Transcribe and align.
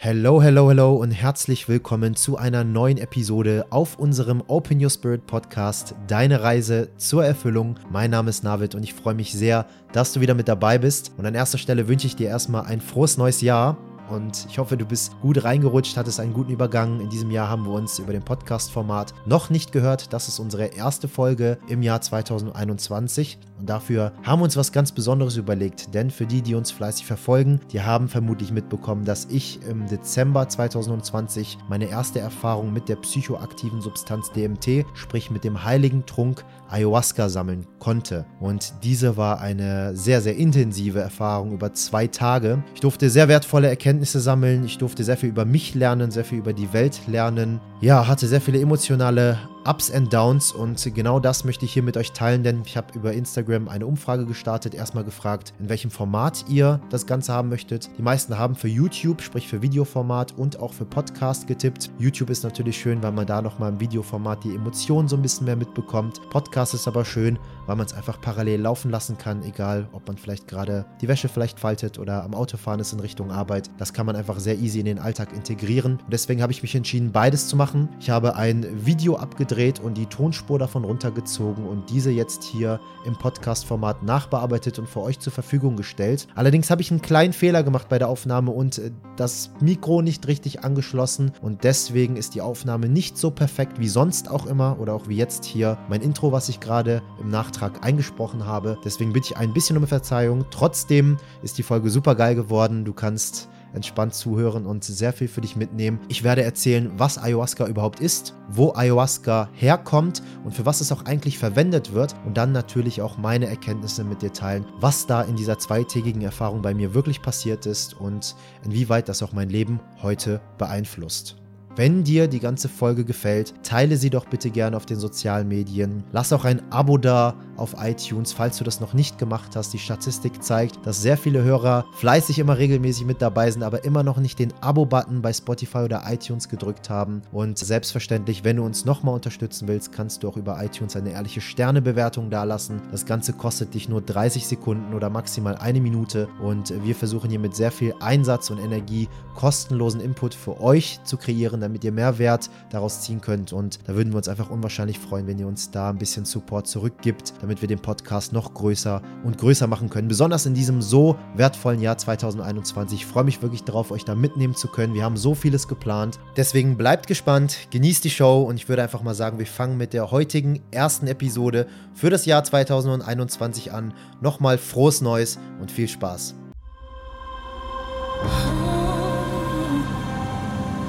Hello, 0.00 0.40
hello, 0.40 0.68
hello 0.70 0.94
und 0.94 1.10
herzlich 1.10 1.68
willkommen 1.68 2.14
zu 2.14 2.36
einer 2.36 2.62
neuen 2.62 2.98
Episode 2.98 3.66
auf 3.70 3.98
unserem 3.98 4.44
Open 4.46 4.80
Your 4.80 4.90
Spirit 4.90 5.26
Podcast, 5.26 5.96
Deine 6.06 6.40
Reise 6.40 6.90
zur 6.98 7.24
Erfüllung. 7.24 7.80
Mein 7.90 8.12
Name 8.12 8.30
ist 8.30 8.44
Navid 8.44 8.76
und 8.76 8.84
ich 8.84 8.94
freue 8.94 9.14
mich 9.14 9.32
sehr, 9.32 9.66
dass 9.90 10.12
du 10.12 10.20
wieder 10.20 10.34
mit 10.34 10.46
dabei 10.46 10.78
bist. 10.78 11.10
Und 11.16 11.26
an 11.26 11.34
erster 11.34 11.58
Stelle 11.58 11.88
wünsche 11.88 12.06
ich 12.06 12.14
dir 12.14 12.28
erstmal 12.28 12.66
ein 12.66 12.80
frohes 12.80 13.16
neues 13.16 13.40
Jahr 13.40 13.76
und 14.08 14.46
ich 14.48 14.60
hoffe, 14.60 14.76
du 14.76 14.86
bist 14.86 15.20
gut 15.20 15.42
reingerutscht, 15.42 15.96
hattest 15.96 16.20
einen 16.20 16.32
guten 16.32 16.52
Übergang. 16.52 17.00
In 17.00 17.10
diesem 17.10 17.32
Jahr 17.32 17.48
haben 17.48 17.64
wir 17.64 17.72
uns 17.72 17.98
über 17.98 18.12
dem 18.12 18.22
Podcast-Format 18.22 19.14
noch 19.26 19.50
nicht 19.50 19.72
gehört. 19.72 20.12
Das 20.12 20.28
ist 20.28 20.38
unsere 20.38 20.66
erste 20.66 21.08
Folge 21.08 21.58
im 21.66 21.82
Jahr 21.82 22.00
2021 22.00 23.40
und 23.58 23.68
dafür 23.68 24.12
haben 24.22 24.40
wir 24.40 24.44
uns 24.44 24.56
was 24.56 24.72
ganz 24.72 24.92
Besonderes 24.92 25.36
überlegt. 25.36 25.94
Denn 25.94 26.10
für 26.10 26.26
die, 26.26 26.42
die 26.42 26.54
uns 26.54 26.70
fleißig 26.70 27.06
verfolgen, 27.06 27.60
die 27.72 27.82
haben 27.82 28.08
vermutlich 28.08 28.52
mitbekommen, 28.52 29.04
dass 29.04 29.26
ich 29.26 29.60
im 29.68 29.86
Dezember 29.86 30.48
2020 30.48 31.58
meine 31.68 31.86
erste 31.86 32.20
Erfahrung 32.20 32.72
mit 32.72 32.88
der 32.88 32.96
psychoaktiven 32.96 33.80
Substanz 33.80 34.30
DMT, 34.32 34.86
sprich 34.94 35.30
mit 35.30 35.44
dem 35.44 35.64
heiligen 35.64 36.06
Trunk 36.06 36.44
Ayahuasca 36.68 37.28
sammeln 37.28 37.66
konnte. 37.78 38.26
Und 38.40 38.74
diese 38.82 39.16
war 39.16 39.40
eine 39.40 39.96
sehr, 39.96 40.20
sehr 40.20 40.36
intensive 40.36 41.00
Erfahrung 41.00 41.52
über 41.52 41.72
zwei 41.72 42.06
Tage. 42.06 42.62
Ich 42.74 42.80
durfte 42.80 43.10
sehr 43.10 43.28
wertvolle 43.28 43.68
Erkenntnisse 43.68 44.20
sammeln, 44.20 44.64
ich 44.64 44.78
durfte 44.78 45.04
sehr 45.04 45.16
viel 45.16 45.30
über 45.30 45.44
mich 45.44 45.74
lernen, 45.74 46.10
sehr 46.10 46.24
viel 46.24 46.38
über 46.38 46.52
die 46.52 46.72
Welt 46.72 47.00
lernen. 47.06 47.60
Ja, 47.80 48.06
hatte 48.06 48.26
sehr 48.26 48.40
viele 48.40 48.60
emotionale 48.60 49.38
Ups 49.68 49.90
and 49.90 50.10
Downs 50.10 50.50
und 50.50 50.82
genau 50.94 51.20
das 51.20 51.44
möchte 51.44 51.66
ich 51.66 51.74
hier 51.74 51.82
mit 51.82 51.98
euch 51.98 52.12
teilen, 52.12 52.42
denn 52.42 52.62
ich 52.64 52.78
habe 52.78 52.94
über 52.94 53.12
Instagram 53.12 53.68
eine 53.68 53.86
Umfrage 53.86 54.24
gestartet, 54.24 54.74
erstmal 54.74 55.04
gefragt, 55.04 55.52
in 55.58 55.68
welchem 55.68 55.90
Format 55.90 56.46
ihr 56.48 56.80
das 56.88 57.06
Ganze 57.06 57.34
haben 57.34 57.50
möchtet. 57.50 57.90
Die 57.98 58.02
meisten 58.02 58.38
haben 58.38 58.54
für 58.54 58.68
YouTube, 58.68 59.20
sprich 59.20 59.46
für 59.46 59.60
Videoformat 59.60 60.32
und 60.38 60.58
auch 60.58 60.72
für 60.72 60.86
Podcast 60.86 61.46
getippt. 61.46 61.90
YouTube 61.98 62.30
ist 62.30 62.44
natürlich 62.44 62.78
schön, 62.78 63.02
weil 63.02 63.12
man 63.12 63.26
da 63.26 63.42
nochmal 63.42 63.70
im 63.70 63.78
Videoformat 63.78 64.42
die 64.42 64.54
Emotionen 64.54 65.06
so 65.06 65.16
ein 65.16 65.22
bisschen 65.22 65.44
mehr 65.44 65.56
mitbekommt. 65.56 66.18
Podcast 66.30 66.72
ist 66.72 66.88
aber 66.88 67.04
schön, 67.04 67.38
weil 67.66 67.76
man 67.76 67.84
es 67.84 67.92
einfach 67.92 68.22
parallel 68.22 68.62
laufen 68.62 68.90
lassen 68.90 69.18
kann, 69.18 69.42
egal 69.42 69.86
ob 69.92 70.06
man 70.08 70.16
vielleicht 70.16 70.48
gerade 70.48 70.86
die 71.02 71.08
Wäsche 71.08 71.28
vielleicht 71.28 71.60
faltet 71.60 71.98
oder 71.98 72.24
am 72.24 72.32
Autofahren 72.32 72.80
ist 72.80 72.94
in 72.94 73.00
Richtung 73.00 73.30
Arbeit. 73.30 73.68
Das 73.76 73.92
kann 73.92 74.06
man 74.06 74.16
einfach 74.16 74.38
sehr 74.38 74.56
easy 74.56 74.80
in 74.80 74.86
den 74.86 74.98
Alltag 74.98 75.34
integrieren. 75.34 75.98
Und 76.02 76.10
deswegen 76.10 76.40
habe 76.40 76.52
ich 76.52 76.62
mich 76.62 76.74
entschieden, 76.74 77.12
beides 77.12 77.48
zu 77.48 77.56
machen. 77.56 77.90
Ich 78.00 78.08
habe 78.08 78.34
ein 78.34 78.64
Video 78.86 79.16
abgedreht 79.16 79.57
abgedreht 79.58 79.80
und 79.80 79.94
die 79.94 80.06
Tonspur 80.06 80.58
davon 80.58 80.84
runtergezogen 80.84 81.66
und 81.66 81.90
diese 81.90 82.10
jetzt 82.10 82.44
hier 82.44 82.80
im 83.04 83.14
Podcast-Format 83.14 84.02
nachbearbeitet 84.02 84.78
und 84.78 84.88
für 84.88 85.00
euch 85.00 85.18
zur 85.18 85.32
Verfügung 85.32 85.76
gestellt. 85.76 86.28
Allerdings 86.34 86.70
habe 86.70 86.80
ich 86.80 86.90
einen 86.90 87.02
kleinen 87.02 87.32
Fehler 87.32 87.62
gemacht 87.64 87.88
bei 87.88 87.98
der 87.98 88.08
Aufnahme 88.08 88.52
und 88.52 88.78
äh, 88.78 88.92
das 89.16 89.50
Mikro 89.60 90.00
nicht 90.02 90.28
richtig 90.28 90.64
angeschlossen 90.64 91.32
und 91.42 91.64
deswegen 91.64 92.16
ist 92.16 92.34
die 92.34 92.40
Aufnahme 92.40 92.88
nicht 92.88 93.18
so 93.18 93.30
perfekt 93.30 93.80
wie 93.80 93.88
sonst 93.88 94.30
auch 94.30 94.46
immer 94.46 94.78
oder 94.78 94.94
auch 94.94 95.08
wie 95.08 95.16
jetzt 95.16 95.44
hier 95.44 95.76
mein 95.88 96.02
Intro, 96.02 96.30
was 96.30 96.48
ich 96.48 96.60
gerade 96.60 97.02
im 97.20 97.28
Nachtrag 97.28 97.84
eingesprochen 97.84 98.46
habe. 98.46 98.78
Deswegen 98.84 99.12
bitte 99.12 99.28
ich 99.30 99.36
ein 99.36 99.52
bisschen 99.52 99.76
um 99.76 99.86
Verzeihung. 99.88 100.44
Trotzdem 100.50 101.16
ist 101.42 101.58
die 101.58 101.62
Folge 101.62 101.90
super 101.90 102.14
geil 102.14 102.34
geworden. 102.34 102.84
Du 102.84 102.92
kannst 102.92 103.48
entspannt 103.72 104.14
zuhören 104.14 104.66
und 104.66 104.84
sehr 104.84 105.12
viel 105.12 105.28
für 105.28 105.40
dich 105.40 105.56
mitnehmen. 105.56 106.00
Ich 106.08 106.24
werde 106.24 106.42
erzählen, 106.42 106.90
was 106.96 107.18
Ayahuasca 107.18 107.66
überhaupt 107.66 108.00
ist, 108.00 108.34
wo 108.48 108.72
Ayahuasca 108.74 109.48
herkommt 109.54 110.22
und 110.44 110.52
für 110.54 110.66
was 110.66 110.80
es 110.80 110.92
auch 110.92 111.04
eigentlich 111.04 111.38
verwendet 111.38 111.92
wird 111.92 112.14
und 112.24 112.36
dann 112.36 112.52
natürlich 112.52 113.02
auch 113.02 113.18
meine 113.18 113.46
Erkenntnisse 113.46 114.04
mit 114.04 114.22
dir 114.22 114.32
teilen, 114.32 114.64
was 114.80 115.06
da 115.06 115.22
in 115.22 115.36
dieser 115.36 115.58
zweitägigen 115.58 116.22
Erfahrung 116.22 116.62
bei 116.62 116.74
mir 116.74 116.94
wirklich 116.94 117.22
passiert 117.22 117.66
ist 117.66 117.94
und 117.94 118.34
inwieweit 118.64 119.08
das 119.08 119.22
auch 119.22 119.32
mein 119.32 119.50
Leben 119.50 119.80
heute 120.02 120.40
beeinflusst. 120.58 121.36
Wenn 121.78 122.02
dir 122.02 122.26
die 122.26 122.40
ganze 122.40 122.68
Folge 122.68 123.04
gefällt, 123.04 123.54
teile 123.62 123.96
sie 123.96 124.10
doch 124.10 124.26
bitte 124.26 124.50
gerne 124.50 124.76
auf 124.76 124.84
den 124.84 124.98
sozialen 124.98 125.46
Medien. 125.46 126.02
Lass 126.10 126.32
auch 126.32 126.44
ein 126.44 126.60
Abo 126.72 126.98
da 126.98 127.36
auf 127.56 127.76
iTunes, 127.78 128.32
falls 128.32 128.58
du 128.58 128.64
das 128.64 128.80
noch 128.80 128.94
nicht 128.94 129.16
gemacht 129.16 129.54
hast. 129.54 129.72
Die 129.72 129.78
Statistik 129.78 130.42
zeigt, 130.42 130.84
dass 130.84 131.00
sehr 131.00 131.16
viele 131.16 131.44
Hörer 131.44 131.84
fleißig 131.92 132.40
immer 132.40 132.58
regelmäßig 132.58 133.06
mit 133.06 133.22
dabei 133.22 133.48
sind, 133.52 133.62
aber 133.62 133.84
immer 133.84 134.02
noch 134.02 134.18
nicht 134.18 134.40
den 134.40 134.52
Abo-Button 134.60 135.22
bei 135.22 135.32
Spotify 135.32 135.78
oder 135.78 136.02
iTunes 136.08 136.48
gedrückt 136.48 136.90
haben. 136.90 137.22
Und 137.30 137.58
selbstverständlich, 137.58 138.42
wenn 138.42 138.56
du 138.56 138.64
uns 138.64 138.84
nochmal 138.84 139.14
unterstützen 139.14 139.68
willst, 139.68 139.92
kannst 139.92 140.24
du 140.24 140.28
auch 140.28 140.36
über 140.36 140.60
iTunes 140.60 140.96
eine 140.96 141.12
ehrliche 141.12 141.40
Sternebewertung 141.40 142.28
dalassen. 142.28 142.82
Das 142.90 143.06
Ganze 143.06 143.34
kostet 143.34 143.74
dich 143.74 143.88
nur 143.88 144.00
30 144.00 144.48
Sekunden 144.48 144.94
oder 144.94 145.10
maximal 145.10 145.54
eine 145.54 145.80
Minute. 145.80 146.28
Und 146.42 146.74
wir 146.84 146.96
versuchen 146.96 147.30
hier 147.30 147.38
mit 147.38 147.54
sehr 147.54 147.70
viel 147.70 147.94
Einsatz 148.00 148.50
und 148.50 148.58
Energie 148.58 149.08
kostenlosen 149.36 150.00
Input 150.00 150.34
für 150.34 150.60
euch 150.60 150.98
zu 151.04 151.16
kreieren, 151.16 151.67
damit 151.68 151.84
ihr 151.84 151.92
mehr 151.92 152.18
Wert 152.18 152.50
daraus 152.70 153.02
ziehen 153.02 153.20
könnt. 153.20 153.52
Und 153.52 153.78
da 153.86 153.94
würden 153.94 154.12
wir 154.12 154.16
uns 154.16 154.28
einfach 154.28 154.50
unwahrscheinlich 154.50 154.98
freuen, 154.98 155.26
wenn 155.26 155.38
ihr 155.38 155.46
uns 155.46 155.70
da 155.70 155.90
ein 155.90 155.98
bisschen 155.98 156.24
Support 156.24 156.66
zurückgibt, 156.66 157.34
damit 157.40 157.60
wir 157.60 157.68
den 157.68 157.78
Podcast 157.78 158.32
noch 158.32 158.54
größer 158.54 159.02
und 159.22 159.38
größer 159.38 159.66
machen 159.66 159.90
können. 159.90 160.08
Besonders 160.08 160.46
in 160.46 160.54
diesem 160.54 160.80
so 160.82 161.16
wertvollen 161.36 161.80
Jahr 161.80 161.98
2021. 161.98 163.00
Ich 163.00 163.06
freue 163.06 163.24
mich 163.24 163.42
wirklich 163.42 163.64
darauf, 163.64 163.90
euch 163.90 164.04
da 164.04 164.14
mitnehmen 164.14 164.54
zu 164.54 164.68
können. 164.68 164.94
Wir 164.94 165.04
haben 165.04 165.16
so 165.16 165.34
vieles 165.34 165.68
geplant. 165.68 166.18
Deswegen 166.36 166.76
bleibt 166.76 167.06
gespannt, 167.06 167.68
genießt 167.70 168.04
die 168.04 168.10
Show 168.10 168.42
und 168.42 168.56
ich 168.56 168.68
würde 168.68 168.82
einfach 168.82 169.02
mal 169.02 169.14
sagen, 169.14 169.38
wir 169.38 169.46
fangen 169.46 169.76
mit 169.76 169.92
der 169.92 170.10
heutigen 170.10 170.60
ersten 170.70 171.06
Episode 171.06 171.66
für 171.94 172.10
das 172.10 172.24
Jahr 172.24 172.44
2021 172.44 173.72
an. 173.72 173.92
Nochmal 174.20 174.56
frohes 174.58 175.00
Neues 175.00 175.38
und 175.60 175.70
viel 175.70 175.88
Spaß. 175.88 176.34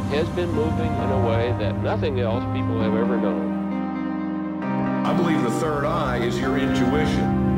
Has 0.10 0.28
been 0.30 0.52
moving 0.54 0.92
in 0.92 1.12
a 1.12 1.28
way 1.28 1.54
that 1.60 1.84
nothing 1.84 2.20
else 2.20 2.44
people 2.52 2.82
have 2.82 2.96
ever 2.96 3.16
known. 3.16 3.60
I 5.06 5.14
believe 5.14 5.44
the 5.44 5.52
third 5.60 5.86
eye 5.86 6.18
is 6.18 6.40
your 6.40 6.58
intuition. 6.58 7.50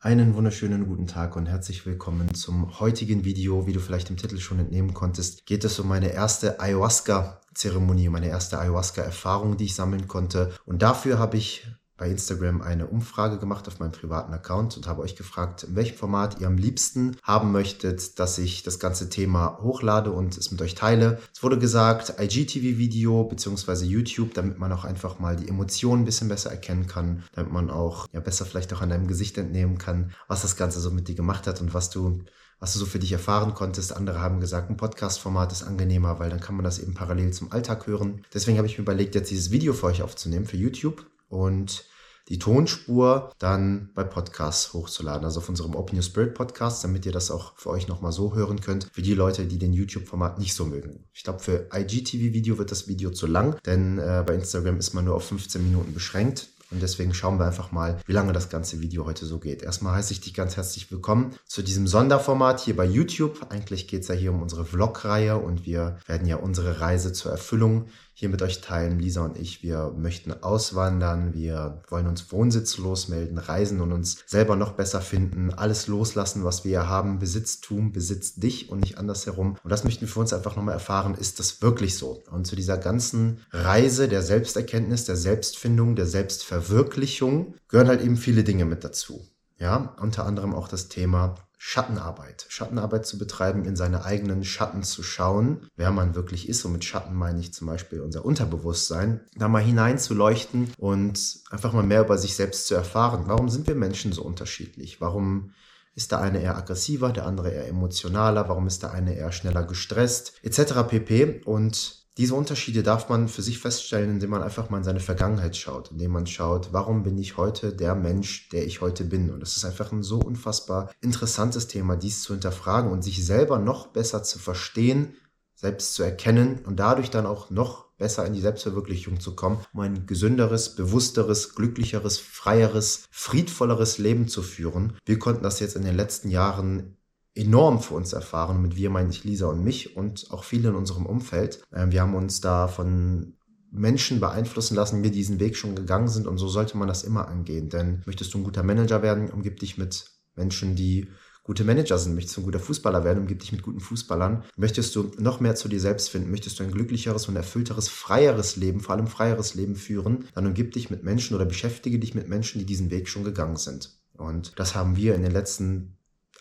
Einen 0.00 0.34
wunderschönen 0.34 0.86
guten 0.86 1.06
Tag 1.06 1.36
und 1.36 1.46
herzlich 1.46 1.86
willkommen 1.86 2.34
zum 2.34 2.80
heutigen 2.80 3.24
Video. 3.24 3.68
Wie 3.68 3.72
du 3.72 3.78
vielleicht 3.80 4.10
im 4.10 4.16
Titel 4.16 4.38
schon 4.38 4.58
entnehmen 4.58 4.94
konntest, 4.94 5.46
geht 5.46 5.64
es 5.64 5.78
um 5.78 5.86
meine 5.86 6.12
erste 6.12 6.58
Ayahuasca-Zeremonie, 6.60 8.08
meine 8.08 8.28
erste 8.28 8.58
Ayahuasca-Erfahrung, 8.58 9.56
die 9.56 9.66
ich 9.66 9.76
sammeln 9.76 10.08
konnte. 10.08 10.52
Und 10.64 10.82
dafür 10.82 11.20
habe 11.20 11.36
ich 11.36 11.66
bei 11.96 12.10
Instagram 12.10 12.60
eine 12.60 12.86
Umfrage 12.86 13.38
gemacht 13.38 13.66
auf 13.68 13.78
meinem 13.78 13.92
privaten 13.92 14.32
Account 14.32 14.76
und 14.76 14.86
habe 14.86 15.02
euch 15.02 15.16
gefragt, 15.16 15.64
in 15.64 15.76
welchem 15.76 15.96
Format 15.96 16.40
ihr 16.40 16.46
am 16.46 16.58
liebsten 16.58 17.16
haben 17.22 17.52
möchtet, 17.52 18.18
dass 18.18 18.38
ich 18.38 18.62
das 18.62 18.78
ganze 18.78 19.08
Thema 19.08 19.58
hochlade 19.62 20.12
und 20.12 20.36
es 20.36 20.50
mit 20.50 20.60
euch 20.62 20.74
teile. 20.74 21.18
Es 21.34 21.42
wurde 21.42 21.58
gesagt, 21.58 22.14
IGTV-Video 22.20 23.24
bzw. 23.24 23.84
YouTube, 23.84 24.34
damit 24.34 24.58
man 24.58 24.72
auch 24.72 24.84
einfach 24.84 25.18
mal 25.18 25.36
die 25.36 25.48
Emotionen 25.48 26.02
ein 26.02 26.06
bisschen 26.06 26.28
besser 26.28 26.50
erkennen 26.50 26.86
kann, 26.86 27.24
damit 27.32 27.52
man 27.52 27.70
auch 27.70 28.06
ja 28.12 28.20
besser 28.20 28.44
vielleicht 28.44 28.72
auch 28.74 28.82
an 28.82 28.90
deinem 28.90 29.06
Gesicht 29.06 29.38
entnehmen 29.38 29.78
kann, 29.78 30.12
was 30.28 30.42
das 30.42 30.56
Ganze 30.56 30.80
so 30.80 30.90
mit 30.90 31.08
dir 31.08 31.14
gemacht 31.14 31.46
hat 31.46 31.60
und 31.60 31.74
was 31.74 31.90
du 31.90 32.20
was 32.58 32.72
du 32.72 32.78
so 32.78 32.86
für 32.86 32.98
dich 32.98 33.12
erfahren 33.12 33.52
konntest. 33.52 33.94
Andere 33.94 34.20
haben 34.20 34.40
gesagt, 34.40 34.70
ein 34.70 34.78
Podcast-Format 34.78 35.52
ist 35.52 35.62
angenehmer, 35.62 36.18
weil 36.18 36.30
dann 36.30 36.40
kann 36.40 36.56
man 36.56 36.64
das 36.64 36.78
eben 36.78 36.94
parallel 36.94 37.32
zum 37.32 37.52
Alltag 37.52 37.86
hören. 37.86 38.24
Deswegen 38.32 38.56
habe 38.56 38.66
ich 38.66 38.78
mir 38.78 38.82
überlegt, 38.82 39.14
jetzt 39.14 39.30
dieses 39.30 39.50
Video 39.50 39.74
für 39.74 39.86
euch 39.86 40.02
aufzunehmen 40.02 40.46
für 40.46 40.56
YouTube 40.56 41.04
und 41.28 41.84
die 42.28 42.38
Tonspur 42.38 43.32
dann 43.38 43.90
bei 43.94 44.02
Podcasts 44.02 44.72
hochzuladen, 44.72 45.24
also 45.24 45.38
auf 45.38 45.48
unserem 45.48 45.76
Open 45.76 45.96
Your 45.96 46.02
Spirit 46.02 46.34
Podcast, 46.34 46.82
damit 46.82 47.06
ihr 47.06 47.12
das 47.12 47.30
auch 47.30 47.56
für 47.56 47.70
euch 47.70 47.86
nochmal 47.86 48.10
so 48.10 48.34
hören 48.34 48.60
könnt, 48.60 48.88
für 48.92 49.02
die 49.02 49.14
Leute, 49.14 49.46
die 49.46 49.58
den 49.58 49.72
YouTube-Format 49.72 50.38
nicht 50.38 50.54
so 50.54 50.64
mögen. 50.64 51.04
Ich 51.14 51.22
glaube, 51.22 51.38
für 51.38 51.68
IGTV-Video 51.72 52.58
wird 52.58 52.72
das 52.72 52.88
Video 52.88 53.10
zu 53.10 53.28
lang, 53.28 53.56
denn 53.64 53.98
äh, 53.98 54.24
bei 54.26 54.34
Instagram 54.34 54.78
ist 54.78 54.92
man 54.92 55.04
nur 55.04 55.14
auf 55.14 55.28
15 55.28 55.62
Minuten 55.62 55.94
beschränkt. 55.94 56.48
Und 56.72 56.82
deswegen 56.82 57.14
schauen 57.14 57.38
wir 57.38 57.46
einfach 57.46 57.70
mal, 57.70 58.00
wie 58.06 58.12
lange 58.12 58.32
das 58.32 58.48
ganze 58.48 58.80
Video 58.80 59.06
heute 59.06 59.24
so 59.24 59.38
geht. 59.38 59.62
Erstmal 59.62 59.94
heiße 59.94 60.12
ich 60.12 60.20
dich 60.20 60.34
ganz 60.34 60.56
herzlich 60.56 60.90
willkommen 60.90 61.36
zu 61.46 61.62
diesem 61.62 61.86
Sonderformat 61.86 62.58
hier 62.58 62.74
bei 62.74 62.84
YouTube. 62.84 63.46
Eigentlich 63.50 63.86
geht 63.86 64.02
es 64.02 64.08
ja 64.08 64.16
hier 64.16 64.32
um 64.32 64.42
unsere 64.42 64.64
Vlog-Reihe 64.64 65.36
und 65.38 65.64
wir 65.64 65.98
werden 66.06 66.26
ja 66.26 66.36
unsere 66.36 66.80
Reise 66.80 67.12
zur 67.12 67.30
Erfüllung 67.30 67.86
hier 68.18 68.30
mit 68.30 68.40
euch 68.40 68.62
teilen. 68.62 68.98
Lisa 68.98 69.22
und 69.26 69.36
ich, 69.38 69.62
wir 69.62 69.92
möchten 69.94 70.32
auswandern, 70.32 71.34
wir 71.34 71.82
wollen 71.88 72.06
uns 72.06 72.32
wohnsitzlos 72.32 73.08
melden, 73.08 73.36
reisen 73.36 73.82
und 73.82 73.92
uns 73.92 74.24
selber 74.26 74.56
noch 74.56 74.72
besser 74.72 75.02
finden, 75.02 75.52
alles 75.52 75.86
loslassen, 75.86 76.42
was 76.42 76.64
wir 76.64 76.88
haben. 76.88 77.18
Besitztum 77.18 77.92
besitzt 77.92 78.42
dich 78.42 78.70
und 78.70 78.80
nicht 78.80 78.96
andersherum. 78.96 79.58
Und 79.62 79.70
das 79.70 79.84
möchten 79.84 80.00
wir 80.00 80.08
für 80.08 80.20
uns 80.20 80.32
einfach 80.32 80.56
nochmal 80.56 80.72
erfahren, 80.72 81.14
ist 81.14 81.40
das 81.40 81.60
wirklich 81.60 81.98
so? 81.98 82.22
Und 82.30 82.46
zu 82.46 82.56
dieser 82.56 82.78
ganzen 82.78 83.40
Reise 83.50 84.08
der 84.08 84.22
Selbsterkenntnis, 84.22 85.04
der 85.04 85.16
Selbstfindung, 85.16 85.94
der 85.94 86.06
Selbstverwirklichung 86.06 87.54
gehören 87.68 87.88
halt 87.88 88.00
eben 88.00 88.16
viele 88.16 88.44
Dinge 88.44 88.64
mit 88.64 88.82
dazu. 88.82 89.28
Ja, 89.58 89.94
unter 90.00 90.24
anderem 90.24 90.54
auch 90.54 90.68
das 90.68 90.88
Thema 90.88 91.34
Schattenarbeit. 91.58 92.46
Schattenarbeit 92.48 93.06
zu 93.06 93.18
betreiben, 93.18 93.64
in 93.64 93.76
seine 93.76 94.04
eigenen 94.04 94.44
Schatten 94.44 94.82
zu 94.82 95.02
schauen, 95.02 95.68
wer 95.76 95.90
man 95.90 96.14
wirklich 96.14 96.48
ist. 96.48 96.64
Und 96.64 96.72
mit 96.72 96.84
Schatten 96.84 97.14
meine 97.14 97.40
ich 97.40 97.52
zum 97.54 97.66
Beispiel 97.66 98.00
unser 98.00 98.24
Unterbewusstsein, 98.24 99.20
da 99.34 99.48
mal 99.48 99.62
hineinzuleuchten 99.62 100.72
und 100.78 101.38
einfach 101.50 101.72
mal 101.72 101.82
mehr 101.82 102.02
über 102.02 102.18
sich 102.18 102.36
selbst 102.36 102.66
zu 102.66 102.74
erfahren. 102.74 103.24
Warum 103.26 103.48
sind 103.48 103.66
wir 103.66 103.74
Menschen 103.74 104.12
so 104.12 104.22
unterschiedlich? 104.22 105.00
Warum 105.00 105.52
ist 105.94 106.12
der 106.12 106.20
eine 106.20 106.42
eher 106.42 106.56
aggressiver, 106.56 107.10
der 107.10 107.26
andere 107.26 107.50
eher 107.50 107.68
emotionaler? 107.68 108.48
Warum 108.48 108.66
ist 108.66 108.82
der 108.82 108.92
eine 108.92 109.14
eher 109.14 109.32
schneller 109.32 109.64
gestresst? 109.64 110.34
Etc. 110.42 110.74
pp. 110.86 111.42
Und 111.46 112.05
diese 112.16 112.34
Unterschiede 112.34 112.82
darf 112.82 113.08
man 113.08 113.28
für 113.28 113.42
sich 113.42 113.58
feststellen, 113.58 114.10
indem 114.10 114.30
man 114.30 114.42
einfach 114.42 114.70
mal 114.70 114.78
in 114.78 114.84
seine 114.84 115.00
Vergangenheit 115.00 115.56
schaut, 115.56 115.90
indem 115.90 116.12
man 116.12 116.26
schaut, 116.26 116.72
warum 116.72 117.02
bin 117.02 117.18
ich 117.18 117.36
heute 117.36 117.74
der 117.74 117.94
Mensch, 117.94 118.48
der 118.48 118.66
ich 118.66 118.80
heute 118.80 119.04
bin. 119.04 119.30
Und 119.30 119.42
es 119.42 119.56
ist 119.56 119.64
einfach 119.66 119.92
ein 119.92 120.02
so 120.02 120.18
unfassbar 120.18 120.90
interessantes 121.02 121.66
Thema, 121.66 121.96
dies 121.96 122.22
zu 122.22 122.32
hinterfragen 122.32 122.90
und 122.90 123.02
sich 123.02 123.24
selber 123.24 123.58
noch 123.58 123.88
besser 123.88 124.22
zu 124.22 124.38
verstehen, 124.38 125.14
selbst 125.54 125.94
zu 125.94 126.02
erkennen 126.02 126.60
und 126.64 126.76
dadurch 126.76 127.10
dann 127.10 127.26
auch 127.26 127.50
noch 127.50 127.86
besser 127.98 128.26
in 128.26 128.34
die 128.34 128.40
Selbstverwirklichung 128.40 129.20
zu 129.20 129.34
kommen, 129.34 129.58
um 129.72 129.80
ein 129.80 130.06
gesünderes, 130.06 130.74
bewussteres, 130.74 131.54
glücklicheres, 131.54 132.18
freieres, 132.18 133.04
friedvolleres 133.10 133.98
Leben 133.98 134.28
zu 134.28 134.42
führen. 134.42 134.94
Wir 135.04 135.18
konnten 135.18 135.42
das 135.42 135.60
jetzt 135.60 135.76
in 135.76 135.84
den 135.84 135.96
letzten 135.96 136.28
Jahren 136.28 136.96
enorm 137.36 137.80
für 137.80 137.94
uns 137.94 138.12
erfahren. 138.12 138.62
Mit 138.62 138.76
wir 138.76 138.90
meine 138.90 139.10
ich 139.10 139.24
Lisa 139.24 139.46
und 139.46 139.62
mich 139.62 139.96
und 139.96 140.30
auch 140.30 140.44
viele 140.44 140.70
in 140.70 140.74
unserem 140.74 141.06
Umfeld. 141.06 141.62
Ähm, 141.72 141.92
wir 141.92 142.00
haben 142.00 142.14
uns 142.14 142.40
da 142.40 142.66
von 142.66 143.34
Menschen 143.70 144.20
beeinflussen 144.20 144.74
lassen, 144.74 145.02
die 145.02 145.10
diesen 145.10 145.38
Weg 145.38 145.56
schon 145.56 145.74
gegangen 145.74 146.08
sind 146.08 146.26
und 146.26 146.38
so 146.38 146.48
sollte 146.48 146.76
man 146.76 146.88
das 146.88 147.04
immer 147.04 147.28
angehen. 147.28 147.68
Denn 147.68 148.02
möchtest 148.06 148.32
du 148.32 148.38
ein 148.38 148.44
guter 148.44 148.62
Manager 148.62 149.02
werden, 149.02 149.30
umgib 149.30 149.60
dich 149.60 149.76
mit 149.76 150.10
Menschen, 150.34 150.76
die 150.76 151.08
gute 151.46 151.62
Manager 151.62 151.96
sind. 151.98 152.14
Möchtest 152.14 152.36
du 152.36 152.40
ein 152.40 152.44
guter 152.44 152.58
Fußballer 152.58 153.04
werden, 153.04 153.20
umgib 153.20 153.38
dich 153.40 153.52
mit 153.52 153.62
guten 153.62 153.80
Fußballern. 153.80 154.42
Möchtest 154.56 154.96
du 154.96 155.12
noch 155.18 155.38
mehr 155.40 155.54
zu 155.54 155.68
dir 155.68 155.80
selbst 155.80 156.10
finden, 156.10 156.30
möchtest 156.30 156.58
du 156.58 156.64
ein 156.64 156.72
glücklicheres 156.72 157.28
und 157.28 157.36
erfüllteres, 157.36 157.88
freieres 157.88 158.56
Leben, 158.56 158.80
vor 158.80 158.96
allem 158.96 159.06
freieres 159.06 159.54
Leben 159.54 159.76
führen, 159.76 160.24
dann 160.34 160.46
umgib 160.46 160.72
dich 160.72 160.90
mit 160.90 161.04
Menschen 161.04 161.36
oder 161.36 161.44
beschäftige 161.44 161.98
dich 161.98 162.14
mit 162.14 162.28
Menschen, 162.28 162.58
die 162.58 162.66
diesen 162.66 162.90
Weg 162.90 163.08
schon 163.08 163.24
gegangen 163.24 163.56
sind. 163.56 163.96
Und 164.14 164.58
das 164.58 164.74
haben 164.74 164.96
wir 164.96 165.14
in 165.14 165.22
den 165.22 165.32
letzten 165.32 165.95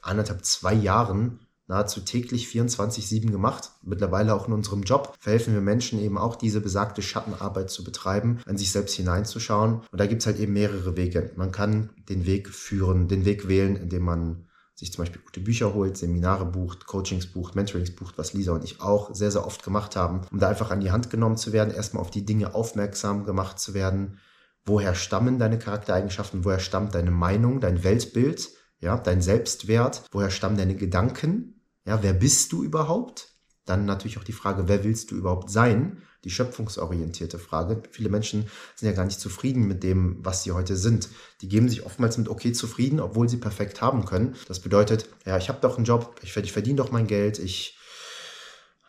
anderthalb, 0.06 0.46
zwei 0.46 0.74
Jahren 0.74 1.40
nahezu 1.68 2.02
täglich 2.02 2.48
24-7 2.48 3.32
gemacht. 3.32 3.72
Mittlerweile 3.82 4.36
auch 4.36 4.48
in 4.48 4.54
unserem 4.54 4.84
Job 4.84 5.16
verhelfen 5.20 5.54
wir 5.54 5.62
Menschen 5.62 6.00
eben 6.00 6.18
auch 6.18 6.36
diese 6.36 6.62
besagte 6.62 7.02
Schattenarbeit 7.02 7.70
zu 7.70 7.84
betreiben, 7.84 8.40
an 8.46 8.58
sich 8.58 8.72
selbst 8.72 8.96
hineinzuschauen. 8.96 9.82
Und 9.92 10.00
da 10.00 10.06
gibt 10.06 10.22
es 10.22 10.28
halt 10.28 10.40
eben 10.40 10.54
mehrere 10.54 10.96
Wege. 10.96 11.32
Man 11.36 11.52
kann 11.52 11.90
den 12.08 12.26
Weg 12.26 12.50
führen, 12.50 13.08
den 13.08 13.26
Weg 13.26 13.48
wählen, 13.48 13.76
indem 13.76 14.04
man 14.04 14.46
sich 14.76 14.92
zum 14.92 15.04
Beispiel 15.04 15.22
gute 15.22 15.40
Bücher 15.40 15.74
holt, 15.74 15.98
Seminare 15.98 16.46
bucht, 16.46 16.86
Coachings 16.86 17.28
bucht, 17.28 17.56
Mentorings 17.56 17.96
bucht, 17.96 18.18
was 18.18 18.34
Lisa 18.34 18.52
und 18.52 18.64
ich 18.64 18.82
auch 18.82 19.16
sehr, 19.16 19.32
sehr 19.32 19.48
oft 19.48 19.64
gemacht 19.64 19.96
haben, 19.96 20.22
um 20.32 20.40
da 20.40 20.50
einfach 20.50 20.70
an 20.70 20.82
die 20.82 20.92
Hand 20.92 21.10
genommen 21.10 21.38
zu 21.38 21.54
werden, 21.54 21.74
erstmal 21.74 22.02
auf 22.02 22.12
die 22.12 22.26
Dinge 22.26 22.54
aufmerksam 22.54 23.24
gemacht 23.24 23.58
zu 23.58 23.74
werden. 23.74 24.20
Woher 24.66 24.94
stammen 24.94 25.40
deine 25.40 25.60
Charaktereigenschaften? 25.60 26.44
Woher 26.44 26.60
stammt 26.60 26.94
deine 26.94 27.12
Meinung, 27.12 27.62
dein 27.62 27.84
Weltbild? 27.84 28.50
Ja, 28.80 28.98
dein 28.98 29.22
Selbstwert, 29.22 30.04
woher 30.12 30.30
stammen 30.30 30.58
deine 30.58 30.76
Gedanken, 30.76 31.62
ja, 31.86 32.02
wer 32.02 32.14
bist 32.14 32.52
du 32.52 32.64
überhaupt? 32.64 33.30
Dann 33.66 33.86
natürlich 33.86 34.18
auch 34.20 34.24
die 34.24 34.32
Frage, 34.32 34.68
wer 34.68 34.84
willst 34.84 35.10
du 35.12 35.16
überhaupt 35.16 35.50
sein? 35.50 36.04
Die 36.24 36.30
schöpfungsorientierte 36.30 37.40
Frage. 37.40 37.82
Viele 37.92 38.10
Menschen 38.10 38.48
sind 38.76 38.90
ja 38.90 38.96
gar 38.96 39.06
nicht 39.06 39.20
zufrieden 39.20 39.68
mit 39.68 39.84
dem, 39.84 40.18
was 40.24 40.44
sie 40.44 40.52
heute 40.52 40.76
sind. 40.76 41.10
Die 41.42 41.48
geben 41.48 41.70
sich 41.70 41.86
oftmals 41.86 42.18
mit 42.18 42.30
okay 42.30 42.52
zufrieden, 42.52 43.00
obwohl 43.00 43.28
sie 43.28 43.38
perfekt 43.38 43.82
haben 43.82 44.06
können. 44.06 44.36
Das 44.48 44.60
bedeutet, 44.60 45.08
ja, 45.26 45.38
ich 45.38 45.50
habe 45.50 45.62
doch 45.62 45.78
einen 45.78 45.86
Job, 45.86 46.20
ich, 46.22 46.34
verdiene 46.34 46.78
doch 46.78 46.92
mein 46.92 47.08
Geld, 47.08 47.40
ich 47.40 47.78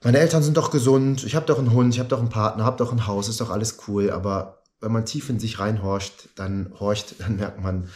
meine 0.02 0.18
Eltern 0.18 0.42
sind 0.42 0.56
doch 0.56 0.70
gesund, 0.70 1.24
ich 1.24 1.34
habe 1.34 1.46
doch 1.46 1.58
einen 1.58 1.72
Hund, 1.72 1.94
ich 1.94 1.98
habe 1.98 2.08
doch 2.08 2.20
einen 2.20 2.28
Partner, 2.28 2.64
habe 2.64 2.76
doch 2.76 2.92
ein 2.92 3.06
Haus, 3.06 3.28
ist 3.28 3.40
doch 3.40 3.50
alles 3.50 3.78
cool. 3.88 4.10
Aber 4.10 4.62
wenn 4.80 4.92
man 4.92 5.06
tief 5.06 5.30
in 5.30 5.40
sich 5.40 5.58
reinhorcht, 5.58 6.28
dann 6.36 6.72
horcht, 6.78 7.16
dann 7.18 7.36
merkt 7.36 7.62
man, 7.62 7.88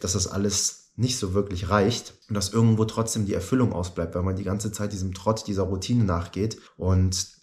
dass 0.00 0.12
das 0.12 0.26
alles 0.26 0.85
nicht 0.96 1.18
so 1.18 1.34
wirklich 1.34 1.68
reicht 1.68 2.14
und 2.28 2.34
dass 2.34 2.52
irgendwo 2.52 2.84
trotzdem 2.86 3.26
die 3.26 3.34
Erfüllung 3.34 3.72
ausbleibt, 3.72 4.14
weil 4.14 4.22
man 4.22 4.36
die 4.36 4.44
ganze 4.44 4.72
Zeit 4.72 4.92
diesem 4.92 5.14
Trott, 5.14 5.46
dieser 5.46 5.64
Routine 5.64 6.04
nachgeht 6.04 6.58
und 6.76 7.36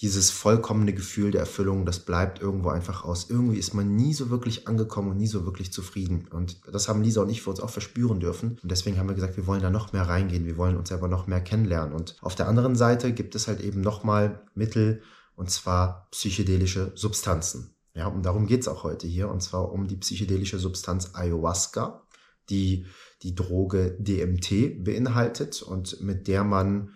dieses 0.00 0.30
vollkommene 0.30 0.94
Gefühl 0.94 1.32
der 1.32 1.40
Erfüllung, 1.40 1.84
das 1.84 2.00
bleibt 2.00 2.40
irgendwo 2.40 2.68
einfach 2.68 3.04
aus. 3.04 3.28
Irgendwie 3.28 3.58
ist 3.58 3.74
man 3.74 3.96
nie 3.96 4.14
so 4.14 4.30
wirklich 4.30 4.68
angekommen 4.68 5.10
und 5.10 5.16
nie 5.16 5.26
so 5.26 5.44
wirklich 5.44 5.72
zufrieden. 5.72 6.28
Und 6.30 6.60
das 6.70 6.88
haben 6.88 7.02
Lisa 7.02 7.22
und 7.22 7.30
ich 7.30 7.42
für 7.42 7.50
uns 7.50 7.60
auch 7.60 7.70
verspüren 7.70 8.20
dürfen. 8.20 8.58
Und 8.62 8.70
deswegen 8.70 8.96
haben 8.96 9.08
wir 9.08 9.16
gesagt, 9.16 9.36
wir 9.36 9.48
wollen 9.48 9.62
da 9.62 9.70
noch 9.70 9.92
mehr 9.92 10.06
reingehen. 10.08 10.46
Wir 10.46 10.56
wollen 10.56 10.76
uns 10.76 10.90
selber 10.90 11.08
noch 11.08 11.26
mehr 11.26 11.40
kennenlernen. 11.40 11.94
Und 11.94 12.16
auf 12.20 12.36
der 12.36 12.46
anderen 12.46 12.76
Seite 12.76 13.12
gibt 13.12 13.34
es 13.34 13.48
halt 13.48 13.60
eben 13.60 13.80
nochmal 13.80 14.40
Mittel, 14.54 15.02
und 15.34 15.50
zwar 15.50 16.08
psychedelische 16.10 16.92
Substanzen. 16.94 17.74
Ja, 17.94 18.06
und 18.06 18.24
darum 18.24 18.46
geht 18.46 18.60
es 18.60 18.68
auch 18.68 18.84
heute 18.84 19.08
hier, 19.08 19.28
und 19.28 19.40
zwar 19.40 19.72
um 19.72 19.88
die 19.88 19.96
psychedelische 19.96 20.58
Substanz 20.58 21.10
Ayahuasca 21.14 22.02
die 22.50 22.86
die 23.22 23.34
Droge 23.34 23.96
DMT 23.98 24.84
beinhaltet 24.84 25.62
und 25.62 26.00
mit 26.00 26.28
der 26.28 26.44
man 26.44 26.90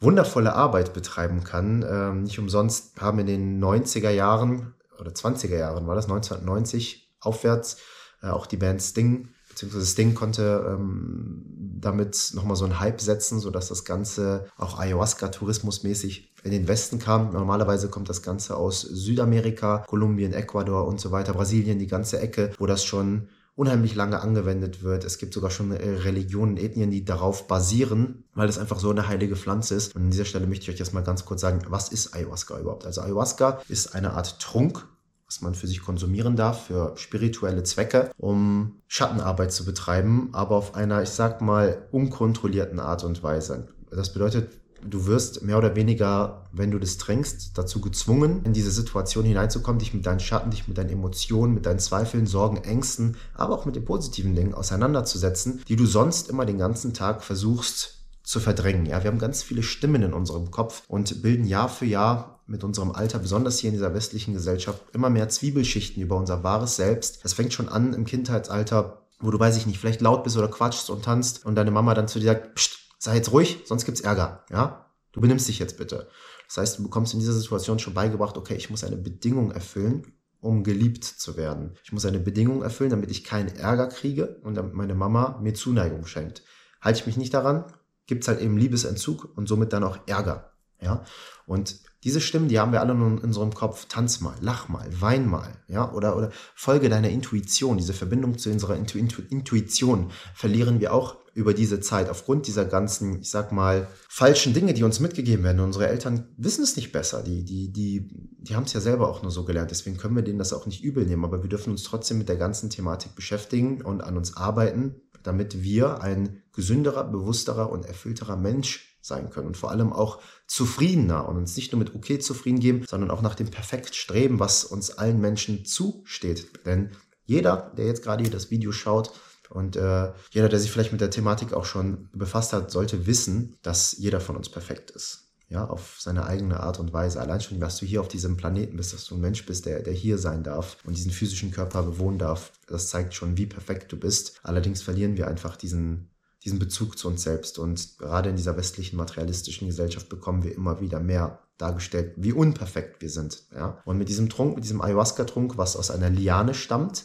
wundervolle 0.00 0.54
Arbeit 0.54 0.94
betreiben 0.94 1.44
kann. 1.44 1.84
Ähm, 1.88 2.22
nicht 2.22 2.38
umsonst 2.38 3.00
haben 3.00 3.18
in 3.18 3.26
den 3.26 3.62
90er 3.62 4.10
Jahren 4.10 4.74
oder 4.98 5.10
20er 5.10 5.56
Jahren 5.56 5.86
war 5.86 5.94
das 5.94 6.06
1990 6.06 7.14
aufwärts 7.20 7.78
äh, 8.22 8.28
auch 8.28 8.46
die 8.46 8.56
Band 8.56 8.80
Sting 8.80 9.28
beziehungsweise 9.54 9.86
Sting 9.86 10.14
konnte 10.14 10.66
ähm, 10.68 11.44
damit 11.80 12.32
nochmal 12.34 12.56
so 12.56 12.64
einen 12.64 12.80
Hype 12.80 13.00
setzen, 13.00 13.38
sodass 13.38 13.68
das 13.68 13.84
Ganze 13.84 14.46
auch 14.56 14.80
Ayahuasca-Tourismusmäßig 14.80 16.32
in 16.42 16.50
den 16.50 16.66
Westen 16.66 16.98
kam. 16.98 17.32
Normalerweise 17.32 17.88
kommt 17.88 18.08
das 18.08 18.22
Ganze 18.22 18.56
aus 18.56 18.80
Südamerika, 18.80 19.84
Kolumbien, 19.86 20.32
Ecuador 20.32 20.86
und 20.86 21.00
so 21.00 21.12
weiter, 21.12 21.34
Brasilien, 21.34 21.78
die 21.78 21.86
ganze 21.86 22.18
Ecke, 22.18 22.52
wo 22.58 22.66
das 22.66 22.84
schon 22.84 23.28
unheimlich 23.56 23.94
lange 23.94 24.20
angewendet 24.20 24.82
wird. 24.82 25.04
Es 25.04 25.18
gibt 25.18 25.32
sogar 25.32 25.50
schon 25.50 25.70
äh, 25.70 25.88
Religionen, 25.88 26.56
Ethnien, 26.56 26.90
die 26.90 27.04
darauf 27.04 27.46
basieren, 27.46 28.24
weil 28.34 28.46
das 28.46 28.58
einfach 28.58 28.80
so 28.80 28.90
eine 28.90 29.06
heilige 29.06 29.36
Pflanze 29.36 29.74
ist. 29.74 29.94
Und 29.94 30.02
an 30.02 30.10
dieser 30.10 30.24
Stelle 30.24 30.46
möchte 30.46 30.64
ich 30.64 30.70
euch 30.70 30.80
erstmal 30.80 31.04
ganz 31.04 31.24
kurz 31.24 31.40
sagen, 31.40 31.60
was 31.68 31.88
ist 31.88 32.14
Ayahuasca 32.14 32.58
überhaupt? 32.58 32.84
Also 32.84 33.02
Ayahuasca 33.02 33.60
ist 33.68 33.94
eine 33.94 34.12
Art 34.12 34.40
Trunk, 34.40 34.86
was 35.26 35.40
man 35.40 35.54
für 35.54 35.66
sich 35.66 35.82
konsumieren 35.82 36.36
darf, 36.36 36.66
für 36.66 36.92
spirituelle 36.96 37.62
Zwecke, 37.62 38.10
um 38.18 38.80
Schattenarbeit 38.88 39.52
zu 39.52 39.64
betreiben, 39.64 40.30
aber 40.32 40.56
auf 40.56 40.74
einer, 40.74 41.02
ich 41.02 41.10
sag 41.10 41.40
mal, 41.40 41.86
unkontrollierten 41.92 42.80
Art 42.80 43.04
und 43.04 43.22
Weise. 43.22 43.68
Das 43.90 44.12
bedeutet, 44.12 44.50
du 44.88 45.06
wirst 45.06 45.42
mehr 45.42 45.58
oder 45.58 45.76
weniger, 45.76 46.46
wenn 46.52 46.70
du 46.70 46.78
das 46.78 46.98
trinkst, 46.98 47.56
dazu 47.56 47.80
gezwungen, 47.80 48.42
in 48.44 48.52
diese 48.52 48.70
Situation 48.70 49.24
hineinzukommen, 49.24 49.78
dich 49.78 49.94
mit 49.94 50.06
deinen 50.06 50.20
Schatten, 50.20 50.50
dich 50.50 50.68
mit 50.68 50.78
deinen 50.78 50.90
Emotionen, 50.90 51.54
mit 51.54 51.66
deinen 51.66 51.78
Zweifeln, 51.78 52.26
Sorgen, 52.26 52.58
Ängsten, 52.58 53.16
aber 53.34 53.54
auch 53.54 53.64
mit 53.64 53.76
den 53.76 53.84
positiven 53.84 54.34
Dingen 54.34 54.54
auseinanderzusetzen, 54.54 55.62
die 55.68 55.76
du 55.76 55.86
sonst 55.86 56.28
immer 56.28 56.46
den 56.46 56.58
ganzen 56.58 56.94
Tag 56.94 57.22
versuchst 57.22 57.98
zu 58.22 58.40
verdrängen. 58.40 58.86
Ja, 58.86 59.02
wir 59.02 59.10
haben 59.10 59.18
ganz 59.18 59.42
viele 59.42 59.62
Stimmen 59.62 60.02
in 60.02 60.14
unserem 60.14 60.50
Kopf 60.50 60.82
und 60.88 61.22
bilden 61.22 61.44
Jahr 61.44 61.68
für 61.68 61.86
Jahr 61.86 62.40
mit 62.46 62.64
unserem 62.64 62.92
Alter, 62.92 63.18
besonders 63.18 63.58
hier 63.58 63.68
in 63.68 63.74
dieser 63.74 63.94
westlichen 63.94 64.34
Gesellschaft, 64.34 64.82
immer 64.92 65.10
mehr 65.10 65.28
Zwiebelschichten 65.28 66.02
über 66.02 66.16
unser 66.16 66.42
wahres 66.42 66.76
Selbst. 66.76 67.24
Das 67.24 67.34
fängt 67.34 67.52
schon 67.52 67.68
an 67.68 67.94
im 67.94 68.04
Kindheitsalter, 68.04 69.02
wo 69.20 69.30
du, 69.30 69.38
weiß 69.38 69.56
ich 69.56 69.66
nicht, 69.66 69.78
vielleicht 69.78 70.00
laut 70.00 70.24
bist 70.24 70.36
oder 70.36 70.48
quatschst 70.48 70.90
und 70.90 71.04
tanzt 71.04 71.46
und 71.46 71.54
deine 71.54 71.70
Mama 71.70 71.94
dann 71.94 72.08
zu 72.08 72.18
dir 72.18 72.26
sagt, 72.26 72.54
Psst, 72.54 72.83
sei 73.04 73.16
jetzt 73.16 73.32
ruhig, 73.32 73.60
sonst 73.66 73.84
gibt's 73.84 74.00
Ärger, 74.00 74.44
ja? 74.50 74.86
Du 75.12 75.20
benimmst 75.20 75.46
dich 75.46 75.60
jetzt 75.60 75.78
bitte. 75.78 76.08
Das 76.48 76.56
heißt, 76.56 76.78
du 76.78 76.82
bekommst 76.82 77.14
in 77.14 77.20
dieser 77.20 77.34
Situation 77.34 77.78
schon 77.78 77.94
beigebracht, 77.94 78.36
okay, 78.36 78.56
ich 78.56 78.70
muss 78.70 78.82
eine 78.82 78.96
Bedingung 78.96 79.52
erfüllen, 79.52 80.12
um 80.40 80.64
geliebt 80.64 81.04
zu 81.04 81.36
werden. 81.36 81.76
Ich 81.84 81.92
muss 81.92 82.04
eine 82.04 82.18
Bedingung 82.18 82.62
erfüllen, 82.62 82.90
damit 82.90 83.10
ich 83.10 83.22
keinen 83.22 83.54
Ärger 83.54 83.86
kriege 83.88 84.40
und 84.42 84.54
damit 84.56 84.74
meine 84.74 84.94
Mama 84.94 85.38
mir 85.40 85.54
Zuneigung 85.54 86.06
schenkt. 86.06 86.42
Halte 86.80 87.00
ich 87.00 87.06
mich 87.06 87.16
nicht 87.16 87.32
daran, 87.32 87.64
gibt's 88.06 88.26
halt 88.26 88.40
eben 88.40 88.56
Liebesentzug 88.56 89.36
und 89.36 89.48
somit 89.48 89.72
dann 89.72 89.84
auch 89.84 89.98
Ärger. 90.06 90.50
Ja, 90.80 91.04
und 91.46 91.76
diese 92.02 92.20
Stimmen, 92.20 92.48
die 92.48 92.58
haben 92.58 92.72
wir 92.72 92.80
alle 92.80 92.92
in 92.92 93.18
unserem 93.18 93.54
Kopf. 93.54 93.86
Tanz 93.88 94.20
mal, 94.20 94.36
lach 94.40 94.68
mal, 94.68 94.86
wein 95.00 95.26
mal, 95.26 95.56
ja, 95.68 95.90
oder, 95.92 96.16
oder 96.16 96.30
folge 96.54 96.90
deiner 96.90 97.08
Intuition. 97.08 97.78
Diese 97.78 97.94
Verbindung 97.94 98.36
zu 98.36 98.50
unserer 98.50 98.76
Intu 98.76 98.98
Intu 98.98 99.22
Intuition 99.30 100.10
verlieren 100.34 100.80
wir 100.80 100.92
auch 100.92 101.16
über 101.34 101.52
diese 101.52 101.80
Zeit 101.80 102.08
aufgrund 102.08 102.46
dieser 102.46 102.64
ganzen, 102.64 103.20
ich 103.20 103.30
sag 103.30 103.50
mal, 103.50 103.88
falschen 104.08 104.54
Dinge, 104.54 104.72
die 104.72 104.84
uns 104.84 105.00
mitgegeben 105.00 105.44
werden. 105.44 105.60
Unsere 105.60 105.88
Eltern 105.88 106.28
wissen 106.36 106.62
es 106.62 106.76
nicht 106.76 106.92
besser. 106.92 107.22
Die, 107.22 107.44
die, 107.44 107.72
die, 107.72 108.08
die 108.38 108.54
haben 108.54 108.64
es 108.64 108.72
ja 108.72 108.80
selber 108.80 109.08
auch 109.08 109.22
nur 109.22 109.32
so 109.32 109.44
gelernt. 109.44 109.72
Deswegen 109.72 109.96
können 109.96 110.14
wir 110.14 110.22
denen 110.22 110.38
das 110.38 110.52
auch 110.52 110.66
nicht 110.66 110.84
übel 110.84 111.04
nehmen. 111.04 111.24
Aber 111.24 111.42
wir 111.42 111.50
dürfen 111.50 111.72
uns 111.72 111.82
trotzdem 111.82 112.18
mit 112.18 112.28
der 112.28 112.36
ganzen 112.36 112.70
Thematik 112.70 113.16
beschäftigen 113.16 113.82
und 113.82 114.00
an 114.02 114.16
uns 114.16 114.36
arbeiten, 114.36 114.94
damit 115.24 115.62
wir 115.62 116.02
ein 116.02 116.42
gesünderer, 116.52 117.04
bewussterer 117.04 117.70
und 117.70 117.84
erfüllterer 117.84 118.36
Mensch 118.36 118.98
sein 119.00 119.28
können 119.28 119.48
und 119.48 119.56
vor 119.56 119.70
allem 119.70 119.92
auch 119.92 120.20
zufriedener 120.46 121.28
und 121.28 121.36
uns 121.36 121.56
nicht 121.56 121.72
nur 121.72 121.78
mit 121.78 121.94
okay 121.94 122.18
zufrieden 122.20 122.60
geben, 122.60 122.84
sondern 122.88 123.10
auch 123.10 123.20
nach 123.20 123.34
dem 123.34 123.50
perfekt 123.50 123.94
streben, 123.94 124.38
was 124.38 124.64
uns 124.64 124.92
allen 124.92 125.20
Menschen 125.20 125.64
zusteht. 125.64 126.64
Denn 126.64 126.92
jeder, 127.26 127.72
der 127.76 127.86
jetzt 127.86 128.02
gerade 128.02 128.22
hier 128.22 128.32
das 128.32 128.50
Video 128.50 128.72
schaut, 128.72 129.12
Und 129.50 129.76
äh, 129.76 130.12
jeder, 130.30 130.48
der 130.48 130.58
sich 130.58 130.70
vielleicht 130.70 130.92
mit 130.92 131.00
der 131.00 131.10
Thematik 131.10 131.52
auch 131.52 131.64
schon 131.64 132.08
befasst 132.12 132.52
hat, 132.52 132.70
sollte 132.70 133.06
wissen, 133.06 133.56
dass 133.62 133.96
jeder 133.98 134.20
von 134.20 134.36
uns 134.36 134.48
perfekt 134.48 134.90
ist. 134.90 135.20
Ja, 135.50 135.66
auf 135.66 135.96
seine 136.00 136.24
eigene 136.24 136.60
Art 136.60 136.80
und 136.80 136.92
Weise. 136.92 137.20
Allein 137.20 137.40
schon, 137.40 137.60
dass 137.60 137.76
du 137.76 137.86
hier 137.86 138.00
auf 138.00 138.08
diesem 138.08 138.36
Planeten 138.36 138.76
bist, 138.76 138.94
dass 138.94 139.04
du 139.04 139.14
ein 139.14 139.20
Mensch 139.20 139.44
bist, 139.44 139.66
der, 139.66 139.82
der 139.82 139.92
hier 139.92 140.18
sein 140.18 140.42
darf 140.42 140.78
und 140.84 140.96
diesen 140.96 141.12
physischen 141.12 141.50
Körper 141.50 141.82
bewohnen 141.82 142.18
darf, 142.18 142.52
das 142.66 142.88
zeigt 142.88 143.14
schon, 143.14 143.36
wie 143.36 143.46
perfekt 143.46 143.92
du 143.92 143.96
bist. 143.98 144.40
Allerdings 144.42 144.82
verlieren 144.82 145.16
wir 145.16 145.28
einfach 145.28 145.56
diesen, 145.56 146.08
diesen 146.44 146.58
Bezug 146.58 146.98
zu 146.98 147.08
uns 147.08 147.22
selbst. 147.22 147.58
Und 147.58 147.98
gerade 147.98 148.30
in 148.30 148.36
dieser 148.36 148.56
westlichen 148.56 148.96
materialistischen 148.96 149.68
Gesellschaft 149.68 150.08
bekommen 150.08 150.42
wir 150.42 150.54
immer 150.54 150.80
wieder 150.80 150.98
mehr 150.98 151.40
dargestellt, 151.58 152.14
wie 152.16 152.32
unperfekt 152.32 153.00
wir 153.00 153.10
sind. 153.10 153.44
Ja? 153.54 153.80
Und 153.84 153.98
mit 153.98 154.08
diesem 154.08 154.28
Trunk, 154.28 154.56
mit 154.56 154.64
diesem 154.64 154.80
Ayahuasca-Trunk, 154.80 155.56
was 155.56 155.76
aus 155.76 155.90
einer 155.90 156.10
Liane 156.10 156.54
stammt, 156.54 157.04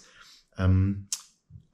ähm, 0.57 1.07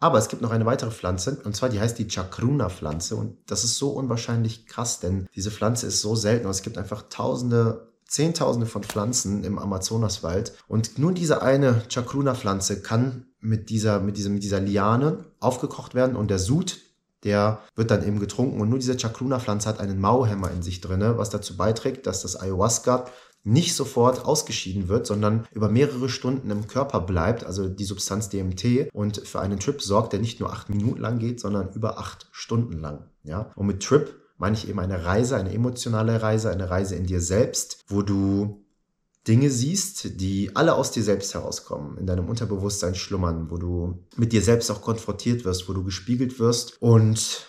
aber 0.05 0.19
es 0.19 0.29
gibt 0.29 0.43
noch 0.43 0.51
eine 0.51 0.67
weitere 0.67 0.91
Pflanze, 0.91 1.41
und 1.43 1.55
zwar 1.55 1.69
die 1.69 1.79
heißt 1.79 1.97
die 1.97 2.07
Chakruna-Pflanze. 2.07 3.15
Und 3.15 3.38
das 3.47 3.63
ist 3.63 3.77
so 3.77 3.89
unwahrscheinlich 3.89 4.67
krass, 4.67 5.00
denn 5.00 5.27
diese 5.33 5.50
Pflanze 5.50 5.88
ist 5.88 6.01
so 6.01 6.15
selten. 6.15 6.45
Und 6.45 6.51
es 6.51 6.62
gibt 6.62 6.77
einfach 6.77 7.05
tausende, 7.09 7.91
zehntausende 8.07 8.67
von 8.67 8.83
Pflanzen 8.83 9.43
im 9.43 9.57
Amazonaswald. 9.57 10.53
Und 10.67 11.00
nur 11.00 11.12
diese 11.12 11.41
eine 11.41 11.81
Chakruna-Pflanze 11.89 12.83
kann 12.83 13.25
mit 13.39 13.69
dieser, 13.71 14.00
mit, 14.00 14.17
dieser, 14.17 14.29
mit 14.29 14.43
dieser 14.43 14.59
Liane 14.59 15.25
aufgekocht 15.39 15.95
werden. 15.95 16.15
Und 16.15 16.29
der 16.29 16.39
Sud, 16.39 16.77
der 17.24 17.62
wird 17.75 17.89
dann 17.89 18.05
eben 18.07 18.19
getrunken. 18.19 18.62
Und 18.62 18.69
nur 18.69 18.77
diese 18.77 19.00
Chakruna-Pflanze 19.00 19.67
hat 19.67 19.79
einen 19.79 20.00
Mauhämmer 20.00 20.51
in 20.51 20.62
sich 20.62 20.81
drin, 20.81 21.01
was 21.17 21.31
dazu 21.31 21.57
beiträgt, 21.57 22.05
dass 22.05 22.21
das 22.21 22.39
Ayahuasca 22.39 23.05
nicht 23.45 23.75
sofort 23.75 24.25
ausgeschieden 24.25 24.89
wird, 24.89 25.05
sondern 25.05 25.47
über 25.53 25.69
mehrere 25.69 26.09
Stunden 26.09 26.49
im 26.49 26.67
Körper 26.67 26.99
bleibt, 26.99 27.45
also 27.45 27.69
die 27.69 27.83
Substanz 27.85 28.27
DMT 28.29 28.89
und 28.91 29.25
für 29.25 29.39
einen 29.39 29.59
Trip 29.59 29.81
sorgt, 29.81 30.13
der 30.13 30.19
nicht 30.19 30.39
nur 30.39 30.51
acht 30.51 30.69
Minuten 30.69 30.99
lang 30.99 31.19
geht, 31.19 31.39
sondern 31.39 31.71
über 31.73 31.99
acht 31.99 32.27
Stunden 32.31 32.79
lang. 32.79 33.05
Ja? 33.23 33.51
Und 33.55 33.67
mit 33.67 33.83
Trip 33.83 34.19
meine 34.37 34.57
ich 34.57 34.67
eben 34.67 34.79
eine 34.79 35.05
Reise, 35.05 35.37
eine 35.37 35.53
emotionale 35.53 36.21
Reise, 36.21 36.49
eine 36.49 36.69
Reise 36.69 36.95
in 36.95 37.05
dir 37.05 37.21
selbst, 37.21 37.85
wo 37.87 38.01
du 38.01 38.65
Dinge 39.27 39.49
siehst, 39.49 40.19
die 40.21 40.55
alle 40.55 40.75
aus 40.75 40.91
dir 40.91 41.03
selbst 41.03 41.33
herauskommen, 41.33 41.97
in 41.97 42.05
deinem 42.05 42.27
Unterbewusstsein 42.27 42.95
schlummern, 42.95 43.49
wo 43.49 43.57
du 43.57 43.99
mit 44.17 44.33
dir 44.33 44.41
selbst 44.41 44.71
auch 44.71 44.81
konfrontiert 44.81 45.45
wirst, 45.45 45.69
wo 45.69 45.73
du 45.73 45.83
gespiegelt 45.83 46.39
wirst 46.39 46.81
und 46.81 47.47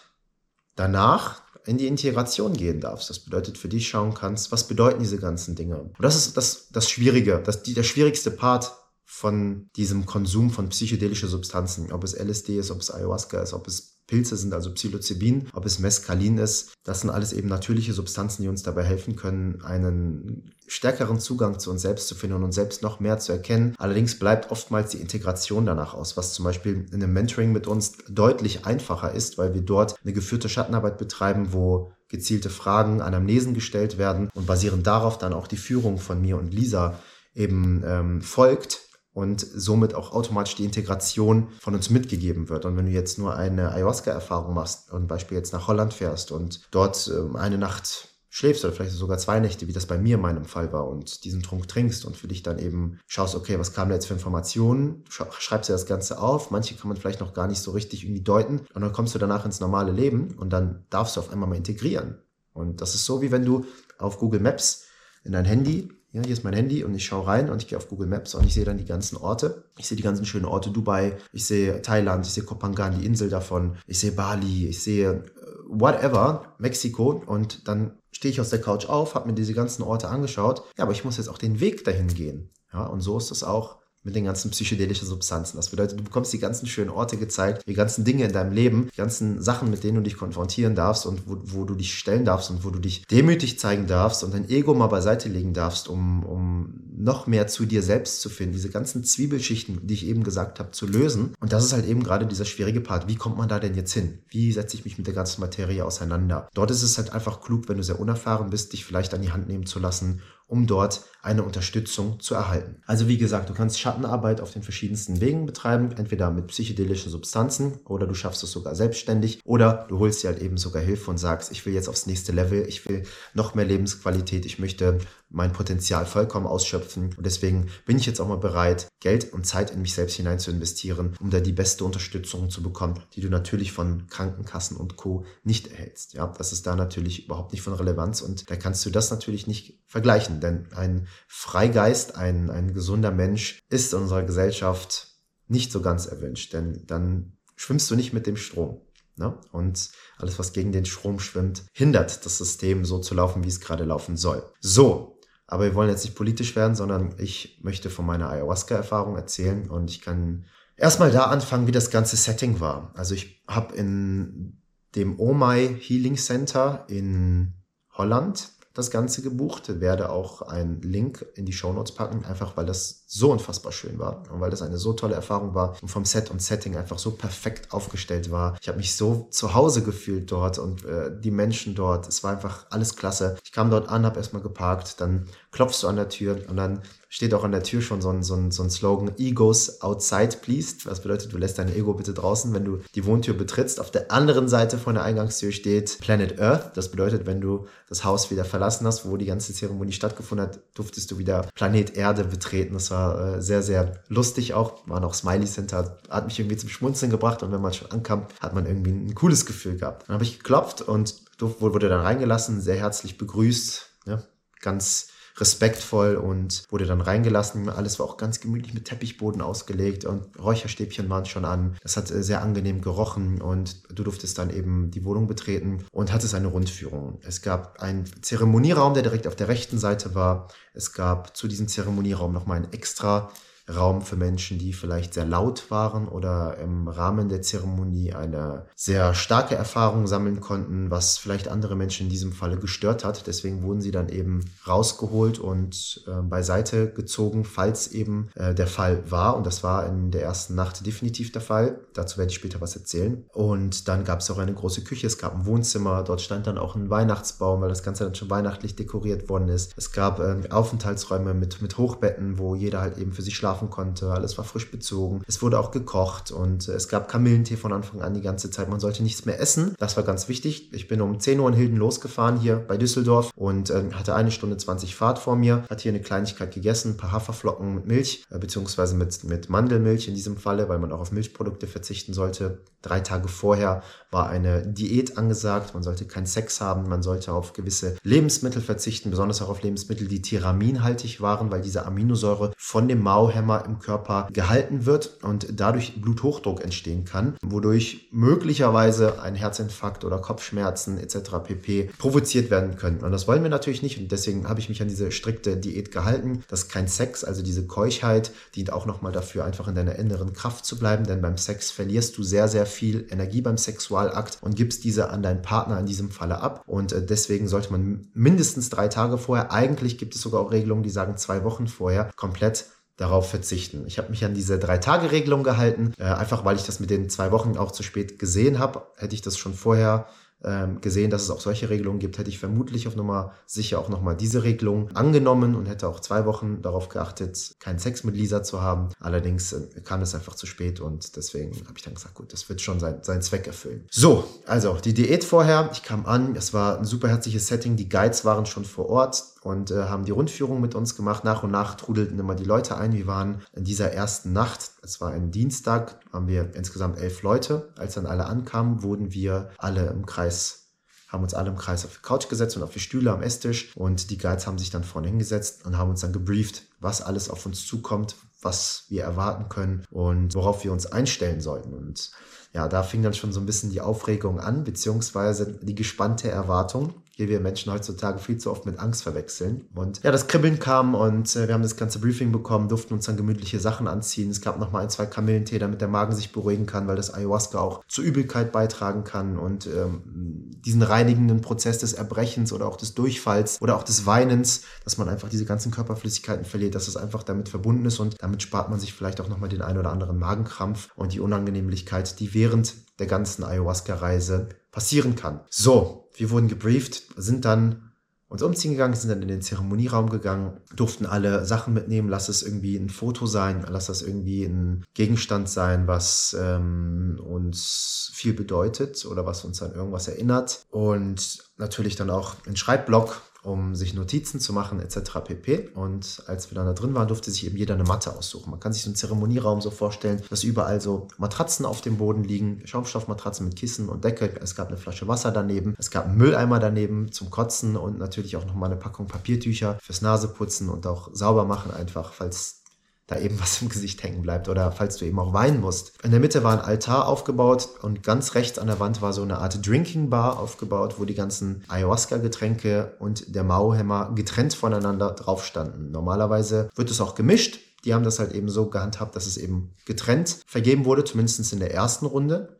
danach 0.74 1.42
in 1.66 1.78
die 1.78 1.86
Integration 1.86 2.54
gehen 2.54 2.80
darfst. 2.80 3.10
Das 3.10 3.18
bedeutet, 3.18 3.58
für 3.58 3.68
dich 3.68 3.88
schauen 3.88 4.14
kannst, 4.14 4.52
was 4.52 4.68
bedeuten 4.68 5.00
diese 5.00 5.18
ganzen 5.18 5.54
Dinge. 5.54 5.78
Und 5.80 5.94
das 5.98 6.16
ist 6.16 6.36
das, 6.36 6.68
das 6.70 6.90
Schwierige, 6.90 7.42
das, 7.44 7.62
die, 7.62 7.74
der 7.74 7.82
schwierigste 7.82 8.30
Part 8.30 8.72
von 9.04 9.70
diesem 9.76 10.06
Konsum 10.06 10.50
von 10.50 10.68
psychedelischen 10.68 11.28
Substanzen. 11.28 11.92
Ob 11.92 12.04
es 12.04 12.14
LSD 12.14 12.58
ist, 12.58 12.70
ob 12.70 12.80
es 12.80 12.90
Ayahuasca 12.90 13.40
ist, 13.40 13.52
ob 13.52 13.66
es 13.66 13.95
Pilze 14.06 14.36
sind, 14.36 14.54
also 14.54 14.72
Psilocybin, 14.72 15.48
ob 15.52 15.66
es 15.66 15.78
Mescalin 15.78 16.38
ist. 16.38 16.72
Das 16.84 17.00
sind 17.00 17.10
alles 17.10 17.32
eben 17.32 17.48
natürliche 17.48 17.92
Substanzen, 17.92 18.42
die 18.42 18.48
uns 18.48 18.62
dabei 18.62 18.84
helfen 18.84 19.16
können, 19.16 19.62
einen 19.62 20.52
stärkeren 20.68 21.18
Zugang 21.20 21.58
zu 21.58 21.70
uns 21.70 21.82
selbst 21.82 22.08
zu 22.08 22.14
finden 22.14 22.36
und 22.36 22.44
uns 22.44 22.54
selbst 22.54 22.82
noch 22.82 23.00
mehr 23.00 23.18
zu 23.18 23.32
erkennen. 23.32 23.74
Allerdings 23.78 24.18
bleibt 24.18 24.50
oftmals 24.50 24.90
die 24.90 25.00
Integration 25.00 25.66
danach 25.66 25.94
aus, 25.94 26.16
was 26.16 26.32
zum 26.32 26.44
Beispiel 26.44 26.86
in 26.92 27.02
einem 27.02 27.12
Mentoring 27.12 27.52
mit 27.52 27.66
uns 27.66 27.98
deutlich 28.08 28.66
einfacher 28.66 29.12
ist, 29.12 29.38
weil 29.38 29.54
wir 29.54 29.62
dort 29.62 29.96
eine 30.02 30.12
geführte 30.12 30.48
Schattenarbeit 30.48 30.98
betreiben, 30.98 31.52
wo 31.52 31.92
gezielte 32.08 32.50
Fragen, 32.50 33.00
Anamnesen 33.00 33.54
gestellt 33.54 33.98
werden 33.98 34.30
und 34.34 34.46
basierend 34.46 34.86
darauf 34.86 35.18
dann 35.18 35.32
auch 35.32 35.48
die 35.48 35.56
Führung 35.56 35.98
von 35.98 36.20
mir 36.20 36.36
und 36.36 36.54
Lisa 36.54 36.98
eben 37.34 37.82
ähm, 37.84 38.22
folgt 38.22 38.85
und 39.16 39.40
somit 39.40 39.94
auch 39.94 40.12
automatisch 40.12 40.56
die 40.56 40.66
Integration 40.66 41.48
von 41.58 41.74
uns 41.74 41.88
mitgegeben 41.88 42.50
wird. 42.50 42.66
Und 42.66 42.76
wenn 42.76 42.84
du 42.84 42.92
jetzt 42.92 43.18
nur 43.18 43.34
eine 43.34 43.72
Ayahuasca-Erfahrung 43.72 44.52
machst 44.52 44.92
und 44.92 45.06
Beispiel 45.06 45.38
jetzt 45.38 45.54
nach 45.54 45.68
Holland 45.68 45.94
fährst 45.94 46.30
und 46.32 46.60
dort 46.70 47.10
ähm, 47.10 47.34
eine 47.34 47.56
Nacht 47.56 48.08
schläfst 48.28 48.62
oder 48.62 48.74
vielleicht 48.74 48.92
sogar 48.92 49.16
zwei 49.16 49.40
Nächte, 49.40 49.68
wie 49.68 49.72
das 49.72 49.86
bei 49.86 49.96
mir 49.96 50.16
in 50.16 50.20
meinem 50.20 50.44
Fall 50.44 50.70
war 50.70 50.86
und 50.86 51.24
diesen 51.24 51.42
Trunk 51.42 51.66
trinkst 51.66 52.04
und 52.04 52.14
für 52.14 52.28
dich 52.28 52.42
dann 52.42 52.58
eben 52.58 53.00
schaust, 53.06 53.34
okay, 53.34 53.58
was 53.58 53.72
kam 53.72 53.88
da 53.88 53.94
jetzt 53.94 54.04
für 54.04 54.12
Informationen, 54.12 55.02
schreibst 55.08 55.70
dir 55.70 55.72
das 55.72 55.86
Ganze 55.86 56.20
auf, 56.20 56.50
manche 56.50 56.74
kann 56.74 56.88
man 56.88 56.98
vielleicht 56.98 57.20
noch 57.20 57.32
gar 57.32 57.46
nicht 57.46 57.62
so 57.62 57.70
richtig 57.70 58.04
irgendwie 58.04 58.22
deuten 58.22 58.66
und 58.74 58.82
dann 58.82 58.92
kommst 58.92 59.14
du 59.14 59.18
danach 59.18 59.46
ins 59.46 59.60
normale 59.60 59.92
Leben 59.92 60.34
und 60.36 60.50
dann 60.50 60.84
darfst 60.90 61.16
du 61.16 61.20
auf 61.20 61.32
einmal 61.32 61.48
mal 61.48 61.56
integrieren. 61.56 62.18
Und 62.52 62.82
das 62.82 62.94
ist 62.94 63.06
so, 63.06 63.22
wie 63.22 63.32
wenn 63.32 63.46
du 63.46 63.64
auf 63.98 64.18
Google 64.18 64.40
Maps 64.40 64.84
in 65.24 65.32
dein 65.32 65.46
Handy 65.46 65.88
ja, 66.16 66.22
hier 66.22 66.32
ist 66.32 66.44
mein 66.44 66.54
Handy 66.54 66.82
und 66.82 66.94
ich 66.94 67.04
schaue 67.04 67.26
rein 67.26 67.50
und 67.50 67.60
ich 67.60 67.68
gehe 67.68 67.76
auf 67.76 67.88
Google 67.90 68.06
Maps 68.06 68.34
und 68.34 68.46
ich 68.46 68.54
sehe 68.54 68.64
dann 68.64 68.78
die 68.78 68.86
ganzen 68.86 69.18
Orte. 69.18 69.64
Ich 69.76 69.86
sehe 69.86 69.98
die 69.98 70.02
ganzen 70.02 70.24
schönen 70.24 70.46
Orte 70.46 70.70
Dubai, 70.70 71.18
ich 71.30 71.44
sehe 71.44 71.82
Thailand, 71.82 72.24
ich 72.24 72.32
sehe 72.32 72.42
Kopangan, 72.42 72.98
die 72.98 73.04
Insel 73.04 73.28
davon, 73.28 73.76
ich 73.86 74.00
sehe 74.00 74.12
Bali, 74.12 74.66
ich 74.66 74.82
sehe 74.82 75.10
äh, 75.10 75.22
whatever, 75.68 76.54
Mexiko 76.58 77.22
und 77.26 77.68
dann 77.68 77.98
stehe 78.12 78.32
ich 78.32 78.40
aus 78.40 78.48
der 78.48 78.62
Couch 78.62 78.86
auf, 78.86 79.14
habe 79.14 79.28
mir 79.28 79.34
diese 79.34 79.52
ganzen 79.52 79.82
Orte 79.82 80.08
angeschaut. 80.08 80.62
Ja, 80.78 80.84
aber 80.84 80.92
ich 80.92 81.04
muss 81.04 81.18
jetzt 81.18 81.28
auch 81.28 81.36
den 81.36 81.60
Weg 81.60 81.84
dahin 81.84 82.08
gehen. 82.08 82.48
Ja, 82.72 82.86
und 82.86 83.02
so 83.02 83.18
ist 83.18 83.30
es 83.30 83.44
auch 83.44 83.76
mit 84.06 84.14
den 84.14 84.24
ganzen 84.24 84.52
psychedelischen 84.52 85.08
Substanzen. 85.08 85.56
Das 85.56 85.70
bedeutet, 85.70 85.98
du 85.98 86.04
bekommst 86.04 86.32
die 86.32 86.38
ganzen 86.38 86.68
schönen 86.68 86.90
Orte 86.90 87.16
gezeigt, 87.16 87.64
die 87.66 87.74
ganzen 87.74 88.04
Dinge 88.04 88.24
in 88.24 88.32
deinem 88.32 88.52
Leben, 88.52 88.88
die 88.92 88.96
ganzen 88.96 89.42
Sachen, 89.42 89.68
mit 89.68 89.82
denen 89.82 89.96
du 89.96 90.02
dich 90.02 90.16
konfrontieren 90.16 90.76
darfst 90.76 91.06
und 91.06 91.22
wo, 91.26 91.36
wo 91.42 91.64
du 91.64 91.74
dich 91.74 91.98
stellen 91.98 92.24
darfst 92.24 92.50
und 92.50 92.64
wo 92.64 92.70
du 92.70 92.78
dich 92.78 93.04
demütig 93.08 93.58
zeigen 93.58 93.88
darfst 93.88 94.22
und 94.22 94.32
dein 94.32 94.48
Ego 94.48 94.74
mal 94.74 94.86
beiseite 94.86 95.28
legen 95.28 95.54
darfst, 95.54 95.88
um, 95.88 96.22
um 96.22 96.80
noch 96.96 97.26
mehr 97.26 97.48
zu 97.48 97.66
dir 97.66 97.82
selbst 97.82 98.20
zu 98.20 98.28
finden, 98.28 98.52
diese 98.52 98.70
ganzen 98.70 99.02
Zwiebelschichten, 99.02 99.84
die 99.84 99.94
ich 99.94 100.06
eben 100.06 100.22
gesagt 100.22 100.60
habe, 100.60 100.70
zu 100.70 100.86
lösen. 100.86 101.34
Und 101.40 101.52
das 101.52 101.64
ist 101.64 101.72
halt 101.72 101.86
eben 101.86 102.04
gerade 102.04 102.26
dieser 102.26 102.44
schwierige 102.44 102.80
Part. 102.80 103.08
Wie 103.08 103.16
kommt 103.16 103.36
man 103.36 103.48
da 103.48 103.58
denn 103.58 103.74
jetzt 103.74 103.92
hin? 103.92 104.20
Wie 104.28 104.52
setze 104.52 104.76
ich 104.76 104.84
mich 104.84 104.98
mit 104.98 105.08
der 105.08 105.14
ganzen 105.14 105.40
Materie 105.40 105.84
auseinander? 105.84 106.48
Dort 106.54 106.70
ist 106.70 106.82
es 106.82 106.96
halt 106.96 107.12
einfach 107.12 107.40
klug, 107.40 107.68
wenn 107.68 107.76
du 107.76 107.82
sehr 107.82 107.98
unerfahren 107.98 108.50
bist, 108.50 108.72
dich 108.72 108.84
vielleicht 108.84 109.12
an 109.14 109.22
die 109.22 109.32
Hand 109.32 109.48
nehmen 109.48 109.66
zu 109.66 109.80
lassen 109.80 110.22
um 110.48 110.66
dort 110.66 111.04
eine 111.22 111.42
Unterstützung 111.42 112.20
zu 112.20 112.34
erhalten. 112.34 112.80
Also 112.86 113.08
wie 113.08 113.18
gesagt, 113.18 113.48
du 113.48 113.54
kannst 113.54 113.80
Schattenarbeit 113.80 114.40
auf 114.40 114.52
den 114.52 114.62
verschiedensten 114.62 115.20
Wegen 115.20 115.44
betreiben, 115.44 115.90
entweder 115.96 116.30
mit 116.30 116.46
psychedelischen 116.48 117.10
Substanzen 117.10 117.80
oder 117.84 118.06
du 118.06 118.14
schaffst 118.14 118.44
es 118.44 118.52
sogar 118.52 118.76
selbstständig 118.76 119.40
oder 119.44 119.86
du 119.88 119.98
holst 119.98 120.22
dir 120.22 120.28
halt 120.28 120.40
eben 120.40 120.56
sogar 120.56 120.82
Hilfe 120.82 121.10
und 121.10 121.18
sagst, 121.18 121.50
ich 121.50 121.66
will 121.66 121.74
jetzt 121.74 121.88
aufs 121.88 122.06
nächste 122.06 122.32
Level, 122.32 122.64
ich 122.68 122.88
will 122.88 123.02
noch 123.34 123.54
mehr 123.54 123.64
Lebensqualität, 123.64 124.46
ich 124.46 124.58
möchte 124.60 124.98
mein 125.28 125.52
Potenzial 125.52 126.06
vollkommen 126.06 126.46
ausschöpfen 126.46 127.14
und 127.16 127.26
deswegen 127.26 127.68
bin 127.84 127.98
ich 127.98 128.06
jetzt 128.06 128.20
auch 128.20 128.28
mal 128.28 128.38
bereit, 128.38 128.88
Geld 129.00 129.32
und 129.32 129.46
Zeit 129.46 129.70
in 129.70 129.82
mich 129.82 129.94
selbst 129.94 130.14
hinein 130.14 130.38
zu 130.38 130.50
investieren, 130.50 131.16
um 131.20 131.30
da 131.30 131.40
die 131.40 131.52
beste 131.52 131.84
Unterstützung 131.84 132.48
zu 132.48 132.62
bekommen, 132.62 133.00
die 133.14 133.20
du 133.20 133.28
natürlich 133.28 133.72
von 133.72 134.06
Krankenkassen 134.06 134.76
und 134.76 134.96
Co. 134.96 135.24
nicht 135.42 135.68
erhältst. 135.68 136.14
Ja, 136.14 136.26
das 136.38 136.52
ist 136.52 136.66
da 136.66 136.76
natürlich 136.76 137.26
überhaupt 137.26 137.52
nicht 137.52 137.62
von 137.62 137.74
Relevanz 137.74 138.20
und 138.22 138.48
da 138.48 138.56
kannst 138.56 138.86
du 138.86 138.90
das 138.90 139.10
natürlich 139.10 139.46
nicht 139.46 139.82
vergleichen 139.86 140.40
denn 140.40 140.68
ein 140.74 141.08
Freigeist, 141.26 142.16
ein, 142.16 142.50
ein 142.50 142.74
gesunder 142.74 143.10
Mensch 143.10 143.60
ist 143.68 143.92
in 143.92 144.00
unserer 144.00 144.22
Gesellschaft 144.22 145.08
nicht 145.48 145.72
so 145.72 145.80
ganz 145.80 146.06
erwünscht, 146.06 146.52
denn 146.52 146.84
dann 146.86 147.36
schwimmst 147.56 147.90
du 147.90 147.96
nicht 147.96 148.12
mit 148.12 148.26
dem 148.26 148.36
Strom. 148.36 148.80
Ne? 149.16 149.38
Und 149.52 149.90
alles, 150.18 150.38
was 150.38 150.52
gegen 150.52 150.72
den 150.72 150.84
Strom 150.84 151.18
schwimmt, 151.20 151.64
hindert 151.72 152.24
das 152.26 152.38
System 152.38 152.84
so 152.84 152.98
zu 152.98 153.14
laufen, 153.14 153.44
wie 153.44 153.48
es 153.48 153.60
gerade 153.60 153.84
laufen 153.84 154.16
soll. 154.16 154.42
So, 154.60 155.15
aber 155.46 155.64
wir 155.64 155.74
wollen 155.74 155.90
jetzt 155.90 156.04
nicht 156.04 156.16
politisch 156.16 156.56
werden, 156.56 156.74
sondern 156.74 157.14
ich 157.18 157.60
möchte 157.62 157.90
von 157.90 158.06
meiner 158.06 158.30
Ayahuasca-Erfahrung 158.30 159.16
erzählen 159.16 159.70
und 159.70 159.90
ich 159.90 160.00
kann 160.00 160.44
erstmal 160.76 161.10
da 161.10 161.24
anfangen, 161.24 161.66
wie 161.66 161.72
das 161.72 161.90
ganze 161.90 162.16
Setting 162.16 162.60
war. 162.60 162.92
Also 162.94 163.14
ich 163.14 163.44
habe 163.46 163.74
in 163.76 164.60
dem 164.94 165.20
Omai 165.20 165.76
Healing 165.80 166.16
Center 166.16 166.84
in 166.88 167.54
Holland 167.92 168.50
das 168.76 168.90
Ganze 168.90 169.22
gebucht. 169.22 169.80
Werde 169.80 170.10
auch 170.10 170.42
einen 170.42 170.80
Link 170.82 171.24
in 171.34 171.46
die 171.46 171.52
Show 171.52 171.72
Notes 171.72 171.92
packen, 171.92 172.24
einfach 172.24 172.56
weil 172.56 172.66
das 172.66 173.04
so 173.06 173.30
unfassbar 173.30 173.72
schön 173.72 173.98
war 173.98 174.22
und 174.30 174.40
weil 174.40 174.50
das 174.50 174.62
eine 174.62 174.78
so 174.78 174.92
tolle 174.92 175.14
Erfahrung 175.14 175.54
war 175.54 175.76
und 175.80 175.88
vom 175.88 176.04
Set 176.04 176.30
und 176.30 176.42
Setting 176.42 176.76
einfach 176.76 176.98
so 176.98 177.12
perfekt 177.12 177.72
aufgestellt 177.72 178.30
war. 178.30 178.56
Ich 178.60 178.68
habe 178.68 178.78
mich 178.78 178.94
so 178.96 179.28
zu 179.30 179.54
Hause 179.54 179.82
gefühlt 179.82 180.30
dort 180.30 180.58
und 180.58 180.84
äh, 180.84 181.10
die 181.18 181.30
Menschen 181.30 181.74
dort. 181.74 182.08
Es 182.08 182.22
war 182.22 182.32
einfach 182.32 182.66
alles 182.70 182.96
klasse. 182.96 183.38
Ich 183.44 183.52
kam 183.52 183.70
dort 183.70 183.88
an, 183.88 184.04
habe 184.04 184.18
erstmal 184.18 184.42
geparkt, 184.42 185.00
dann 185.00 185.26
klopfst 185.52 185.82
du 185.82 185.88
an 185.88 185.96
der 185.96 186.08
Tür 186.08 186.38
und 186.48 186.56
dann 186.56 186.82
steht 187.08 187.34
auch 187.34 187.44
an 187.44 187.52
der 187.52 187.62
Tür 187.62 187.82
schon 187.82 188.00
so 188.00 188.10
ein, 188.10 188.22
so 188.22 188.34
ein, 188.34 188.50
so 188.50 188.62
ein 188.62 188.70
Slogan, 188.70 189.12
Egos 189.18 189.80
outside 189.82 190.36
please. 190.42 190.76
Was 190.84 191.00
bedeutet, 191.00 191.32
du 191.32 191.38
lässt 191.38 191.58
dein 191.58 191.74
Ego 191.74 191.94
bitte 191.94 192.14
draußen, 192.14 192.52
wenn 192.52 192.64
du 192.64 192.80
die 192.94 193.04
Wohntür 193.06 193.34
betrittst. 193.34 193.80
Auf 193.80 193.90
der 193.90 194.10
anderen 194.10 194.48
Seite 194.48 194.78
von 194.78 194.94
der 194.94 195.04
Eingangstür 195.04 195.52
steht 195.52 195.98
Planet 196.00 196.40
Earth. 196.40 196.76
Das 196.76 196.90
bedeutet, 196.90 197.26
wenn 197.26 197.40
du 197.40 197.66
das 197.88 198.04
Haus 198.04 198.30
wieder 198.30 198.44
verlassen 198.44 198.86
hast, 198.86 199.08
wo 199.08 199.16
die 199.16 199.26
ganze 199.26 199.52
Zeremonie 199.54 199.92
stattgefunden 199.92 200.48
hat, 200.48 200.60
durftest 200.74 201.10
du 201.10 201.18
wieder 201.18 201.48
Planet 201.54 201.96
Erde 201.96 202.24
betreten. 202.24 202.74
Das 202.74 202.90
war 202.90 203.36
äh, 203.36 203.42
sehr, 203.42 203.62
sehr 203.62 204.00
lustig 204.08 204.54
auch. 204.54 204.86
Waren 204.88 205.04
auch 205.04 205.14
Smileys 205.14 205.54
hinter, 205.54 205.98
hat 206.10 206.26
mich 206.26 206.38
irgendwie 206.38 206.56
zum 206.56 206.68
Schmunzeln 206.68 207.10
gebracht 207.10 207.42
und 207.42 207.52
wenn 207.52 207.60
man 207.60 207.72
schon 207.72 207.90
ankam, 207.90 208.26
hat 208.40 208.54
man 208.54 208.66
irgendwie 208.66 208.90
ein 208.90 209.14
cooles 209.14 209.46
Gefühl 209.46 209.76
gehabt. 209.76 210.08
Dann 210.08 210.14
habe 210.14 210.24
ich 210.24 210.38
geklopft 210.38 210.82
und 210.82 211.14
wurde 211.38 211.88
dann 211.88 212.00
reingelassen, 212.00 212.60
sehr 212.60 212.76
herzlich 212.76 213.18
begrüßt. 213.18 213.90
Ja, 214.06 214.22
ganz 214.60 215.08
respektvoll 215.38 216.16
und 216.16 216.64
wurde 216.70 216.86
dann 216.86 217.00
reingelassen. 217.00 217.68
Alles 217.68 217.98
war 217.98 218.06
auch 218.06 218.16
ganz 218.16 218.40
gemütlich 218.40 218.74
mit 218.74 218.86
Teppichboden 218.86 219.42
ausgelegt 219.42 220.04
und 220.04 220.38
Räucherstäbchen 220.38 221.08
waren 221.10 221.26
schon 221.26 221.44
an. 221.44 221.76
Das 221.82 221.96
hat 221.96 222.10
äh, 222.10 222.22
sehr 222.22 222.42
angenehm 222.42 222.80
gerochen 222.80 223.40
und 223.40 223.82
du 223.92 224.02
durftest 224.02 224.38
dann 224.38 224.50
eben 224.50 224.90
die 224.90 225.04
Wohnung 225.04 225.26
betreten 225.26 225.84
und 225.92 226.12
hattest 226.12 226.34
eine 226.34 226.48
Rundführung. 226.48 227.18
Es 227.22 227.42
gab 227.42 227.80
einen 227.80 228.04
Zeremonieraum, 228.22 228.94
der 228.94 229.02
direkt 229.02 229.26
auf 229.26 229.36
der 229.36 229.48
rechten 229.48 229.78
Seite 229.78 230.14
war. 230.14 230.48
Es 230.72 230.92
gab 230.92 231.36
zu 231.36 231.48
diesem 231.48 231.68
Zeremonieraum 231.68 232.32
nochmal 232.32 232.58
ein 232.58 232.72
extra 232.72 233.30
Raum 233.74 234.02
für 234.02 234.16
Menschen, 234.16 234.58
die 234.58 234.72
vielleicht 234.72 235.14
sehr 235.14 235.24
laut 235.24 235.70
waren 235.70 236.06
oder 236.08 236.56
im 236.58 236.88
Rahmen 236.88 237.28
der 237.28 237.42
Zeremonie 237.42 238.12
eine 238.12 238.66
sehr 238.76 239.14
starke 239.14 239.54
Erfahrung 239.54 240.06
sammeln 240.06 240.40
konnten, 240.40 240.90
was 240.90 241.18
vielleicht 241.18 241.48
andere 241.48 241.74
Menschen 241.74 242.04
in 242.04 242.10
diesem 242.10 242.32
Falle 242.32 242.58
gestört 242.58 243.04
hat. 243.04 243.26
Deswegen 243.26 243.62
wurden 243.62 243.80
sie 243.80 243.90
dann 243.90 244.08
eben 244.08 244.44
rausgeholt 244.66 245.38
und 245.38 246.04
äh, 246.06 246.22
beiseite 246.22 246.92
gezogen, 246.92 247.44
falls 247.44 247.88
eben 247.88 248.28
äh, 248.34 248.54
der 248.54 248.68
Fall 248.68 249.10
war. 249.10 249.36
Und 249.36 249.46
das 249.46 249.64
war 249.64 249.86
in 249.86 250.10
der 250.10 250.22
ersten 250.22 250.54
Nacht 250.54 250.86
definitiv 250.86 251.32
der 251.32 251.42
Fall. 251.42 251.80
Dazu 251.94 252.18
werde 252.18 252.30
ich 252.30 252.36
später 252.36 252.60
was 252.60 252.76
erzählen. 252.76 253.24
Und 253.32 253.88
dann 253.88 254.04
gab 254.04 254.20
es 254.20 254.30
auch 254.30 254.38
eine 254.38 254.54
große 254.54 254.84
Küche, 254.84 255.06
es 255.06 255.18
gab 255.18 255.34
ein 255.34 255.46
Wohnzimmer, 255.46 256.04
dort 256.04 256.20
stand 256.20 256.46
dann 256.46 256.58
auch 256.58 256.76
ein 256.76 256.88
Weihnachtsbaum, 256.90 257.60
weil 257.60 257.68
das 257.68 257.82
Ganze 257.82 258.04
dann 258.04 258.14
schon 258.14 258.30
weihnachtlich 258.30 258.76
dekoriert 258.76 259.28
worden 259.28 259.48
ist. 259.48 259.74
Es 259.76 259.90
gab 259.90 260.20
äh, 260.20 260.48
Aufenthaltsräume 260.50 261.34
mit, 261.34 261.60
mit 261.62 261.78
Hochbetten, 261.78 262.38
wo 262.38 262.54
jeder 262.54 262.80
halt 262.80 262.98
eben 262.98 263.12
für 263.12 263.22
sich 263.22 263.34
schlafen 263.36 263.55
schlafen 263.56 263.70
konnte. 263.70 264.10
Alles 264.12 264.36
war 264.38 264.44
frisch 264.44 264.70
bezogen. 264.70 265.22
Es 265.26 265.42
wurde 265.42 265.58
auch 265.58 265.70
gekocht 265.70 266.30
und 266.30 266.68
es 266.68 266.88
gab 266.88 267.08
Kamillentee 267.08 267.56
von 267.56 267.72
Anfang 267.72 268.02
an 268.02 268.14
die 268.14 268.20
ganze 268.20 268.50
Zeit. 268.50 268.68
Man 268.68 268.80
sollte 268.80 269.02
nichts 269.02 269.24
mehr 269.24 269.40
essen. 269.40 269.74
Das 269.78 269.96
war 269.96 270.04
ganz 270.04 270.28
wichtig. 270.28 270.72
Ich 270.72 270.88
bin 270.88 271.00
um 271.00 271.18
10 271.18 271.40
Uhr 271.40 271.48
in 271.48 271.54
Hilden 271.54 271.76
losgefahren 271.76 272.38
hier 272.38 272.56
bei 272.56 272.76
Düsseldorf 272.76 273.30
und 273.34 273.70
äh, 273.70 273.90
hatte 273.92 274.14
eine 274.14 274.30
Stunde 274.30 274.56
20 274.56 274.94
Fahrt 274.94 275.18
vor 275.18 275.36
mir. 275.36 275.64
Hatte 275.70 275.82
hier 275.82 275.92
eine 275.92 276.02
Kleinigkeit 276.02 276.52
gegessen, 276.54 276.92
ein 276.92 276.96
paar 276.96 277.12
Haferflocken 277.12 277.74
mit 277.74 277.86
Milch, 277.86 278.24
äh, 278.30 278.38
beziehungsweise 278.38 278.94
mit, 278.94 279.24
mit 279.24 279.48
Mandelmilch 279.48 280.08
in 280.08 280.14
diesem 280.14 280.36
Falle, 280.36 280.68
weil 280.68 280.78
man 280.78 280.92
auch 280.92 281.00
auf 281.00 281.12
Milchprodukte 281.12 281.66
verzichten 281.66 282.12
sollte. 282.12 282.58
Drei 282.82 283.00
Tage 283.00 283.28
vorher 283.28 283.82
war 284.10 284.28
eine 284.28 284.66
Diät 284.66 285.18
angesagt. 285.18 285.74
Man 285.74 285.82
sollte 285.82 286.06
keinen 286.06 286.26
Sex 286.26 286.60
haben. 286.60 286.88
Man 286.88 287.02
sollte 287.02 287.32
auf 287.32 287.52
gewisse 287.52 287.96
Lebensmittel 288.02 288.62
verzichten, 288.62 289.10
besonders 289.10 289.42
auch 289.42 289.48
auf 289.48 289.62
Lebensmittel, 289.62 290.06
die 290.06 290.22
tiraminhaltig 290.22 291.20
waren, 291.20 291.50
weil 291.50 291.62
diese 291.62 291.84
Aminosäure 291.84 292.52
von 292.56 292.86
dem 292.86 293.02
Mauhemmer 293.02 293.45
Wärmer 293.46 293.64
im 293.64 293.78
Körper 293.78 294.28
gehalten 294.32 294.86
wird 294.86 295.18
und 295.22 295.46
dadurch 295.52 296.00
Bluthochdruck 296.00 296.62
entstehen 296.62 297.04
kann, 297.04 297.36
wodurch 297.42 298.08
möglicherweise 298.10 299.22
ein 299.22 299.34
Herzinfarkt 299.34 300.04
oder 300.04 300.18
Kopfschmerzen 300.18 300.98
etc. 300.98 301.30
pp. 301.44 301.90
provoziert 301.98 302.50
werden 302.50 302.76
können. 302.76 303.00
Und 303.00 303.12
das 303.12 303.28
wollen 303.28 303.42
wir 303.42 303.50
natürlich 303.50 303.82
nicht 303.82 303.98
und 303.98 304.10
deswegen 304.10 304.48
habe 304.48 304.60
ich 304.60 304.68
mich 304.68 304.82
an 304.82 304.88
diese 304.88 305.12
strikte 305.12 305.56
Diät 305.56 305.92
gehalten. 305.92 306.42
Das 306.48 306.64
ist 306.64 306.68
kein 306.68 306.88
Sex, 306.88 307.22
also 307.22 307.42
diese 307.42 307.66
Keuchheit 307.66 308.32
dient 308.56 308.72
auch 308.72 308.86
nochmal 308.86 309.12
dafür, 309.12 309.44
einfach 309.44 309.68
in 309.68 309.74
deiner 309.74 309.96
inneren 309.96 310.32
Kraft 310.32 310.64
zu 310.64 310.78
bleiben, 310.78 311.04
denn 311.04 311.22
beim 311.22 311.36
Sex 311.36 311.70
verlierst 311.70 312.18
du 312.18 312.22
sehr, 312.22 312.48
sehr 312.48 312.66
viel 312.66 313.06
Energie 313.10 313.42
beim 313.42 313.58
Sexualakt 313.58 314.38
und 314.40 314.56
gibst 314.56 314.84
diese 314.84 315.10
an 315.10 315.22
deinen 315.22 315.42
Partner 315.42 315.78
in 315.78 315.86
diesem 315.86 316.10
Falle 316.10 316.40
ab. 316.40 316.64
Und 316.66 316.92
äh, 316.92 317.04
deswegen 317.04 317.46
sollte 317.46 317.70
man 317.70 318.08
mindestens 318.14 318.70
drei 318.70 318.88
Tage 318.88 319.18
vorher, 319.18 319.52
eigentlich 319.52 319.98
gibt 319.98 320.14
es 320.14 320.20
sogar 320.20 320.40
auch 320.40 320.50
Regelungen, 320.50 320.82
die 320.82 320.90
sagen 320.90 321.16
zwei 321.16 321.44
Wochen 321.44 321.68
vorher, 321.68 322.10
komplett 322.16 322.66
darauf 322.96 323.30
verzichten. 323.30 323.84
Ich 323.86 323.98
habe 323.98 324.10
mich 324.10 324.24
an 324.24 324.34
diese 324.34 324.58
Drei-Tage-Regelung 324.58 325.42
gehalten, 325.42 325.92
äh, 325.98 326.04
einfach 326.04 326.44
weil 326.44 326.56
ich 326.56 326.64
das 326.64 326.80
mit 326.80 326.90
den 326.90 327.10
zwei 327.10 327.30
Wochen 327.30 327.56
auch 327.56 327.72
zu 327.72 327.82
spät 327.82 328.18
gesehen 328.18 328.58
habe. 328.58 328.86
Hätte 328.96 329.14
ich 329.14 329.22
das 329.22 329.36
schon 329.36 329.54
vorher 329.54 330.06
ähm, 330.44 330.80
gesehen, 330.82 331.10
dass 331.10 331.22
es 331.22 331.30
auch 331.30 331.40
solche 331.40 331.70
Regelungen 331.70 331.98
gibt, 331.98 332.18
hätte 332.18 332.28
ich 332.28 332.38
vermutlich 332.38 332.86
auf 332.86 332.94
Nummer 332.94 333.32
sicher 333.46 333.78
auch 333.78 333.88
nochmal 333.88 334.16
diese 334.16 334.42
Regelung 334.42 334.94
angenommen 334.94 335.54
und 335.54 335.66
hätte 335.66 335.88
auch 335.88 335.98
zwei 335.98 336.26
Wochen 336.26 336.60
darauf 336.60 336.90
geachtet, 336.90 337.56
keinen 337.58 337.78
Sex 337.78 338.04
mit 338.04 338.14
Lisa 338.14 338.42
zu 338.42 338.60
haben. 338.60 338.90
Allerdings 339.00 339.54
äh, 339.54 339.80
kam 339.82 340.02
es 340.02 340.14
einfach 340.14 340.34
zu 340.34 340.46
spät 340.46 340.78
und 340.78 341.16
deswegen 341.16 341.56
habe 341.66 341.72
ich 341.76 341.82
dann 341.82 341.94
gesagt, 341.94 342.14
gut, 342.14 342.32
das 342.32 342.48
wird 342.48 342.60
schon 342.60 342.80
sein, 342.80 342.98
seinen 343.02 343.22
Zweck 343.22 343.46
erfüllen. 343.46 343.86
So, 343.90 344.24
also 344.46 344.74
die 344.74 344.92
Diät 344.92 345.24
vorher, 345.24 345.70
ich 345.72 345.82
kam 345.82 346.04
an, 346.04 346.36
es 346.36 346.52
war 346.52 346.78
ein 346.78 346.84
super 346.84 347.08
herzliches 347.08 347.46
Setting, 347.46 347.76
die 347.76 347.88
Guides 347.88 348.24
waren 348.24 348.44
schon 348.44 348.66
vor 348.66 348.90
Ort 348.90 349.24
und 349.46 349.70
äh, 349.70 349.84
haben 349.84 350.04
die 350.04 350.10
Rundführung 350.10 350.60
mit 350.60 350.74
uns 350.74 350.96
gemacht. 350.96 351.22
Nach 351.24 351.44
und 351.44 351.52
nach 351.52 351.76
trudelten 351.76 352.18
immer 352.18 352.34
die 352.34 352.44
Leute 352.44 352.76
ein. 352.76 352.92
Wir 352.92 353.06
waren 353.06 353.42
in 353.52 353.62
dieser 353.62 353.92
ersten 353.92 354.32
Nacht, 354.32 354.72
es 354.82 355.00
war 355.00 355.12
ein 355.12 355.30
Dienstag, 355.30 356.00
haben 356.12 356.26
wir 356.26 356.54
insgesamt 356.54 356.98
elf 356.98 357.22
Leute. 357.22 357.72
Als 357.78 357.94
dann 357.94 358.06
alle 358.06 358.26
ankamen, 358.26 358.82
wurden 358.82 359.12
wir 359.12 359.50
alle 359.58 359.86
im 359.86 360.04
Kreis 360.04 360.64
haben 361.08 361.22
uns 361.22 361.34
alle 361.34 361.50
im 361.50 361.56
Kreis 361.56 361.84
auf 361.84 361.94
die 361.94 362.02
Couch 362.02 362.28
gesetzt 362.28 362.56
und 362.56 362.64
auf 362.64 362.72
die 362.72 362.80
Stühle 362.80 363.12
am 363.12 363.22
Esstisch 363.22 363.70
und 363.76 364.10
die 364.10 364.18
Guides 364.18 364.48
haben 364.48 364.58
sich 364.58 364.70
dann 364.70 364.82
vorne 364.82 365.06
hingesetzt 365.06 365.64
und 365.64 365.78
haben 365.78 365.88
uns 365.88 366.00
dann 366.00 366.12
gebrieft, 366.12 366.64
was 366.80 367.00
alles 367.00 367.30
auf 367.30 367.46
uns 367.46 367.64
zukommt, 367.64 368.16
was 368.42 368.86
wir 368.88 369.04
erwarten 369.04 369.48
können 369.48 369.84
und 369.90 370.34
worauf 370.34 370.64
wir 370.64 370.72
uns 370.72 370.86
einstellen 370.86 371.40
sollten. 371.40 371.72
Und 371.74 372.10
ja, 372.52 372.68
da 372.68 372.82
fing 372.82 373.02
dann 373.02 373.14
schon 373.14 373.32
so 373.32 373.38
ein 373.38 373.46
bisschen 373.46 373.70
die 373.70 373.80
Aufregung 373.80 374.40
an, 374.40 374.64
beziehungsweise 374.64 375.58
die 375.62 375.76
gespannte 375.76 376.28
Erwartung 376.28 376.94
die 377.18 377.28
wir 377.28 377.40
Menschen 377.40 377.72
heutzutage 377.72 378.18
viel 378.18 378.38
zu 378.38 378.50
oft 378.50 378.66
mit 378.66 378.78
Angst 378.78 379.02
verwechseln. 379.02 379.64
Und 379.74 380.02
ja, 380.02 380.10
das 380.10 380.28
Kribbeln 380.28 380.58
kam 380.58 380.94
und 380.94 381.34
äh, 381.34 381.48
wir 381.48 381.54
haben 381.54 381.62
das 381.62 381.76
ganze 381.76 381.98
Briefing 381.98 382.32
bekommen, 382.32 382.68
durften 382.68 382.94
uns 382.94 383.06
dann 383.06 383.16
gemütliche 383.16 383.58
Sachen 383.58 383.88
anziehen. 383.88 384.30
Es 384.30 384.40
gab 384.40 384.58
noch 384.58 384.72
mal 384.72 384.82
ein, 384.82 384.90
zwei 384.90 385.06
Kamillentee, 385.06 385.58
damit 385.58 385.80
der 385.80 385.88
Magen 385.88 386.14
sich 386.14 386.32
beruhigen 386.32 386.66
kann, 386.66 386.86
weil 386.86 386.96
das 386.96 387.12
Ayahuasca 387.12 387.58
auch 387.58 387.84
zur 387.88 388.04
Übelkeit 388.04 388.52
beitragen 388.52 389.04
kann 389.04 389.38
und 389.38 389.66
ähm, 389.66 390.50
diesen 390.64 390.82
reinigenden 390.82 391.40
Prozess 391.40 391.78
des 391.78 391.94
Erbrechens 391.94 392.52
oder 392.52 392.66
auch 392.66 392.76
des 392.76 392.94
Durchfalls 392.94 393.60
oder 393.62 393.76
auch 393.76 393.82
des 393.82 394.06
Weinens, 394.06 394.62
dass 394.84 394.98
man 394.98 395.08
einfach 395.08 395.28
diese 395.28 395.44
ganzen 395.44 395.72
Körperflüssigkeiten 395.72 396.44
verliert, 396.44 396.74
dass 396.74 396.88
es 396.88 396.96
einfach 396.96 397.22
damit 397.22 397.48
verbunden 397.48 397.86
ist 397.86 397.98
und 397.98 398.16
damit 398.22 398.42
spart 398.42 398.68
man 398.68 398.78
sich 398.78 398.92
vielleicht 398.92 399.20
auch 399.20 399.28
noch 399.28 399.38
mal 399.38 399.48
den 399.48 399.62
ein 399.62 399.78
oder 399.78 399.90
anderen 399.90 400.18
Magenkrampf 400.18 400.90
und 400.96 401.12
die 401.12 401.20
Unangenehmlichkeit, 401.20 402.20
die 402.20 402.34
während 402.34 402.74
der 402.98 403.06
ganzen 403.06 403.44
Ayahuasca-Reise 403.44 404.48
passieren 404.70 405.16
kann. 405.16 405.40
So, 405.50 406.05
wir 406.16 406.30
wurden 406.30 406.48
gebrieft, 406.48 407.02
sind 407.16 407.44
dann 407.44 407.92
uns 408.28 408.42
umziehen 408.42 408.72
gegangen, 408.72 408.94
sind 408.94 409.10
dann 409.10 409.22
in 409.22 409.28
den 409.28 409.42
Zeremonieraum 409.42 410.10
gegangen, 410.10 410.60
durften 410.74 411.06
alle 411.06 411.44
Sachen 411.44 411.74
mitnehmen, 411.74 412.08
lass 412.08 412.28
es 412.28 412.42
irgendwie 412.42 412.76
ein 412.76 412.88
Foto 412.88 413.26
sein, 413.26 413.64
lass 413.68 413.86
das 413.86 414.02
irgendwie 414.02 414.44
ein 414.44 414.84
Gegenstand 414.94 415.48
sein, 415.48 415.86
was 415.86 416.36
ähm, 416.38 417.20
uns 417.24 418.10
viel 418.14 418.34
bedeutet 418.34 419.06
oder 419.06 419.26
was 419.26 419.44
uns 419.44 419.62
an 419.62 419.74
irgendwas 419.74 420.08
erinnert. 420.08 420.66
Und 420.70 421.38
natürlich 421.56 421.94
dann 421.94 422.10
auch 422.10 422.34
ein 422.46 422.56
Schreibblock, 422.56 423.22
um 423.46 423.74
sich 423.74 423.94
Notizen 423.94 424.40
zu 424.40 424.52
machen 424.52 424.80
etc. 424.80 425.20
pp. 425.24 425.70
Und 425.74 426.22
als 426.26 426.50
wir 426.50 426.56
dann 426.56 426.66
da 426.66 426.72
drin 426.72 426.94
waren, 426.94 427.08
durfte 427.08 427.30
sich 427.30 427.46
eben 427.46 427.56
jeder 427.56 427.74
eine 427.74 427.84
Matte 427.84 428.16
aussuchen. 428.16 428.50
Man 428.50 428.60
kann 428.60 428.72
sich 428.72 428.82
so 428.82 428.88
einen 428.88 428.96
Zeremonieraum 428.96 429.60
so 429.60 429.70
vorstellen, 429.70 430.22
dass 430.28 430.44
überall 430.44 430.80
so 430.80 431.08
Matratzen 431.16 431.64
auf 431.64 431.80
dem 431.80 431.96
Boden 431.96 432.24
liegen, 432.24 432.62
Schaumstoffmatratzen 432.64 433.46
mit 433.46 433.56
Kissen 433.56 433.88
und 433.88 434.04
Decke. 434.04 434.38
Es 434.42 434.54
gab 434.54 434.68
eine 434.68 434.76
Flasche 434.76 435.08
Wasser 435.08 435.30
daneben, 435.30 435.74
es 435.78 435.90
gab 435.90 436.06
einen 436.06 436.16
Mülleimer 436.16 436.58
daneben 436.58 437.12
zum 437.12 437.30
Kotzen 437.30 437.76
und 437.76 437.98
natürlich 437.98 438.36
auch 438.36 438.46
nochmal 438.46 438.70
eine 438.70 438.80
Packung 438.80 439.06
Papiertücher 439.06 439.78
fürs 439.80 440.02
Naseputzen 440.02 440.68
und 440.68 440.86
auch 440.86 441.10
sauber 441.12 441.44
machen 441.44 441.70
einfach, 441.70 442.12
falls 442.12 442.62
da 443.06 443.18
eben 443.18 443.40
was 443.40 443.62
im 443.62 443.68
Gesicht 443.68 444.02
hängen 444.02 444.22
bleibt 444.22 444.48
oder 444.48 444.72
falls 444.72 444.96
du 444.96 445.04
eben 445.04 445.18
auch 445.18 445.32
weinen 445.32 445.60
musst. 445.60 445.92
In 446.02 446.10
der 446.10 446.20
Mitte 446.20 446.42
war 446.42 446.52
ein 446.52 446.64
Altar 446.64 447.06
aufgebaut 447.06 447.68
und 447.82 448.02
ganz 448.02 448.34
rechts 448.34 448.58
an 448.58 448.66
der 448.66 448.80
Wand 448.80 449.00
war 449.02 449.12
so 449.12 449.22
eine 449.22 449.38
Art 449.38 449.66
Drinking 449.66 450.10
Bar 450.10 450.38
aufgebaut, 450.38 450.96
wo 450.98 451.04
die 451.04 451.14
ganzen 451.14 451.62
Ayahuasca-Getränke 451.68 452.96
und 452.98 453.34
der 453.34 453.44
Mauhämmer 453.44 454.12
getrennt 454.14 454.54
voneinander 454.54 455.12
drauf 455.12 455.44
standen. 455.44 455.90
Normalerweise 455.90 456.68
wird 456.74 456.90
es 456.90 457.00
auch 457.00 457.14
gemischt. 457.14 457.60
Die 457.84 457.94
haben 457.94 458.04
das 458.04 458.18
halt 458.18 458.32
eben 458.32 458.48
so 458.48 458.68
gehandhabt, 458.68 459.14
dass 459.14 459.26
es 459.26 459.36
eben 459.36 459.74
getrennt 459.84 460.40
vergeben 460.46 460.84
wurde, 460.84 461.04
zumindest 461.04 461.52
in 461.52 461.60
der 461.60 461.72
ersten 461.72 462.06
Runde. 462.06 462.56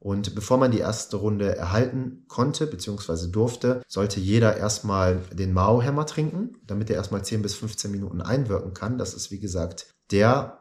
Und 0.00 0.34
bevor 0.34 0.56
man 0.56 0.70
die 0.70 0.78
erste 0.78 1.16
Runde 1.18 1.54
erhalten 1.56 2.24
konnte 2.26 2.66
bzw. 2.66 3.28
durfte, 3.30 3.82
sollte 3.86 4.18
jeder 4.18 4.56
erstmal 4.56 5.20
den 5.32 5.52
Mao-Hämmer 5.52 6.06
trinken, 6.06 6.56
damit 6.66 6.88
er 6.88 6.96
erstmal 6.96 7.22
10 7.22 7.42
bis 7.42 7.54
15 7.54 7.90
Minuten 7.90 8.22
einwirken 8.22 8.72
kann. 8.72 8.96
Das 8.98 9.14
ist 9.14 9.30
wie 9.30 9.40
gesagt 9.40 9.86
der 10.10 10.60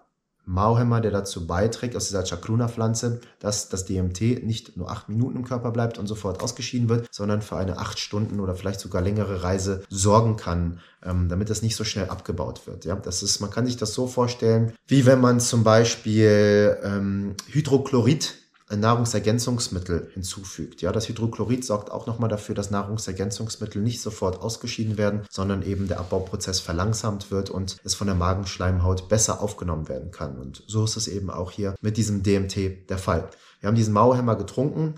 Mauhämmer, 0.50 1.00
der 1.00 1.12
dazu 1.12 1.46
beiträgt, 1.46 1.96
aus 1.96 2.08
dieser 2.08 2.26
Chakruna-Pflanze, 2.26 3.22
dass 3.40 3.70
das 3.70 3.86
DMT 3.86 4.44
nicht 4.44 4.78
nur 4.78 4.90
acht 4.90 5.08
Minuten 5.08 5.38
im 5.38 5.46
Körper 5.46 5.72
bleibt 5.72 6.00
und 6.00 6.08
sofort 6.08 6.42
ausgeschieden 6.42 6.90
wird, 6.90 7.08
sondern 7.12 7.44
für 7.44 7.56
eine 7.56 7.78
acht 7.78 8.00
Stunden 8.00 8.40
oder 8.40 8.56
vielleicht 8.56 8.80
sogar 8.80 9.04
längere 9.04 9.44
Reise 9.44 9.84
sorgen 9.90 10.38
kann, 10.38 10.80
ähm, 11.06 11.30
damit 11.30 11.52
das 11.52 11.62
nicht 11.62 11.76
so 11.76 11.84
schnell 11.84 12.10
abgebaut 12.10 12.66
wird. 12.66 12.84
Ja, 12.84 12.96
das 12.96 13.22
ist, 13.22 13.40
man 13.42 13.52
kann 13.52 13.68
sich 13.68 13.78
das 13.78 13.94
so 13.94 14.08
vorstellen, 14.08 14.74
wie 14.88 15.06
wenn 15.06 15.22
man 15.22 15.40
zum 15.40 15.64
Beispiel 15.64 16.78
ähm, 16.84 17.36
Hydrochlorid 17.48 18.36
Nahrungsergänzungsmittel 18.78 20.12
hinzufügt. 20.14 20.82
Ja, 20.82 20.92
das 20.92 21.10
Hydrochlorid 21.10 21.66
sorgt 21.66 21.92
auch 21.92 22.06
nochmal 22.06 22.30
dafür, 22.30 22.54
dass 22.56 22.70
Nahrungsergänzungsmittel 22.70 23.82
nicht 23.82 24.02
sofort 24.02 24.42
ausgeschieden 24.42 24.98
werden, 24.98 25.22
sondern 25.30 25.64
eben 25.64 25.88
der 25.88 26.00
Abbauprozess 26.00 26.60
verlangsamt 26.60 27.32
wird 27.32 27.50
und 27.50 27.78
es 27.84 27.96
von 27.96 28.08
der 28.08 28.16
Magenschleimhaut 28.16 29.10
besser 29.10 29.42
aufgenommen 29.42 29.90
werden 29.90 30.12
kann. 30.12 30.38
Und 30.38 30.64
so 30.68 30.84
ist 30.84 30.98
es 30.98 31.08
eben 31.08 31.30
auch 31.30 31.52
hier 31.52 31.76
mit 31.82 31.98
diesem 31.98 32.22
DMT 32.22 32.90
der 32.90 32.98
Fall. 32.98 33.30
Wir 33.60 33.68
haben 33.68 33.76
diesen 33.76 33.94
Mauhämmer 33.94 34.36
getrunken. 34.36 34.96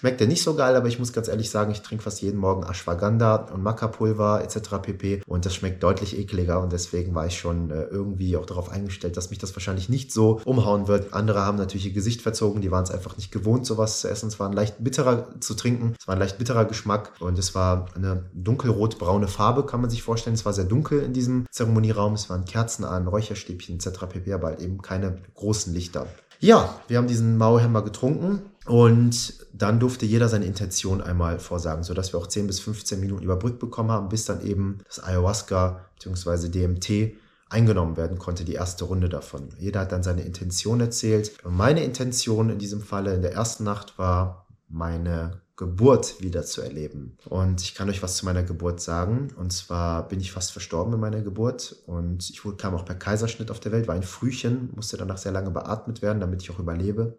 Schmeckt 0.00 0.18
der 0.18 0.28
nicht 0.28 0.42
so 0.42 0.54
geil, 0.54 0.76
aber 0.76 0.88
ich 0.88 0.98
muss 0.98 1.12
ganz 1.12 1.28
ehrlich 1.28 1.50
sagen, 1.50 1.72
ich 1.72 1.82
trinke 1.82 2.04
fast 2.04 2.22
jeden 2.22 2.38
Morgen 2.40 2.62
Ashwagandha 2.62 3.50
und 3.52 3.62
Maca-Pulver 3.62 4.42
etc. 4.42 4.78
pp. 4.80 5.20
Und 5.26 5.44
das 5.44 5.54
schmeckt 5.54 5.82
deutlich 5.82 6.18
ekliger 6.18 6.62
und 6.62 6.72
deswegen 6.72 7.14
war 7.14 7.26
ich 7.26 7.38
schon 7.38 7.70
äh, 7.70 7.82
irgendwie 7.82 8.38
auch 8.38 8.46
darauf 8.46 8.70
eingestellt, 8.70 9.18
dass 9.18 9.28
mich 9.28 9.40
das 9.40 9.54
wahrscheinlich 9.54 9.90
nicht 9.90 10.10
so 10.10 10.40
umhauen 10.46 10.88
wird. 10.88 11.12
Andere 11.12 11.44
haben 11.44 11.58
natürlich 11.58 11.84
ihr 11.84 11.92
Gesicht 11.92 12.22
verzogen, 12.22 12.62
die 12.62 12.70
waren 12.70 12.84
es 12.84 12.90
einfach 12.90 13.18
nicht 13.18 13.30
gewohnt, 13.30 13.66
sowas 13.66 14.00
zu 14.00 14.08
essen. 14.08 14.28
Es 14.28 14.40
war 14.40 14.48
ein 14.48 14.54
leicht 14.54 14.76
bitterer 14.82 15.38
zu 15.38 15.52
trinken, 15.52 15.94
es 16.00 16.08
war 16.08 16.16
ein 16.16 16.20
leicht 16.20 16.38
bitterer 16.38 16.64
Geschmack 16.64 17.12
und 17.20 17.38
es 17.38 17.54
war 17.54 17.88
eine 17.94 18.24
dunkelrot-braune 18.32 19.28
Farbe, 19.28 19.66
kann 19.66 19.82
man 19.82 19.90
sich 19.90 20.02
vorstellen. 20.02 20.32
Es 20.32 20.46
war 20.46 20.54
sehr 20.54 20.64
dunkel 20.64 21.02
in 21.02 21.12
diesem 21.12 21.44
Zeremonieraum, 21.50 22.14
es 22.14 22.30
waren 22.30 22.46
Kerzen 22.46 22.86
an, 22.86 23.06
Räucherstäbchen 23.06 23.74
etc. 23.74 24.06
pp, 24.08 24.32
aber 24.32 24.46
halt 24.46 24.60
eben 24.60 24.80
keine 24.80 25.18
großen 25.34 25.74
Lichter. 25.74 26.06
Ja, 26.42 26.80
wir 26.88 26.96
haben 26.96 27.06
diesen 27.06 27.36
Mauerhammer 27.36 27.82
getrunken 27.82 28.40
und 28.70 29.34
dann 29.52 29.80
durfte 29.80 30.06
jeder 30.06 30.28
seine 30.28 30.44
Intention 30.44 31.00
einmal 31.00 31.40
vorsagen, 31.40 31.82
sodass 31.82 32.14
wir 32.14 32.20
auch 32.20 32.28
10 32.28 32.46
bis 32.46 32.60
15 32.60 33.00
Minuten 33.00 33.24
überbrückt 33.24 33.58
bekommen 33.58 33.90
haben, 33.90 34.08
bis 34.08 34.26
dann 34.26 34.46
eben 34.46 34.78
das 34.86 35.02
Ayahuasca 35.02 35.86
bzw. 35.96 36.48
DMT 36.48 37.16
eingenommen 37.48 37.96
werden 37.96 38.20
konnte, 38.20 38.44
die 38.44 38.52
erste 38.52 38.84
Runde 38.84 39.08
davon. 39.08 39.48
Jeder 39.58 39.80
hat 39.80 39.90
dann 39.90 40.04
seine 40.04 40.22
Intention 40.22 40.78
erzählt. 40.78 41.32
Und 41.44 41.56
meine 41.56 41.82
Intention 41.82 42.48
in 42.48 42.60
diesem 42.60 42.80
Falle 42.80 43.12
in 43.12 43.22
der 43.22 43.32
ersten 43.32 43.64
Nacht 43.64 43.98
war, 43.98 44.46
meine 44.68 45.40
Geburt 45.56 46.22
wieder 46.22 46.44
zu 46.44 46.62
erleben. 46.62 47.18
Und 47.28 47.62
ich 47.62 47.74
kann 47.74 47.90
euch 47.90 48.04
was 48.04 48.18
zu 48.18 48.24
meiner 48.24 48.44
Geburt 48.44 48.80
sagen. 48.80 49.34
Und 49.36 49.52
zwar 49.52 50.06
bin 50.06 50.20
ich 50.20 50.30
fast 50.30 50.52
verstorben 50.52 50.94
in 50.94 51.00
meiner 51.00 51.22
Geburt 51.22 51.74
und 51.86 52.30
ich 52.30 52.40
kam 52.56 52.76
auch 52.76 52.84
per 52.84 52.94
Kaiserschnitt 52.94 53.50
auf 53.50 53.58
der 53.58 53.72
Welt, 53.72 53.88
war 53.88 53.96
ein 53.96 54.04
Frühchen, 54.04 54.70
musste 54.76 54.96
danach 54.96 55.18
sehr 55.18 55.32
lange 55.32 55.50
beatmet 55.50 56.02
werden, 56.02 56.20
damit 56.20 56.40
ich 56.40 56.52
auch 56.52 56.60
überlebe. 56.60 57.16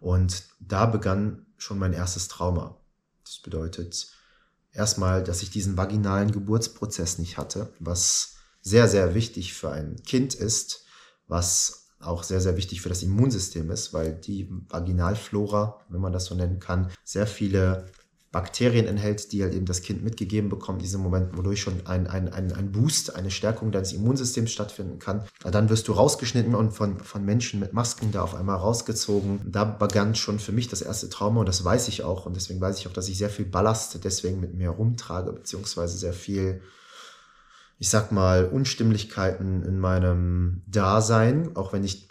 Und 0.00 0.44
da 0.60 0.86
begann 0.86 1.46
schon 1.56 1.78
mein 1.78 1.92
erstes 1.92 2.28
Trauma. 2.28 2.76
Das 3.24 3.38
bedeutet 3.38 4.08
erstmal, 4.72 5.24
dass 5.24 5.42
ich 5.42 5.50
diesen 5.50 5.76
vaginalen 5.76 6.32
Geburtsprozess 6.32 7.18
nicht 7.18 7.38
hatte, 7.38 7.72
was 7.78 8.34
sehr, 8.60 8.88
sehr 8.88 9.14
wichtig 9.14 9.54
für 9.54 9.70
ein 9.70 9.96
Kind 10.04 10.34
ist, 10.34 10.84
was 11.28 11.86
auch 12.00 12.22
sehr, 12.22 12.40
sehr 12.40 12.56
wichtig 12.56 12.82
für 12.82 12.88
das 12.88 13.02
Immunsystem 13.02 13.70
ist, 13.70 13.92
weil 13.92 14.14
die 14.14 14.48
Vaginalflora, 14.68 15.80
wenn 15.88 16.00
man 16.00 16.12
das 16.12 16.26
so 16.26 16.34
nennen 16.34 16.60
kann, 16.60 16.90
sehr 17.04 17.26
viele 17.26 17.86
Bakterien 18.36 18.86
enthält, 18.86 19.32
die 19.32 19.42
halt 19.42 19.54
eben 19.54 19.64
das 19.64 19.80
Kind 19.80 20.04
mitgegeben 20.04 20.50
bekommt, 20.50 20.82
diesem 20.82 21.00
Moment, 21.00 21.34
wodurch 21.38 21.58
schon 21.58 21.80
ein, 21.86 22.06
ein, 22.06 22.30
ein, 22.30 22.52
ein 22.52 22.70
Boost, 22.70 23.16
eine 23.16 23.30
Stärkung 23.30 23.72
deines 23.72 23.94
Immunsystems 23.94 24.52
stattfinden 24.52 24.98
kann. 24.98 25.22
Dann 25.42 25.70
wirst 25.70 25.88
du 25.88 25.92
rausgeschnitten 25.92 26.54
und 26.54 26.72
von, 26.72 27.00
von 27.00 27.24
Menschen 27.24 27.60
mit 27.60 27.72
Masken 27.72 28.12
da 28.12 28.20
auf 28.20 28.34
einmal 28.34 28.58
rausgezogen. 28.58 29.40
Da 29.46 29.64
begann 29.64 30.14
schon 30.14 30.38
für 30.38 30.52
mich 30.52 30.68
das 30.68 30.82
erste 30.82 31.08
Trauma 31.08 31.40
und 31.40 31.48
das 31.48 31.64
weiß 31.64 31.88
ich 31.88 32.04
auch. 32.04 32.26
Und 32.26 32.36
deswegen 32.36 32.60
weiß 32.60 32.78
ich 32.78 32.86
auch, 32.86 32.92
dass 32.92 33.08
ich 33.08 33.16
sehr 33.16 33.30
viel 33.30 33.46
Ballast 33.46 34.04
deswegen 34.04 34.38
mit 34.38 34.52
mir 34.52 34.68
rumtrage, 34.68 35.32
beziehungsweise 35.32 35.96
sehr 35.96 36.12
viel 36.12 36.60
ich 37.78 37.90
sag 37.90 38.10
mal, 38.10 38.46
Unstimmlichkeiten 38.46 39.62
in 39.62 39.78
meinem 39.78 40.62
Dasein, 40.66 41.54
auch 41.56 41.74
wenn 41.74 41.84
ich 41.84 42.08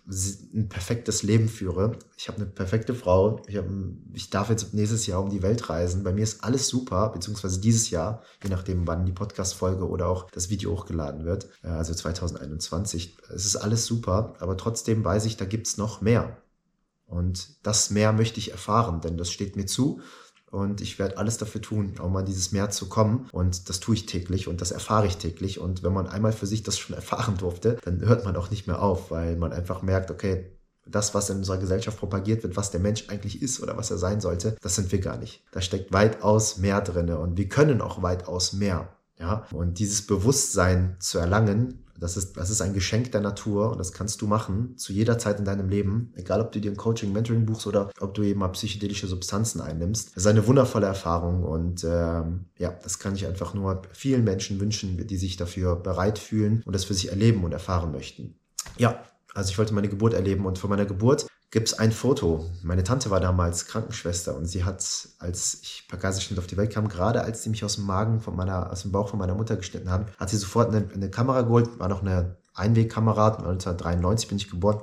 ein 0.54 0.69
perfektes 0.69 1.23
Leben 1.23 1.49
führe. 1.49 1.97
Ich 2.17 2.28
habe 2.28 2.38
eine 2.38 2.45
perfekte 2.45 2.93
Frau, 2.93 3.41
ich, 3.47 3.58
hab, 3.58 3.65
ich 4.13 4.30
darf 4.30 4.49
jetzt 4.49 4.75
nächstes 4.75 5.08
Jahr 5.08 5.23
um 5.23 5.32
die 5.32 5.41
Welt 5.41 5.67
reisen. 5.67 6.04
Bei 6.04 6.13
mir 6.13 6.23
ist 6.23 6.43
alles 6.43 6.67
super, 6.67 7.10
beziehungsweise 7.10 7.60
dieses 7.60 7.89
Jahr, 7.89 8.21
je 8.43 8.49
nachdem, 8.49 8.86
wann 8.86 9.08
die 9.08 9.12
Podcast-Folge 9.12 9.89
oder 9.89 10.08
auch 10.08 10.30
das 10.30 10.51
Video 10.51 10.71
hochgeladen 10.71 11.25
wird, 11.25 11.49
äh, 11.63 11.69
also 11.69 11.95
2021. 11.95 13.17
Es 13.34 13.45
ist 13.45 13.56
alles 13.56 13.88
super, 13.88 14.36
aber 14.39 14.58
trotzdem 14.58 15.04
weiß 15.04 15.25
ich, 15.25 15.36
da 15.36 15.45
gibt's 15.45 15.78
noch 15.78 15.99
mehr. 16.01 16.38
Und 17.08 17.65
das 17.65 17.89
mehr 17.89 18.13
möchte 18.13 18.39
ich 18.39 18.51
erfahren, 18.51 19.01
denn 19.01 19.17
das 19.17 19.32
steht 19.32 19.56
mir 19.56 19.65
zu 19.65 20.01
und 20.56 20.80
ich 20.80 20.98
werde 21.00 21.18
alles 21.18 21.38
dafür 21.38 21.62
tun, 21.62 21.96
um 22.02 22.15
an 22.15 22.26
dieses 22.26 22.54
Meer 22.54 22.70
zu 22.70 22.88
kommen. 22.88 23.28
Und 23.34 23.68
das 23.68 23.82
tue 23.82 23.96
ich 23.96 24.06
täglich 24.06 24.48
und 24.48 24.62
das 24.62 24.72
erfahre 24.72 25.06
ich 25.06 25.18
täglich. 25.18 25.60
Und 25.60 25.84
wenn 25.84 25.91
man 25.91 26.08
einmal 26.08 26.32
für 26.32 26.48
sich 26.48 26.63
das 26.63 26.80
schon 26.80 26.96
erfahren 26.96 27.36
durfte, 27.38 27.78
dann 27.84 28.00
hört 28.00 28.24
man 28.24 28.38
auch 28.38 28.50
nicht 28.50 28.65
mehr 28.65 28.82
auf, 28.82 29.12
weil 29.12 29.36
man 29.36 29.52
einfach 29.52 29.82
merkt, 29.82 30.12
okay, 30.12 30.52
das, 30.88 31.13
was 31.13 31.30
in 31.30 31.38
unserer 31.38 31.58
Gesellschaft 31.58 32.00
propagiert 32.00 32.44
wird, 32.44 32.56
was 32.56 32.72
der 32.72 32.80
Mensch 32.80 33.10
eigentlich 33.10 33.41
ist 33.41 33.62
oder 33.62 33.76
was 33.76 33.91
er 33.91 33.98
sein 33.98 34.22
sollte, 34.22 34.56
das 34.62 34.76
sind 34.76 34.91
wir 34.94 35.00
gar 35.00 35.18
nicht. 35.18 35.44
Da 35.52 35.60
steckt 35.60 35.91
weitaus 35.91 36.58
mehr 36.58 36.80
drin 36.80 37.10
und 37.10 37.38
wir 37.38 37.50
können 37.50 37.82
auch 37.82 38.02
weitaus 38.02 38.54
mehr. 38.54 38.89
Ja, 39.20 39.46
und 39.52 39.80
dieses 39.80 40.08
Bewusstsein 40.08 40.98
zu 41.00 41.20
erlangen, 41.20 41.85
das 42.00 42.18
ist, 42.18 42.38
das 42.38 42.50
ist 42.50 42.62
ein 42.62 42.74
Geschenk 42.74 43.12
der 43.12 43.22
Natur 43.22 43.72
und 43.72 43.78
das 43.78 43.92
kannst 43.92 44.22
du 44.22 44.28
machen 44.28 44.78
zu 44.78 44.94
jeder 44.94 45.18
Zeit 45.18 45.40
in 45.40 45.46
deinem 45.46 45.70
Leben, 45.70 46.12
egal 46.16 46.42
ob 46.42 46.52
du 46.52 46.60
dir 46.60 46.72
ein 46.72 46.78
Coaching, 46.78 47.14
Mentoring 47.14 47.46
buchst 47.46 47.68
oder 47.68 47.92
ob 48.00 48.14
du 48.14 48.24
eben 48.24 48.40
mal 48.40 48.50
psychedelische 48.50 49.08
Substanzen 49.08 49.62
einnimmst. 49.62 50.10
Das 50.10 50.24
ist 50.24 50.28
eine 50.28 50.48
wundervolle 50.48 50.88
Erfahrung 50.88 51.44
und 51.44 51.84
ähm, 51.84 52.46
ja, 52.58 52.72
das 52.84 53.00
kann 53.00 53.16
ich 53.16 53.26
einfach 53.26 53.54
nur 53.54 53.82
vielen 53.94 54.24
Menschen 54.24 54.60
wünschen, 54.60 55.08
die 55.08 55.18
sich 55.18 55.38
dafür 55.38 55.76
bereit 55.76 56.20
fühlen 56.20 56.62
und 56.66 56.74
das 56.74 56.86
für 56.86 56.94
sich 56.94 57.10
erleben 57.10 57.44
und 57.44 57.52
erfahren 57.52 57.92
möchten. 57.92 58.36
Ja, 58.78 59.04
also 59.34 59.52
ich 59.52 59.58
wollte 59.58 59.74
meine 59.74 59.90
Geburt 59.90 60.14
erleben 60.14 60.46
und 60.46 60.58
vor 60.58 60.70
meiner 60.70 60.86
Geburt 60.86 61.28
gibt 61.56 61.70
es 61.70 61.80
ein 61.80 61.94
Foto. 61.94 62.52
Meine 62.63 62.84
Tante 62.84 63.10
war 63.12 63.22
damals 63.22 63.65
Krankenschwester 63.65 64.36
und 64.36 64.46
sie 64.46 64.65
hat, 64.65 65.08
als 65.20 65.60
ich 65.62 65.86
per 65.88 65.98
Kaiserschnitt 65.98 66.38
auf 66.38 66.48
die 66.48 66.58
Welt 66.58 66.74
kam, 66.74 66.89
gerade 66.89 67.22
als 67.22 67.44
sie 67.44 67.50
mich 67.50 67.63
aus 67.63 67.76
dem 67.76 67.86
Magen 67.86 68.20
von 68.20 68.36
meiner, 68.36 68.74
aus 68.74 68.82
dem 68.82 68.91
Bauch 68.91 69.08
von 69.08 69.20
meiner 69.20 69.36
Mutter 69.36 69.56
geschnitten 69.56 69.89
haben, 69.89 70.08
hat 70.18 70.30
sie 70.30 70.36
sofort 70.36 70.76
eine, 70.76 70.89
eine 70.94 71.10
Kamera 71.10 71.44
geholt, 71.44 71.80
war 71.80 71.88
noch 71.88 72.02
eine 72.02 72.36
Einwegkamera, 72.56 73.38
1993 73.38 74.28
bin 74.28 74.38
ich 74.38 74.50
geboren, 74.50 74.82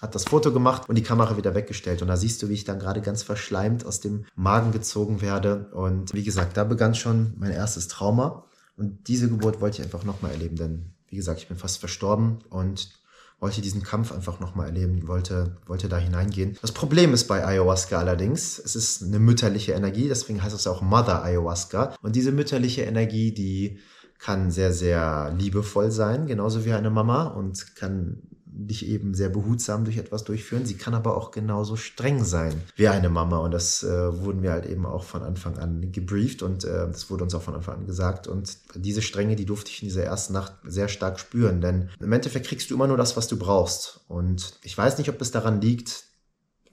hat 0.00 0.14
das 0.14 0.24
Foto 0.24 0.50
gemacht 0.50 0.88
und 0.88 0.94
die 0.94 1.02
Kamera 1.02 1.36
wieder 1.36 1.54
weggestellt. 1.54 2.00
Und 2.00 2.08
da 2.08 2.16
siehst 2.16 2.42
du, 2.42 2.48
wie 2.48 2.54
ich 2.54 2.64
dann 2.64 2.78
gerade 2.78 3.02
ganz 3.02 3.22
verschleimt 3.22 3.84
aus 3.84 4.00
dem 4.00 4.24
Magen 4.34 4.72
gezogen 4.72 5.20
werde. 5.20 5.68
Und 5.74 6.14
wie 6.14 6.24
gesagt, 6.24 6.56
da 6.56 6.64
begann 6.64 6.94
schon 6.94 7.34
mein 7.36 7.50
erstes 7.50 7.86
Trauma. 7.88 8.46
Und 8.78 9.08
diese 9.08 9.28
Geburt 9.28 9.60
wollte 9.60 9.82
ich 9.82 9.84
einfach 9.84 10.04
nochmal 10.04 10.30
erleben, 10.30 10.56
denn 10.56 10.94
wie 11.06 11.16
gesagt, 11.16 11.40
ich 11.40 11.48
bin 11.48 11.58
fast 11.58 11.80
verstorben 11.80 12.38
und 12.48 13.03
wollte 13.44 13.60
diesen 13.60 13.82
Kampf 13.82 14.10
einfach 14.10 14.40
nochmal 14.40 14.68
erleben, 14.68 15.06
wollte, 15.06 15.58
wollte 15.66 15.90
da 15.90 15.98
hineingehen. 15.98 16.56
Das 16.62 16.72
Problem 16.72 17.12
ist 17.12 17.28
bei 17.28 17.46
Ayahuasca 17.46 17.98
allerdings, 17.98 18.58
es 18.58 18.74
ist 18.74 19.02
eine 19.02 19.18
mütterliche 19.18 19.72
Energie, 19.72 20.08
deswegen 20.08 20.42
heißt 20.42 20.54
es 20.54 20.66
auch 20.66 20.80
Mother 20.80 21.22
Ayahuasca. 21.22 21.94
Und 22.00 22.16
diese 22.16 22.32
mütterliche 22.32 22.84
Energie, 22.84 23.32
die 23.32 23.80
kann 24.18 24.50
sehr, 24.50 24.72
sehr 24.72 25.34
liebevoll 25.38 25.90
sein, 25.90 26.26
genauso 26.26 26.64
wie 26.64 26.72
eine 26.72 26.88
Mama 26.88 27.24
und 27.24 27.76
kann 27.76 28.22
dich 28.56 28.86
eben 28.86 29.14
sehr 29.14 29.28
behutsam 29.28 29.84
durch 29.84 29.98
etwas 29.98 30.24
durchführen. 30.24 30.64
Sie 30.64 30.76
kann 30.76 30.94
aber 30.94 31.16
auch 31.16 31.30
genauso 31.32 31.76
streng 31.76 32.24
sein 32.24 32.54
wie 32.76 32.88
eine 32.88 33.08
Mama. 33.08 33.38
Und 33.38 33.50
das 33.50 33.82
äh, 33.82 34.22
wurden 34.22 34.42
wir 34.42 34.52
halt 34.52 34.66
eben 34.66 34.86
auch 34.86 35.02
von 35.02 35.22
Anfang 35.22 35.58
an 35.58 35.92
gebrieft 35.92 36.42
und 36.42 36.64
äh, 36.64 36.86
das 36.86 37.10
wurde 37.10 37.24
uns 37.24 37.34
auch 37.34 37.42
von 37.42 37.54
Anfang 37.54 37.80
an 37.80 37.86
gesagt. 37.86 38.28
Und 38.28 38.56
diese 38.76 39.02
Strenge, 39.02 39.36
die 39.36 39.46
durfte 39.46 39.70
ich 39.70 39.82
in 39.82 39.88
dieser 39.88 40.04
ersten 40.04 40.32
Nacht 40.32 40.54
sehr 40.64 40.88
stark 40.88 41.18
spüren, 41.18 41.60
denn 41.60 41.90
im 42.00 42.12
Endeffekt 42.12 42.46
kriegst 42.46 42.70
du 42.70 42.74
immer 42.74 42.86
nur 42.86 42.96
das, 42.96 43.16
was 43.16 43.28
du 43.28 43.36
brauchst. 43.36 44.00
Und 44.08 44.58
ich 44.62 44.76
weiß 44.76 44.98
nicht, 44.98 45.08
ob 45.08 45.20
es 45.20 45.30
daran 45.30 45.60
liegt, 45.60 46.04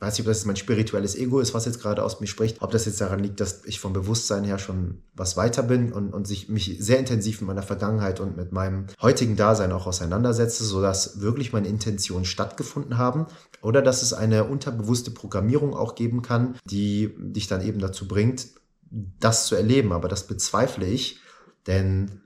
weiß 0.02 0.14
nicht, 0.18 0.28
ob 0.28 0.32
das 0.32 0.46
mein 0.46 0.56
spirituelles 0.56 1.16
Ego 1.16 1.40
ist, 1.40 1.54
was 1.54 1.66
jetzt 1.66 1.80
gerade 1.80 2.04
aus 2.04 2.20
mir 2.20 2.28
spricht, 2.28 2.62
ob 2.62 2.72
das 2.72 2.86
jetzt 2.86 3.00
daran 3.00 3.20
liegt, 3.20 3.40
dass 3.40 3.64
ich 3.66 3.80
vom 3.80 3.94
Bewusstsein 3.94 4.44
her 4.44 4.58
schon 4.58 5.04
was 5.14 5.38
weiter 5.38 5.62
bin 5.62 5.94
und, 5.94 6.12
und 6.12 6.26
sich 6.28 6.50
mich 6.50 6.78
sehr 6.80 6.98
intensiv 6.98 7.40
mit 7.42 7.48
meiner 7.50 7.62
Vergangenheit 7.62 8.20
und 8.20 8.36
mit 8.36 8.52
meinem 8.52 8.88
heutigen 9.00 9.36
Dasein 9.36 9.72
auch 9.72 9.86
auseinandersetze, 9.86 10.64
sodass 10.64 11.22
wirklich 11.22 11.54
meine 11.54 11.68
Intentionen 11.68 12.26
stattgefunden 12.26 12.98
haben 12.98 13.28
oder 13.62 13.84
dass 13.84 14.02
es 14.02 14.12
eine 14.12 14.46
unterbewusste 14.46 15.12
Programmierung 15.12 15.76
auch 15.76 15.94
geben 15.94 16.24
kann, 16.24 16.58
die 16.66 17.14
dich 17.20 17.48
dann 17.48 17.62
eben 17.62 17.80
dazu 17.80 18.08
bringt, 18.08 18.48
das 18.90 19.46
zu 19.46 19.56
erleben. 19.56 19.92
Aber 19.92 20.08
das 20.08 20.26
bezweifle 20.26 20.88
ich, 20.88 21.20
denn 21.68 22.22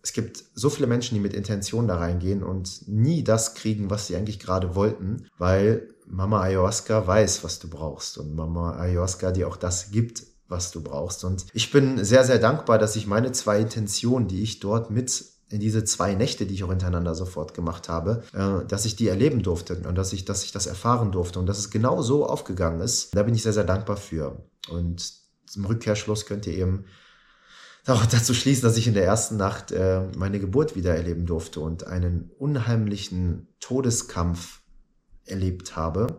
es 0.00 0.12
gibt 0.12 0.44
so 0.54 0.70
viele 0.70 0.86
Menschen, 0.86 1.16
die 1.16 1.20
mit 1.20 1.34
Intention 1.34 1.88
da 1.88 1.96
reingehen 1.96 2.44
und 2.44 2.86
nie 2.86 3.24
das 3.24 3.56
kriegen, 3.56 3.90
was 3.90 4.06
sie 4.06 4.14
eigentlich 4.14 4.38
gerade 4.38 4.76
wollten, 4.76 5.26
weil 5.36 5.88
Mama 6.06 6.40
Ayahuasca 6.40 7.06
weiß, 7.06 7.44
was 7.44 7.58
du 7.58 7.68
brauchst 7.68 8.18
und 8.18 8.34
Mama 8.34 8.76
Ayahuasca 8.78 9.32
dir 9.32 9.48
auch 9.48 9.56
das 9.56 9.90
gibt, 9.90 10.22
was 10.48 10.70
du 10.70 10.82
brauchst. 10.82 11.24
Und 11.24 11.46
ich 11.52 11.70
bin 11.70 12.04
sehr, 12.04 12.24
sehr 12.24 12.38
dankbar, 12.38 12.78
dass 12.78 12.96
ich 12.96 13.06
meine 13.06 13.32
zwei 13.32 13.60
Intentionen, 13.60 14.28
die 14.28 14.42
ich 14.42 14.60
dort 14.60 14.90
mit 14.90 15.24
in 15.48 15.60
diese 15.60 15.84
zwei 15.84 16.14
Nächte, 16.14 16.46
die 16.46 16.54
ich 16.54 16.64
auch 16.64 16.70
hintereinander 16.70 17.14
sofort 17.14 17.54
gemacht 17.54 17.88
habe, 17.88 18.24
äh, 18.32 18.66
dass 18.66 18.84
ich 18.84 18.96
die 18.96 19.08
erleben 19.08 19.42
durfte 19.42 19.76
und 19.86 19.94
dass 19.96 20.12
ich, 20.12 20.24
dass 20.24 20.42
ich 20.44 20.52
das 20.52 20.66
erfahren 20.66 21.12
durfte 21.12 21.38
und 21.38 21.46
dass 21.46 21.58
es 21.58 21.70
genau 21.70 22.02
so 22.02 22.26
aufgegangen 22.26 22.80
ist. 22.80 23.14
Da 23.14 23.22
bin 23.22 23.34
ich 23.34 23.42
sehr, 23.42 23.52
sehr 23.52 23.64
dankbar 23.64 23.96
für. 23.96 24.44
Und 24.68 25.12
zum 25.46 25.64
Rückkehrschluss 25.66 26.26
könnt 26.26 26.46
ihr 26.46 26.54
eben 26.54 26.86
auch 27.86 28.04
dazu 28.10 28.34
schließen, 28.34 28.64
dass 28.64 28.76
ich 28.76 28.88
in 28.88 28.94
der 28.94 29.04
ersten 29.04 29.36
Nacht 29.36 29.70
äh, 29.70 30.08
meine 30.16 30.40
Geburt 30.40 30.74
wieder 30.74 30.96
erleben 30.96 31.26
durfte 31.26 31.60
und 31.60 31.86
einen 31.86 32.30
unheimlichen 32.38 33.48
Todeskampf 33.60 34.62
erlebt 35.26 35.76
habe 35.76 36.18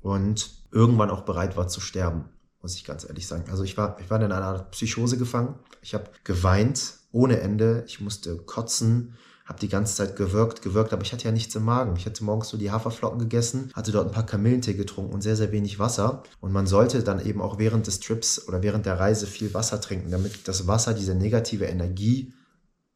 und 0.00 0.50
irgendwann 0.70 1.10
auch 1.10 1.22
bereit 1.22 1.56
war 1.56 1.68
zu 1.68 1.80
sterben, 1.80 2.24
muss 2.60 2.76
ich 2.76 2.84
ganz 2.84 3.04
ehrlich 3.04 3.26
sagen. 3.26 3.44
Also 3.50 3.62
ich 3.62 3.76
war, 3.76 3.98
ich 4.00 4.10
war 4.10 4.20
in 4.20 4.30
einer 4.30 4.44
Art 4.44 4.70
Psychose 4.72 5.16
gefangen. 5.16 5.54
Ich 5.82 5.94
habe 5.94 6.10
geweint 6.24 6.94
ohne 7.12 7.40
Ende. 7.40 7.84
Ich 7.86 8.00
musste 8.00 8.36
kotzen. 8.36 9.14
habe 9.44 9.60
die 9.60 9.68
ganze 9.68 9.94
Zeit 9.94 10.16
gewirkt, 10.16 10.62
gewirkt, 10.62 10.92
aber 10.92 11.02
ich 11.02 11.12
hatte 11.12 11.24
ja 11.24 11.32
nichts 11.32 11.54
im 11.54 11.64
Magen. 11.64 11.96
Ich 11.96 12.06
hatte 12.06 12.24
morgens 12.24 12.48
so 12.48 12.56
die 12.56 12.70
Haferflocken 12.70 13.18
gegessen, 13.18 13.70
hatte 13.74 13.92
dort 13.92 14.06
ein 14.06 14.12
paar 14.12 14.26
Kamillentee 14.26 14.74
getrunken 14.74 15.12
und 15.12 15.20
sehr, 15.20 15.36
sehr 15.36 15.52
wenig 15.52 15.78
Wasser. 15.78 16.22
Und 16.40 16.52
man 16.52 16.66
sollte 16.66 17.02
dann 17.02 17.24
eben 17.24 17.42
auch 17.42 17.58
während 17.58 17.86
des 17.86 18.00
Trips 18.00 18.48
oder 18.48 18.62
während 18.62 18.86
der 18.86 18.98
Reise 18.98 19.26
viel 19.26 19.52
Wasser 19.54 19.80
trinken, 19.80 20.10
damit 20.10 20.48
das 20.48 20.66
Wasser 20.66 20.94
diese 20.94 21.14
negative 21.14 21.66
Energie 21.66 22.32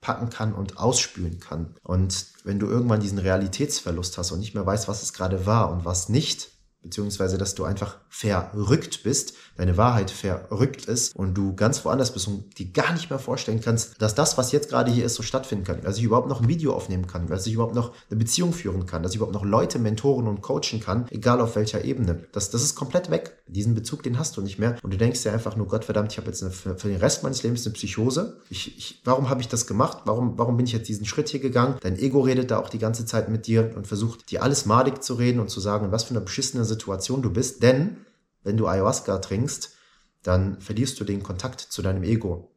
packen 0.01 0.31
kann 0.31 0.55
und 0.55 0.79
ausspülen 0.79 1.39
kann. 1.41 1.75
Und 1.83 2.27
wenn 2.49 2.59
du 2.59 2.67
irgendwann 2.67 3.01
diesen 3.01 3.19
Realitätsverlust 3.19 4.17
hast 4.17 4.33
und 4.33 4.39
nicht 4.39 4.55
mehr 4.55 4.65
weißt, 4.65 4.89
was 4.89 5.03
es 5.03 5.13
gerade 5.13 5.45
war 5.45 5.71
und 5.71 5.85
was 5.85 6.09
nicht, 6.09 6.49
beziehungsweise 6.83 7.39
dass 7.39 7.55
du 7.55 7.65
einfach 7.65 7.99
verrückt 8.09 9.03
bist, 9.03 9.35
deine 9.57 9.77
Wahrheit 9.77 10.11
verrückt 10.11 10.87
ist 10.87 11.15
und 11.17 11.35
du 11.35 11.55
ganz 11.55 11.85
woanders 11.85 12.13
bist 12.13 12.29
und 12.29 12.59
dir 12.59 12.67
gar 12.67 12.93
nicht 12.93 13.11
mehr 13.11 13.19
vorstellen 13.19 13.61
kannst, 13.61 14.01
dass 14.01 14.15
das, 14.15 14.39
was 14.39 14.53
jetzt 14.53 14.71
gerade 14.71 14.91
hier 14.91 15.05
ist, 15.05 15.15
so 15.15 15.23
stattfinden 15.23 15.65
kann, 15.65 15.83
dass 15.83 15.99
ich 15.99 16.05
überhaupt 16.05 16.29
noch 16.29 16.41
ein 16.41 16.49
Video 16.49 16.73
aufnehmen 16.75 17.07
kann, 17.07 17.27
dass 17.27 17.47
ich 17.47 17.55
überhaupt 17.55 17.75
noch 17.75 17.93
eine 18.11 18.19
Beziehung 18.19 18.53
führen 18.53 18.87
kann, 18.87 19.03
dass 19.03 19.13
ich 19.13 19.17
überhaupt 19.17 19.35
noch 19.35 19.45
Leute 19.45 19.79
mentoren 19.79 20.29
und 20.29 20.41
coachen 20.41 20.81
kann, 20.81 21.07
egal 21.11 21.41
auf 21.41 21.57
welcher 21.57 21.85
Ebene. 21.85 22.27
Das, 22.33 22.51
das 22.51 22.63
ist 22.63 22.75
komplett 22.75 23.11
weg. 23.11 23.37
Diesen 23.49 23.75
Bezug, 23.75 24.03
den 24.03 24.19
hast 24.19 24.37
du 24.37 24.43
nicht 24.43 24.59
mehr 24.59 24.77
und 24.83 24.93
du 24.93 24.97
denkst 24.99 25.23
dir 25.23 25.33
einfach 25.33 25.57
nur, 25.57 25.67
Gott 25.67 25.85
verdammt, 25.85 26.13
ich 26.13 26.19
habe 26.19 26.29
jetzt 26.29 26.43
eine, 26.43 26.53
für, 26.53 26.77
für, 26.77 26.89
den 26.89 26.99
Rest 26.99 27.23
meines 27.23 27.43
Lebens 27.43 27.67
eine 27.67 27.75
Psychose. 27.75 28.41
Ich, 28.51 28.77
ich, 28.79 29.01
warum 29.05 29.29
habe 29.29 29.41
ich 29.41 29.49
das 29.49 29.67
gemacht? 29.67 30.03
Warum, 30.05 30.39
warum 30.39 30.57
bin 30.57 30.67
ich 30.67 30.73
jetzt 30.73 30.89
diesen 30.89 31.07
Schritt 31.07 31.29
hier 31.29 31.41
gegangen? 31.41 31.77
Dein 31.81 31.99
Ego 31.99 32.21
redet 32.21 32.51
da 32.51 32.59
auch 32.59 32.69
die 32.69 32.79
ganze 32.79 33.05
Zeit 33.07 33.29
mit 33.29 33.47
dir 33.47 33.73
und 33.75 33.87
versucht 33.87 34.31
dir 34.31 34.43
alles 34.43 34.67
madig 34.67 35.03
zu 35.03 35.15
reden 35.15 35.41
und 35.41 35.51
zu 35.51 35.61
sagen, 35.61 35.91
was 35.91 36.05
für 36.05 36.11
eine 36.11 36.21
beschissene 36.21 36.65
Situation 36.65 36.78
du 36.87 37.33
bist, 37.33 37.63
denn 37.63 37.99
wenn 38.43 38.57
du 38.57 38.67
Ayahuasca 38.67 39.19
trinkst, 39.19 39.75
dann 40.23 40.61
verlierst 40.61 40.99
du 41.01 41.05
den 41.05 41.23
Kontakt 41.23 41.61
zu 41.61 41.83
deinem 41.83 42.03
Ego. 42.03 42.51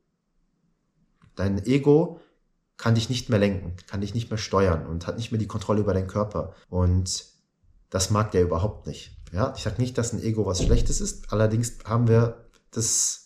Dein 1.36 1.66
Ego 1.66 2.20
kann 2.78 2.96
dich 2.96 3.10
nicht 3.10 3.30
mehr 3.30 3.40
lenken, 3.40 3.76
kann 3.88 4.02
dich 4.02 4.14
nicht 4.14 4.30
mehr 4.30 4.38
steuern 4.38 4.86
und 4.88 5.06
hat 5.08 5.18
nicht 5.18 5.32
mehr 5.32 5.40
die 5.40 5.48
Kontrolle 5.48 5.82
über 5.82 5.94
deinen 5.94 6.08
Körper. 6.08 6.54
Und 6.70 7.26
das 7.90 8.10
mag 8.10 8.32
der 8.32 8.42
überhaupt 8.42 8.88
nicht. 8.88 9.18
Ja, 9.32 9.54
ich 9.56 9.64
sage 9.64 9.80
nicht, 9.82 9.98
dass 9.98 10.14
ein 10.14 10.24
Ego 10.24 10.46
was 10.46 10.64
Schlechtes 10.64 11.00
ist. 11.00 11.32
Allerdings 11.32 11.78
haben 11.86 12.08
wir 12.08 12.46
das 12.72 13.22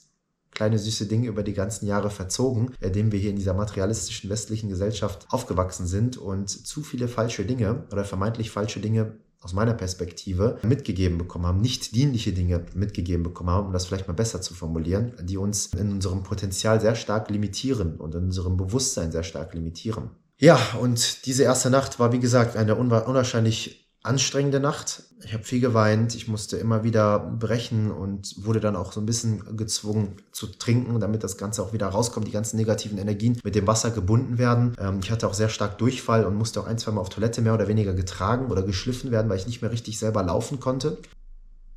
kleine 0.52 0.80
süße 0.80 1.08
Ding 1.08 1.24
über 1.26 1.44
die 1.44 1.54
ganzen 1.54 1.86
Jahre 1.86 2.10
verzogen, 2.10 2.74
indem 2.80 3.12
wir 3.12 3.20
hier 3.20 3.30
in 3.30 3.36
dieser 3.36 3.54
materialistischen 3.54 4.30
westlichen 4.30 4.70
Gesellschaft 4.70 5.28
aufgewachsen 5.30 5.86
sind 5.86 6.18
und 6.18 6.50
zu 6.50 6.82
viele 6.82 7.08
falsche 7.08 7.46
Dinge 7.46 7.86
oder 7.92 8.06
vermeintlich 8.06 8.52
falsche 8.52 8.80
Dinge 8.80 9.18
aus 9.42 9.54
meiner 9.54 9.74
Perspektive 9.74 10.58
mitgegeben 10.64 11.18
bekommen 11.18 11.46
haben, 11.46 11.62
nicht 11.62 11.96
dienliche 11.96 12.34
Dinge 12.34 12.66
mitgegeben 12.74 13.24
bekommen 13.24 13.50
haben, 13.50 13.68
um 13.68 13.74
das 13.74 13.86
vielleicht 13.86 14.08
mal 14.08 14.14
besser 14.14 14.42
zu 14.42 14.54
formulieren, 14.54 15.14
die 15.22 15.38
uns 15.38 15.68
in 15.68 15.92
unserem 15.92 16.24
Potenzial 16.24 16.82
sehr 16.82 16.96
stark 16.96 17.30
limitieren 17.30 17.98
und 17.98 18.16
in 18.16 18.26
unserem 18.26 18.58
Bewusstsein 18.58 19.12
sehr 19.12 19.24
stark 19.24 19.54
limitieren. 19.54 20.10
Ja, 20.38 20.60
und 20.82 21.26
diese 21.26 21.44
erste 21.44 21.70
Nacht 21.70 22.00
war, 22.00 22.12
wie 22.12 22.20
gesagt, 22.20 22.58
eine 22.58 22.76
unwahrscheinlich 22.76 23.85
anstrengende 24.06 24.60
Nacht. 24.60 25.04
Ich 25.24 25.34
habe 25.34 25.44
viel 25.44 25.60
geweint, 25.60 26.14
ich 26.14 26.28
musste 26.28 26.58
immer 26.58 26.84
wieder 26.84 27.20
brechen 27.20 27.92
und 27.92 28.36
wurde 28.46 28.60
dann 28.60 28.76
auch 28.76 28.92
so 28.92 29.00
ein 29.00 29.06
bisschen 29.06 29.58
gezwungen 29.58 30.18
zu 30.32 30.48
trinken, 30.48 31.00
damit 31.00 31.24
das 31.24 31.38
Ganze 31.38 31.64
auch 31.64 31.74
wieder 31.74 31.88
rauskommt, 31.88 32.28
die 32.28 32.32
ganzen 32.32 32.58
negativen 32.58 32.98
Energien 32.98 33.40
mit 33.44 33.56
dem 33.56 33.66
Wasser 33.66 33.92
gebunden 33.92 34.38
werden. 34.38 34.76
Ähm, 34.80 35.00
ich 35.02 35.10
hatte 35.12 35.28
auch 35.28 35.34
sehr 35.34 35.50
stark 35.50 35.78
Durchfall 35.80 36.26
und 36.26 36.36
musste 36.36 36.60
auch 36.60 36.68
ein, 36.68 36.78
zwei 36.78 36.92
Mal 36.92 37.02
auf 37.02 37.10
Toilette 37.10 37.42
mehr 37.42 37.54
oder 37.54 37.68
weniger 37.68 37.94
getragen 37.94 38.52
oder 38.52 38.62
geschliffen 38.62 39.12
werden, 39.12 39.30
weil 39.30 39.38
ich 39.38 39.48
nicht 39.48 39.62
mehr 39.62 39.72
richtig 39.72 39.98
selber 39.98 40.22
laufen 40.22 40.60
konnte. 40.60 40.98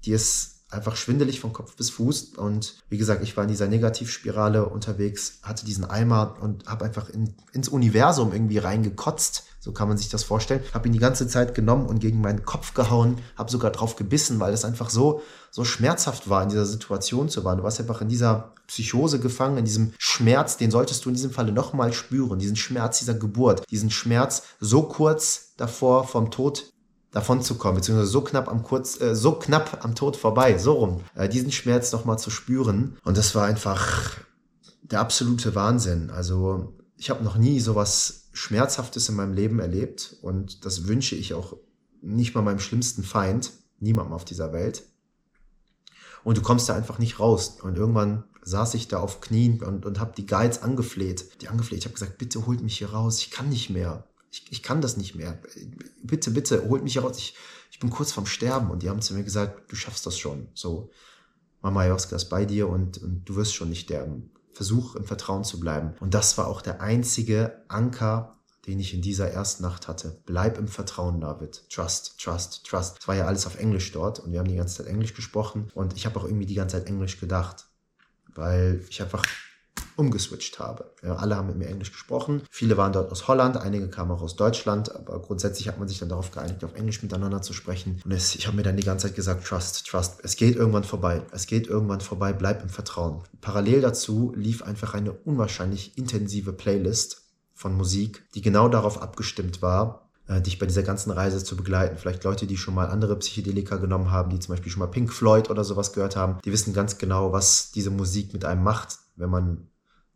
Die 0.05 0.13
ist 0.13 0.58
einfach 0.71 0.97
schwindelig 0.97 1.41
von 1.41 1.53
Kopf 1.53 1.77
bis 1.77 1.91
Fuß. 1.91 2.35
Und 2.37 2.77
wie 2.89 2.99
gesagt, 2.99 3.23
ich 3.23 3.37
war 3.37 3.45
in 3.45 3.51
dieser 3.51 3.69
Negativspirale 3.69 4.69
unterwegs, 4.69 5.39
hatte 5.43 5.65
diesen 5.65 5.85
Eimer 5.85 6.37
und 6.41 6.67
habe 6.67 6.85
einfach 6.85 7.09
in, 7.09 7.35
ins 7.53 7.69
Universum 7.69 8.33
irgendwie 8.33 8.59
reingekotzt. 8.59 9.45
So 9.61 9.73
kann 9.73 9.89
man 9.89 9.99
sich 9.99 10.09
das 10.09 10.25
vorstellen. 10.25 10.63
Habe 10.73 10.89
ihn 10.89 10.93
die 10.93 10.99
ganze 10.99 11.27
Zeit 11.27 11.55
genommen 11.55 11.87
und 11.87 11.99
gegen 11.99 12.21
meinen 12.21 12.45
Kopf 12.45 12.75
gehauen, 12.75 13.19
habe 13.37 13.51
sogar 13.51 13.71
drauf 13.71 13.97
gebissen, 13.97 14.41
weil 14.41 14.53
es 14.53 14.65
einfach 14.65 14.89
so, 14.89 15.23
so 15.51 15.65
schmerzhaft 15.65 16.29
war, 16.29 16.43
in 16.43 16.49
dieser 16.49 16.67
Situation 16.67 17.29
zu 17.29 17.41
sein. 17.41 17.59
Du 17.59 17.65
warst 17.65 17.81
einfach 17.81 18.01
in 18.01 18.09
dieser 18.09 18.53
Psychose 18.67 19.19
gefangen, 19.19 19.59
in 19.59 19.65
diesem 19.65 19.95
Schmerz, 19.99 20.59
den 20.59 20.71
solltest 20.71 21.05
du 21.05 21.09
in 21.09 21.17
diesem 21.17 21.33
Falle 21.33 21.53
nochmal 21.53 21.93
spüren. 21.93 22.39
Diesen 22.39 22.57
Schmerz 22.57 22.99
dieser 22.99 23.15
Geburt, 23.15 23.69
diesen 23.71 23.91
Schmerz 23.91 24.43
so 24.61 24.83
kurz 24.83 25.55
davor 25.57 26.07
vom 26.07 26.31
Tod 26.31 26.73
davon 27.11 27.43
zu 27.43 27.57
kommen, 27.57 27.77
beziehungsweise 27.77 28.11
so 28.11 28.21
knapp 28.21 28.49
am 28.49 28.63
kurz, 28.63 29.01
äh, 29.01 29.15
so 29.15 29.33
knapp 29.33 29.85
am 29.85 29.95
Tod 29.95 30.17
vorbei, 30.17 30.59
so 30.59 30.75
rum, 30.75 31.01
äh, 31.15 31.29
diesen 31.29 31.53
Schmerz 31.53 31.93
nochmal 31.93 32.19
zu 32.19 32.31
spüren. 32.31 32.99
Und 33.05 33.17
das 33.17 33.35
war 33.35 33.47
einfach 33.47 34.17
der 34.83 35.01
absolute 35.01 35.55
Wahnsinn. 35.55 36.11
Also 36.11 36.75
ich 36.97 37.11
habe 37.11 37.25
noch 37.25 37.37
nie 37.37 37.61
sowas 37.61 38.29
Schmerzhaftes 38.33 39.09
in 39.09 39.17
meinem 39.17 39.33
Leben 39.33 39.59
erlebt 39.59 40.17
und 40.23 40.65
das 40.65 40.87
wünsche 40.87 41.15
ich 41.15 41.35
auch 41.35 41.57
nicht 42.01 42.35
mal 42.35 42.43
meinem 42.43 42.61
schlimmsten 42.61 43.03
Feind, 43.03 43.53
niemandem 43.81 44.13
auf 44.13 44.25
dieser 44.25 44.53
Welt. 44.53 44.85
Und 46.25 46.37
du 46.37 46.43
kommst 46.43 46.69
da 46.69 46.75
einfach 46.75 46.99
nicht 46.99 47.21
raus. 47.21 47.59
Und 47.63 47.77
irgendwann 47.77 48.25
saß 48.43 48.75
ich 48.75 48.89
da 48.89 49.01
auf 49.01 49.21
Knien 49.21 49.63
und, 49.63 49.87
und 49.87 50.01
habe 50.01 50.13
die 50.17 50.27
Guides 50.27 50.63
angefleht. 50.63 51.41
Die 51.43 51.49
angefleht. 51.49 51.81
Ich 51.81 51.85
habe 51.85 51.95
gesagt, 51.95 52.19
bitte 52.19 52.47
holt 52.47 52.61
mich 52.61 52.79
hier 52.79 52.91
raus. 52.91 53.19
Ich 53.19 53.31
kann 53.31 53.49
nicht 53.49 53.71
mehr 53.71 54.05
ich, 54.31 54.51
ich 54.51 54.63
kann 54.63 54.81
das 54.81 54.97
nicht 54.97 55.15
mehr. 55.15 55.39
Bitte, 56.03 56.31
bitte, 56.31 56.69
holt 56.69 56.83
mich 56.83 56.97
heraus. 56.97 57.19
Ich, 57.19 57.35
ich 57.71 57.79
bin 57.79 57.91
kurz 57.91 58.13
vorm 58.13 58.27
Sterben. 58.27 58.71
Und 58.71 58.83
die 58.83 58.91
haben 58.91 59.03
zu 59.03 59.15
mir 59.15 59.25
gesagt, 59.25 59.71
du 59.71 59.77
schaffst 59.77 60.07
das 60.07 60.19
schon. 60.19 60.49
So, 60.55 60.91
Mama 61.63 61.87
Joska 61.87 62.17
ist 62.17 62.29
bei 62.29 62.45
dir 62.45 62.69
und, 62.69 62.99
und 62.99 63.25
du 63.25 63.37
wirst 63.37 63.55
schon 63.55 63.71
nicht 63.71 63.83
sterben. 63.83 64.31
Versuch 64.53 64.97
im 64.97 65.05
Vertrauen 65.05 65.45
zu 65.45 65.61
bleiben. 65.61 65.95
Und 66.01 66.15
das 66.15 66.37
war 66.39 66.49
auch 66.49 66.63
der 66.63 66.81
einzige 66.81 67.65
Anker, 67.69 68.39
den 68.67 68.81
ich 68.81 68.93
in 68.93 69.03
dieser 69.03 69.31
ersten 69.31 69.63
Nacht 69.63 69.89
hatte. 69.89 70.21
Bleib 70.27 70.59
im 70.59 70.69
Vertrauen, 70.69 71.21
David. 71.21 71.65
Trust, 71.71 72.19
trust, 72.21 72.67
trust. 72.67 72.99
Es 73.01 73.09
war 73.09 73.15
ja 73.15 73.27
alles 73.27 73.47
auf 73.47 73.59
Englisch 73.59 73.93
dort 73.93 74.21
und 74.21 74.33
wir 74.33 74.41
haben 74.41 74.49
die 74.49 74.57
ganze 74.57 74.79
Zeit 74.79 74.87
Englisch 74.87 75.15
gesprochen 75.15 75.71
und 75.75 75.97
ich 75.97 76.07
habe 76.07 76.19
auch 76.21 76.25
irgendwie 76.25 76.47
die 76.47 76.55
ganze 76.55 76.77
Zeit 76.77 76.87
Englisch 76.87 77.19
gedacht, 77.19 77.67
weil 78.35 78.85
ich 78.91 79.01
einfach 79.01 79.25
umgeswitcht 79.99 80.59
habe. 80.59 80.93
Alle 81.03 81.37
haben 81.37 81.49
mit 81.49 81.57
mir 81.57 81.67
Englisch 81.67 81.91
gesprochen. 81.91 82.43
Viele 82.51 82.77
waren 82.77 82.93
dort 82.93 83.11
aus 83.11 83.27
Holland, 83.27 83.57
einige 83.57 83.89
kamen 83.89 84.13
auch 84.13 84.23
aus 84.23 84.37
Deutschland, 84.37 84.95
aber 84.95 85.21
grundsätzlich 85.21 85.69
hat 85.69 85.79
man 85.79 85.89
sich 85.89 85.99
dann 85.99 86.09
darauf 86.09 86.31
geeinigt, 86.31 86.65
auf 86.65 86.75
Englisch 86.75 87.03
miteinander 87.03 87.43
zu 87.43 87.53
sprechen. 87.53 88.01
Und 88.05 88.13
es, 88.13 88.35
ich 88.37 88.47
habe 88.47 88.57
mir 88.57 88.63
dann 88.63 88.77
die 88.77 88.85
ganze 88.85 89.09
Zeit 89.09 89.17
gesagt, 89.17 89.47
trust, 89.47 89.87
trust. 89.87 90.21
Es 90.23 90.37
geht 90.37 90.57
irgendwann 90.57 90.85
vorbei. 90.85 91.23
Es 91.33 91.47
geht 91.47 91.67
irgendwann 91.67 92.01
vorbei. 92.01 92.33
Bleib 92.33 92.63
im 92.63 92.69
Vertrauen. 92.69 93.23
Parallel 93.41 93.81
dazu 93.81 94.33
lief 94.37 94.63
einfach 94.63 94.95
eine 94.95 95.13
unwahrscheinlich 95.13 95.99
intensive 95.99 96.53
Playlist 96.53 97.23
von 97.55 97.77
Musik, 97.77 98.25
die 98.35 98.41
genau 98.41 98.69
darauf 98.69 99.03
abgestimmt 99.03 99.63
war, 99.63 100.09
äh, 100.29 100.41
dich 100.41 100.61
bei 100.61 100.67
dieser 100.67 100.85
ganzen 100.85 101.11
Reise 101.11 101.43
zu 101.43 101.57
begleiten. 101.57 101.97
Vielleicht 101.99 102.23
Leute, 102.23 102.47
die 102.47 102.57
schon 102.57 102.75
mal 102.75 102.87
andere 102.87 103.17
Psychedelika 103.17 103.77
genommen 103.77 104.13
haben, 104.13 104.31
die 104.31 104.39
zum 104.39 104.53
Beispiel 104.55 104.71
schon 104.71 104.81
mal 104.81 104.87
Pink 104.87 105.13
Floyd 105.13 105.51
oder 105.51 105.65
sowas 105.65 105.93
gehört 105.93 106.15
haben, 106.15 106.39
die 106.45 106.53
wissen 106.53 106.73
ganz 106.73 106.99
genau, 106.99 107.33
was 107.33 107.73
diese 107.73 107.91
Musik 107.91 108.33
mit 108.33 108.45
einem 108.45 108.63
macht, 108.63 108.99
wenn 109.17 109.31
man 109.31 109.67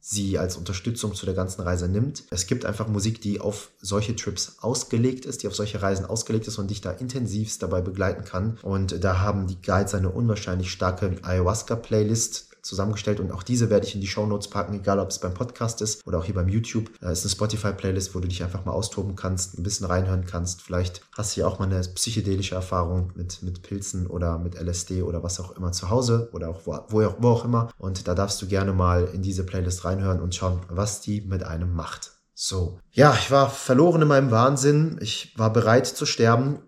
sie 0.04 0.36
als 0.36 0.56
Unterstützung 0.56 1.14
zu 1.14 1.26
der 1.26 1.34
ganzen 1.34 1.62
Reise 1.62 1.88
nimmt. 1.88 2.24
Es 2.30 2.48
gibt 2.48 2.64
einfach 2.64 2.88
Musik, 2.88 3.20
die 3.20 3.40
auf 3.40 3.70
solche 3.80 4.16
Trips 4.16 4.56
ausgelegt 4.60 5.24
ist, 5.24 5.42
die 5.42 5.46
auf 5.46 5.54
solche 5.54 5.80
Reisen 5.80 6.04
ausgelegt 6.04 6.48
ist 6.48 6.58
und 6.58 6.70
dich 6.70 6.80
da 6.80 6.90
intensivst 6.90 7.62
dabei 7.62 7.80
begleiten 7.80 8.24
kann. 8.24 8.58
Und 8.62 9.02
da 9.04 9.20
haben 9.20 9.46
die 9.46 9.62
Guides 9.62 9.94
eine 9.94 10.10
unwahrscheinlich 10.10 10.72
starke 10.72 11.14
Ayahuasca-Playlist 11.22 12.51
zusammengestellt 12.62 13.20
und 13.20 13.32
auch 13.32 13.42
diese 13.42 13.70
werde 13.70 13.86
ich 13.86 13.94
in 13.94 14.00
die 14.00 14.06
Show 14.06 14.26
Notes 14.26 14.48
packen, 14.48 14.74
egal 14.74 14.98
ob 14.98 15.10
es 15.10 15.18
beim 15.18 15.34
Podcast 15.34 15.82
ist 15.82 16.06
oder 16.06 16.18
auch 16.18 16.24
hier 16.24 16.34
beim 16.34 16.48
YouTube. 16.48 16.90
Da 17.00 17.10
ist 17.10 17.24
eine 17.24 17.30
Spotify-Playlist, 17.30 18.14
wo 18.14 18.20
du 18.20 18.28
dich 18.28 18.42
einfach 18.42 18.64
mal 18.64 18.72
austoben 18.72 19.16
kannst, 19.16 19.58
ein 19.58 19.62
bisschen 19.62 19.86
reinhören 19.86 20.24
kannst. 20.24 20.62
Vielleicht 20.62 21.02
hast 21.16 21.36
du 21.36 21.40
ja 21.40 21.46
auch 21.46 21.58
mal 21.58 21.66
eine 21.66 21.80
psychedelische 21.80 22.54
Erfahrung 22.54 23.12
mit, 23.14 23.42
mit 23.42 23.62
Pilzen 23.62 24.06
oder 24.06 24.38
mit 24.38 24.54
LSD 24.54 25.02
oder 25.02 25.22
was 25.22 25.40
auch 25.40 25.56
immer 25.56 25.72
zu 25.72 25.90
Hause 25.90 26.30
oder 26.32 26.48
auch 26.48 26.60
wo, 26.64 26.78
wo, 26.88 27.14
wo 27.18 27.28
auch 27.28 27.44
immer. 27.44 27.70
Und 27.78 28.06
da 28.08 28.14
darfst 28.14 28.40
du 28.40 28.46
gerne 28.46 28.72
mal 28.72 29.08
in 29.12 29.22
diese 29.22 29.44
Playlist 29.44 29.84
reinhören 29.84 30.20
und 30.20 30.34
schauen, 30.34 30.60
was 30.68 31.00
die 31.00 31.20
mit 31.20 31.42
einem 31.42 31.74
macht. 31.74 32.12
So. 32.34 32.80
Ja, 32.90 33.14
ich 33.14 33.30
war 33.30 33.50
verloren 33.50 34.02
in 34.02 34.08
meinem 34.08 34.30
Wahnsinn. 34.30 34.98
Ich 35.00 35.32
war 35.36 35.52
bereit 35.52 35.86
zu 35.86 36.06
sterben 36.06 36.58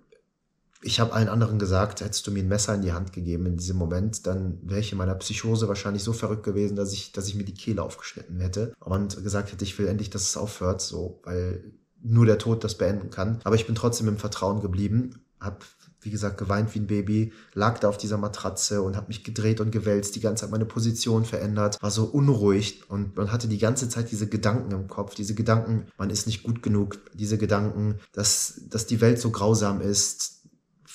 ich 0.84 1.00
habe 1.00 1.12
allen 1.14 1.28
anderen 1.28 1.58
gesagt, 1.58 2.02
hättest 2.02 2.26
du 2.26 2.30
mir 2.30 2.42
ein 2.42 2.48
Messer 2.48 2.74
in 2.74 2.82
die 2.82 2.92
Hand 2.92 3.12
gegeben 3.12 3.46
in 3.46 3.56
diesem 3.56 3.76
Moment, 3.76 4.26
dann 4.26 4.58
wäre 4.62 4.80
ich 4.80 4.92
in 4.92 4.98
meiner 4.98 5.14
Psychose 5.14 5.66
wahrscheinlich 5.66 6.02
so 6.02 6.12
verrückt 6.12 6.44
gewesen, 6.44 6.76
dass 6.76 6.92
ich, 6.92 7.12
dass 7.12 7.26
ich 7.26 7.34
mir 7.34 7.44
die 7.44 7.54
Kehle 7.54 7.82
aufgeschnitten 7.82 8.38
hätte 8.40 8.74
und 8.80 9.22
gesagt 9.22 9.50
hätte, 9.50 9.64
ich 9.64 9.78
will 9.78 9.88
endlich, 9.88 10.10
dass 10.10 10.22
es 10.22 10.36
aufhört, 10.36 10.82
so, 10.82 11.20
weil 11.24 11.64
nur 12.02 12.26
der 12.26 12.38
Tod 12.38 12.62
das 12.64 12.76
beenden 12.76 13.08
kann. 13.08 13.40
Aber 13.44 13.56
ich 13.56 13.66
bin 13.66 13.74
trotzdem 13.74 14.08
im 14.08 14.18
Vertrauen 14.18 14.60
geblieben, 14.60 15.24
habe 15.40 15.58
wie 16.04 16.10
gesagt, 16.10 16.36
geweint 16.36 16.74
wie 16.74 16.80
ein 16.80 16.86
Baby, 16.86 17.32
lag 17.54 17.78
da 17.78 17.88
auf 17.88 17.96
dieser 17.96 18.18
Matratze 18.18 18.82
und 18.82 18.94
habe 18.94 19.08
mich 19.08 19.24
gedreht 19.24 19.60
und 19.60 19.70
gewälzt, 19.70 20.14
die 20.14 20.20
ganze 20.20 20.42
Zeit 20.42 20.50
meine 20.50 20.66
Position 20.66 21.24
verändert, 21.24 21.82
war 21.82 21.90
so 21.90 22.04
unruhig 22.04 22.82
und 22.90 23.16
man 23.16 23.32
hatte 23.32 23.48
die 23.48 23.58
ganze 23.58 23.88
Zeit 23.88 24.10
diese 24.10 24.28
Gedanken 24.28 24.72
im 24.72 24.86
Kopf, 24.86 25.14
diese 25.14 25.34
Gedanken, 25.34 25.86
man 25.96 26.10
ist 26.10 26.26
nicht 26.26 26.42
gut 26.42 26.62
genug, 26.62 26.98
diese 27.14 27.38
Gedanken, 27.38 28.00
dass, 28.12 28.60
dass 28.68 28.86
die 28.86 29.00
Welt 29.00 29.18
so 29.18 29.30
grausam 29.30 29.80
ist, 29.80 30.43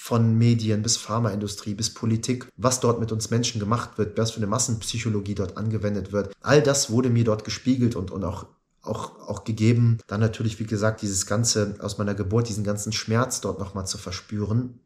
von 0.09 0.39
Medien 0.39 0.81
bis 0.81 0.97
Pharmaindustrie 0.97 1.75
bis 1.75 1.93
Politik, 1.93 2.47
was 2.57 2.79
dort 2.79 2.99
mit 2.99 3.11
uns 3.11 3.29
Menschen 3.29 3.59
gemacht 3.59 3.99
wird, 3.99 4.17
was 4.17 4.31
für 4.31 4.37
eine 4.37 4.47
Massenpsychologie 4.47 5.35
dort 5.35 5.55
angewendet 5.55 6.11
wird. 6.11 6.33
All 6.41 6.63
das 6.63 6.89
wurde 6.89 7.11
mir 7.11 7.23
dort 7.23 7.43
gespiegelt 7.43 7.95
und, 7.95 8.09
und 8.09 8.23
auch 8.23 8.47
auch, 8.81 9.19
auch 9.27 9.43
gegeben, 9.43 9.99
dann 10.07 10.19
natürlich, 10.21 10.57
wie 10.59 10.65
gesagt, 10.65 11.03
dieses 11.03 11.27
ganze 11.27 11.75
aus 11.79 11.99
meiner 11.99 12.15
Geburt, 12.15 12.49
diesen 12.49 12.63
ganzen 12.63 12.91
Schmerz 12.91 13.41
dort 13.41 13.59
nochmal 13.59 13.85
zu 13.85 13.99
verspüren. 13.99 14.79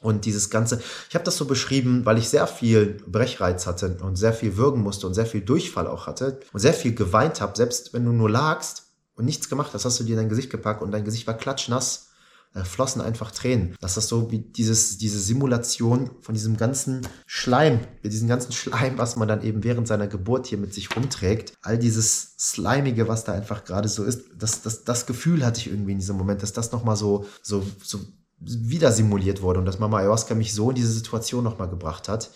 Und 0.00 0.26
dieses 0.26 0.48
Ganze, 0.48 0.80
ich 1.08 1.14
habe 1.16 1.24
das 1.24 1.38
so 1.38 1.46
beschrieben, 1.46 2.04
weil 2.04 2.18
ich 2.18 2.28
sehr 2.28 2.46
viel 2.46 2.98
Brechreiz 3.06 3.66
hatte 3.66 3.96
und 4.00 4.14
sehr 4.14 4.34
viel 4.34 4.56
würgen 4.56 4.80
musste 4.80 5.08
und 5.08 5.14
sehr 5.14 5.26
viel 5.26 5.40
Durchfall 5.40 5.88
auch 5.88 6.06
hatte 6.06 6.38
und 6.52 6.60
sehr 6.60 6.74
viel 6.74 6.94
geweint 6.94 7.40
habe. 7.40 7.56
Selbst 7.56 7.94
wenn 7.94 8.04
du 8.04 8.12
nur 8.12 8.30
lagst 8.30 8.84
und 9.16 9.24
nichts 9.24 9.48
gemacht 9.48 9.72
hast, 9.74 9.86
hast 9.86 9.98
du 9.98 10.04
dir 10.04 10.12
in 10.12 10.18
dein 10.18 10.28
Gesicht 10.28 10.50
gepackt 10.50 10.82
und 10.82 10.92
dein 10.92 11.04
Gesicht 11.04 11.26
war 11.26 11.34
klatschnass, 11.34 12.10
flossen 12.64 13.00
einfach 13.00 13.30
Tränen. 13.30 13.74
Das 13.80 13.96
ist 13.96 14.08
so 14.08 14.30
wie 14.30 14.38
dieses, 14.38 14.98
diese 14.98 15.20
Simulation 15.20 16.10
von 16.20 16.34
diesem 16.34 16.56
ganzen 16.56 17.06
Schleim, 17.26 17.80
diesen 18.02 18.28
ganzen 18.28 18.52
Schleim, 18.52 18.98
was 18.98 19.16
man 19.16 19.28
dann 19.28 19.42
eben 19.42 19.64
während 19.64 19.86
seiner 19.88 20.06
Geburt 20.06 20.46
hier 20.46 20.58
mit 20.58 20.72
sich 20.72 20.94
rumträgt. 20.96 21.52
All 21.62 21.78
dieses 21.78 22.34
Slimige, 22.38 23.08
was 23.08 23.24
da 23.24 23.32
einfach 23.32 23.64
gerade 23.64 23.88
so 23.88 24.04
ist, 24.04 24.24
das, 24.36 24.62
das, 24.62 24.84
das 24.84 25.06
Gefühl 25.06 25.44
hatte 25.44 25.60
ich 25.60 25.68
irgendwie 25.68 25.92
in 25.92 25.98
diesem 25.98 26.16
Moment, 26.16 26.42
dass 26.42 26.52
das 26.52 26.72
nochmal 26.72 26.96
so, 26.96 27.26
so, 27.42 27.64
so 27.82 28.00
wieder 28.38 28.92
simuliert 28.92 29.42
wurde 29.42 29.60
und 29.60 29.66
dass 29.66 29.78
Mama 29.78 29.98
Ayahuasca 29.98 30.34
mich 30.34 30.52
so 30.54 30.70
in 30.70 30.76
diese 30.76 30.92
Situation 30.92 31.44
nochmal 31.44 31.68
gebracht 31.68 32.08
hat. 32.08 32.30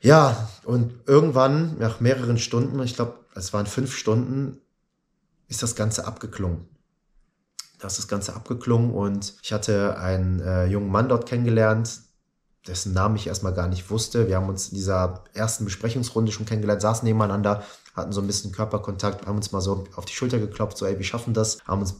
Ja, 0.00 0.50
und 0.64 0.92
irgendwann, 1.06 1.78
nach 1.78 2.00
mehreren 2.00 2.38
Stunden, 2.38 2.82
ich 2.82 2.94
glaube, 2.94 3.24
es 3.34 3.52
waren 3.52 3.66
fünf 3.66 3.96
Stunden, 3.96 4.58
ist 5.48 5.62
das 5.62 5.76
Ganze 5.76 6.06
abgeklungen. 6.06 6.68
Ist 7.86 7.98
das 7.98 8.08
Ganze 8.08 8.34
abgeklungen 8.34 8.90
und 8.90 9.34
ich 9.42 9.52
hatte 9.52 9.98
einen 9.98 10.40
äh, 10.40 10.66
jungen 10.66 10.90
Mann 10.90 11.08
dort 11.08 11.26
kennengelernt, 11.26 12.00
dessen 12.66 12.92
Namen 12.94 13.16
ich 13.16 13.26
erstmal 13.26 13.52
gar 13.52 13.68
nicht 13.68 13.90
wusste. 13.90 14.26
Wir 14.26 14.36
haben 14.36 14.48
uns 14.48 14.68
in 14.68 14.76
dieser 14.76 15.24
ersten 15.34 15.64
Besprechungsrunde 15.64 16.32
schon 16.32 16.46
kennengelernt, 16.46 16.80
saßen 16.80 17.06
nebeneinander, 17.06 17.62
hatten 17.94 18.12
so 18.12 18.20
ein 18.20 18.26
bisschen 18.26 18.52
Körperkontakt, 18.52 19.26
haben 19.26 19.36
uns 19.36 19.52
mal 19.52 19.60
so 19.60 19.84
auf 19.96 20.04
die 20.04 20.14
Schulter 20.14 20.38
geklopft, 20.38 20.78
so 20.78 20.86
ey, 20.86 20.98
wir 20.98 21.04
schaffen 21.04 21.34
das, 21.34 21.58
haben 21.66 21.80
uns 21.80 21.94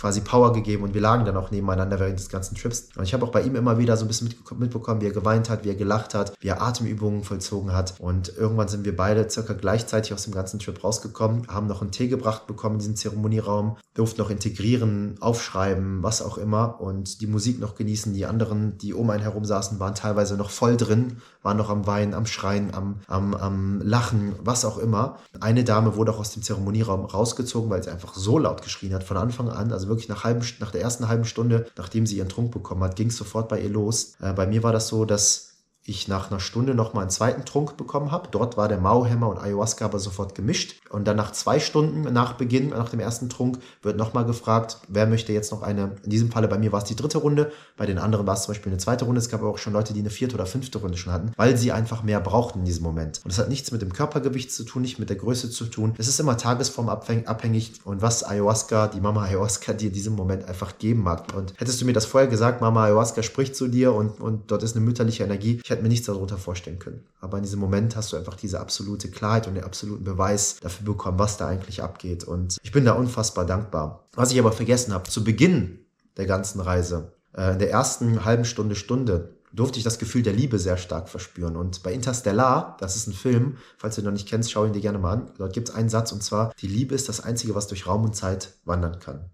quasi 0.00 0.22
Power 0.22 0.54
gegeben 0.54 0.82
und 0.82 0.94
wir 0.94 1.00
lagen 1.02 1.26
dann 1.26 1.36
auch 1.36 1.50
nebeneinander 1.50 2.00
während 2.00 2.18
des 2.18 2.30
ganzen 2.30 2.54
Trips. 2.54 2.88
Und 2.96 3.04
ich 3.04 3.12
habe 3.12 3.26
auch 3.26 3.30
bei 3.30 3.42
ihm 3.42 3.54
immer 3.54 3.78
wieder 3.78 3.98
so 3.98 4.06
ein 4.06 4.08
bisschen 4.08 4.34
mitbekommen, 4.58 5.02
wie 5.02 5.06
er 5.06 5.12
geweint 5.12 5.50
hat, 5.50 5.62
wie 5.64 5.68
er 5.68 5.74
gelacht 5.74 6.14
hat, 6.14 6.32
wie 6.40 6.48
er 6.48 6.62
Atemübungen 6.62 7.22
vollzogen 7.22 7.74
hat. 7.74 8.00
Und 8.00 8.34
irgendwann 8.34 8.68
sind 8.68 8.86
wir 8.86 8.96
beide 8.96 9.28
circa 9.28 9.52
gleichzeitig 9.52 10.14
aus 10.14 10.24
dem 10.24 10.32
ganzen 10.32 10.58
Trip 10.58 10.82
rausgekommen, 10.82 11.48
haben 11.48 11.66
noch 11.66 11.82
einen 11.82 11.90
Tee 11.90 12.08
gebracht 12.08 12.46
bekommen 12.46 12.76
in 12.76 12.78
diesem 12.78 12.96
Zeremonieraum, 12.96 13.76
durften 13.92 14.22
noch 14.22 14.30
integrieren, 14.30 15.16
aufschreiben, 15.20 16.02
was 16.02 16.22
auch 16.22 16.38
immer 16.38 16.80
und 16.80 17.20
die 17.20 17.26
Musik 17.26 17.60
noch 17.60 17.74
genießen. 17.74 18.14
Die 18.14 18.24
anderen, 18.24 18.78
die 18.78 18.94
um 18.94 19.10
einen 19.10 19.22
herum 19.22 19.44
saßen, 19.44 19.78
waren 19.80 19.94
teilweise 19.94 20.38
noch 20.38 20.48
voll 20.48 20.78
drin, 20.78 21.18
waren 21.42 21.58
noch 21.58 21.68
am 21.68 21.86
Weinen, 21.86 22.14
am 22.14 22.24
Schreien, 22.24 22.72
am, 22.72 23.00
am, 23.06 23.34
am 23.34 23.82
Lachen, 23.82 24.34
was 24.42 24.64
auch 24.64 24.78
immer. 24.78 25.18
Eine 25.40 25.62
Dame 25.62 25.96
wurde 25.96 26.12
auch 26.12 26.20
aus 26.20 26.32
dem 26.32 26.42
Zeremonieraum 26.42 27.04
rausgezogen, 27.04 27.68
weil 27.68 27.82
sie 27.82 27.90
einfach 27.90 28.14
so 28.14 28.38
laut 28.38 28.62
geschrien 28.62 28.94
hat 28.94 29.04
von 29.04 29.18
Anfang 29.18 29.50
an. 29.50 29.72
Also 29.72 29.89
wirklich 29.90 30.08
nach, 30.08 30.24
halben, 30.24 30.42
nach 30.60 30.70
der 30.70 30.80
ersten 30.80 31.08
halben 31.08 31.26
Stunde, 31.26 31.66
nachdem 31.76 32.06
sie 32.06 32.16
ihren 32.16 32.30
Trunk 32.30 32.52
bekommen 32.52 32.82
hat, 32.82 32.96
ging 32.96 33.08
es 33.08 33.16
sofort 33.16 33.48
bei 33.48 33.60
ihr 33.60 33.68
los. 33.68 34.14
Äh, 34.20 34.32
bei 34.32 34.46
mir 34.46 34.62
war 34.62 34.72
das 34.72 34.88
so, 34.88 35.04
dass 35.04 35.49
ich 35.90 36.08
nach 36.08 36.30
einer 36.30 36.40
Stunde 36.40 36.74
nochmal 36.74 37.02
einen 37.02 37.10
zweiten 37.10 37.44
Trunk 37.44 37.76
bekommen 37.76 38.10
habe. 38.10 38.28
Dort 38.30 38.56
war 38.56 38.68
der 38.68 38.78
Mauhämmer 38.78 39.28
und 39.28 39.38
Ayahuasca 39.38 39.84
aber 39.84 39.98
sofort 39.98 40.34
gemischt. 40.34 40.80
Und 40.88 41.06
dann 41.06 41.16
nach 41.16 41.32
zwei 41.32 41.60
Stunden 41.60 42.12
nach 42.12 42.34
Beginn, 42.34 42.70
nach 42.70 42.88
dem 42.88 43.00
ersten 43.00 43.28
Trunk, 43.28 43.58
wird 43.82 43.96
nochmal 43.96 44.24
gefragt, 44.24 44.78
wer 44.88 45.06
möchte 45.06 45.32
jetzt 45.32 45.52
noch 45.52 45.62
eine, 45.62 45.96
in 46.04 46.10
diesem 46.10 46.30
Falle 46.30 46.48
bei 46.48 46.58
mir 46.58 46.72
war 46.72 46.82
es 46.82 46.88
die 46.88 46.96
dritte 46.96 47.18
Runde, 47.18 47.52
bei 47.76 47.86
den 47.86 47.98
anderen 47.98 48.26
war 48.26 48.34
es 48.34 48.42
zum 48.42 48.52
Beispiel 48.52 48.72
eine 48.72 48.78
zweite 48.78 49.04
Runde. 49.04 49.20
Es 49.20 49.28
gab 49.28 49.40
aber 49.40 49.50
auch 49.50 49.58
schon 49.58 49.72
Leute, 49.72 49.92
die 49.92 50.00
eine 50.00 50.10
vierte 50.10 50.34
oder 50.34 50.46
fünfte 50.46 50.78
Runde 50.78 50.96
schon 50.96 51.12
hatten, 51.12 51.32
weil 51.36 51.56
sie 51.56 51.72
einfach 51.72 52.02
mehr 52.02 52.20
brauchten 52.20 52.60
in 52.60 52.64
diesem 52.64 52.82
Moment. 52.82 53.20
Und 53.24 53.32
das 53.32 53.38
hat 53.38 53.48
nichts 53.48 53.72
mit 53.72 53.82
dem 53.82 53.92
Körpergewicht 53.92 54.52
zu 54.52 54.64
tun, 54.64 54.82
nicht 54.82 54.98
mit 54.98 55.10
der 55.10 55.16
Größe 55.16 55.50
zu 55.50 55.64
tun. 55.66 55.94
Es 55.98 56.08
ist 56.08 56.20
immer 56.20 56.36
tagesformabhängig 56.36 57.72
und 57.84 58.02
was 58.02 58.24
Ayahuasca, 58.24 58.88
die 58.88 59.00
Mama 59.00 59.24
Ayahuasca 59.24 59.72
dir 59.80 59.88
in 59.88 59.94
diesem 59.94 60.14
Moment 60.14 60.44
einfach 60.44 60.78
geben 60.78 61.02
mag. 61.02 61.34
Und 61.34 61.54
hättest 61.56 61.80
du 61.80 61.84
mir 61.84 61.92
das 61.92 62.06
vorher 62.06 62.28
gesagt, 62.28 62.60
Mama 62.60 62.84
Ayahuasca 62.84 63.22
spricht 63.22 63.56
zu 63.56 63.68
dir 63.68 63.92
und, 63.92 64.20
und 64.20 64.50
dort 64.50 64.62
ist 64.62 64.76
eine 64.76 64.84
mütterliche 64.84 65.24
Energie, 65.24 65.60
ich 65.62 65.70
hätte 65.70 65.79
mir 65.82 65.88
nichts 65.88 66.06
darunter 66.06 66.38
vorstellen 66.38 66.78
können. 66.78 67.06
Aber 67.20 67.36
in 67.36 67.42
diesem 67.42 67.60
Moment 67.60 67.96
hast 67.96 68.12
du 68.12 68.16
einfach 68.16 68.34
diese 68.34 68.60
absolute 68.60 69.10
Klarheit 69.10 69.46
und 69.46 69.54
den 69.54 69.64
absoluten 69.64 70.04
Beweis 70.04 70.56
dafür 70.60 70.86
bekommen, 70.86 71.18
was 71.18 71.36
da 71.36 71.48
eigentlich 71.48 71.82
abgeht. 71.82 72.24
Und 72.24 72.58
ich 72.62 72.72
bin 72.72 72.84
da 72.84 72.92
unfassbar 72.92 73.46
dankbar. 73.46 74.08
Was 74.14 74.32
ich 74.32 74.38
aber 74.38 74.52
vergessen 74.52 74.94
habe, 74.94 75.08
zu 75.10 75.24
Beginn 75.24 75.80
der 76.16 76.26
ganzen 76.26 76.60
Reise, 76.60 77.12
äh, 77.36 77.52
in 77.52 77.58
der 77.58 77.70
ersten 77.70 78.24
halben 78.24 78.44
Stunde, 78.44 78.74
Stunde, 78.74 79.36
durfte 79.52 79.78
ich 79.78 79.84
das 79.84 79.98
Gefühl 79.98 80.22
der 80.22 80.32
Liebe 80.32 80.58
sehr 80.58 80.76
stark 80.76 81.08
verspüren. 81.08 81.56
Und 81.56 81.82
bei 81.82 81.92
Interstellar, 81.92 82.76
das 82.80 82.96
ist 82.96 83.08
ein 83.08 83.12
Film, 83.12 83.56
falls 83.78 83.96
du 83.96 84.02
ihn 84.02 84.04
noch 84.04 84.12
nicht 84.12 84.28
kennst, 84.28 84.50
schau 84.50 84.64
ihn 84.64 84.72
dir 84.72 84.80
gerne 84.80 84.98
mal 84.98 85.12
an. 85.12 85.30
Dort 85.38 85.52
gibt 85.52 85.68
es 85.68 85.74
einen 85.74 85.88
Satz 85.88 86.12
und 86.12 86.22
zwar, 86.22 86.52
die 86.60 86.68
Liebe 86.68 86.94
ist 86.94 87.08
das 87.08 87.20
Einzige, 87.20 87.54
was 87.54 87.66
durch 87.66 87.86
Raum 87.86 88.04
und 88.04 88.14
Zeit 88.14 88.54
wandern 88.64 89.00
kann. 89.00 89.30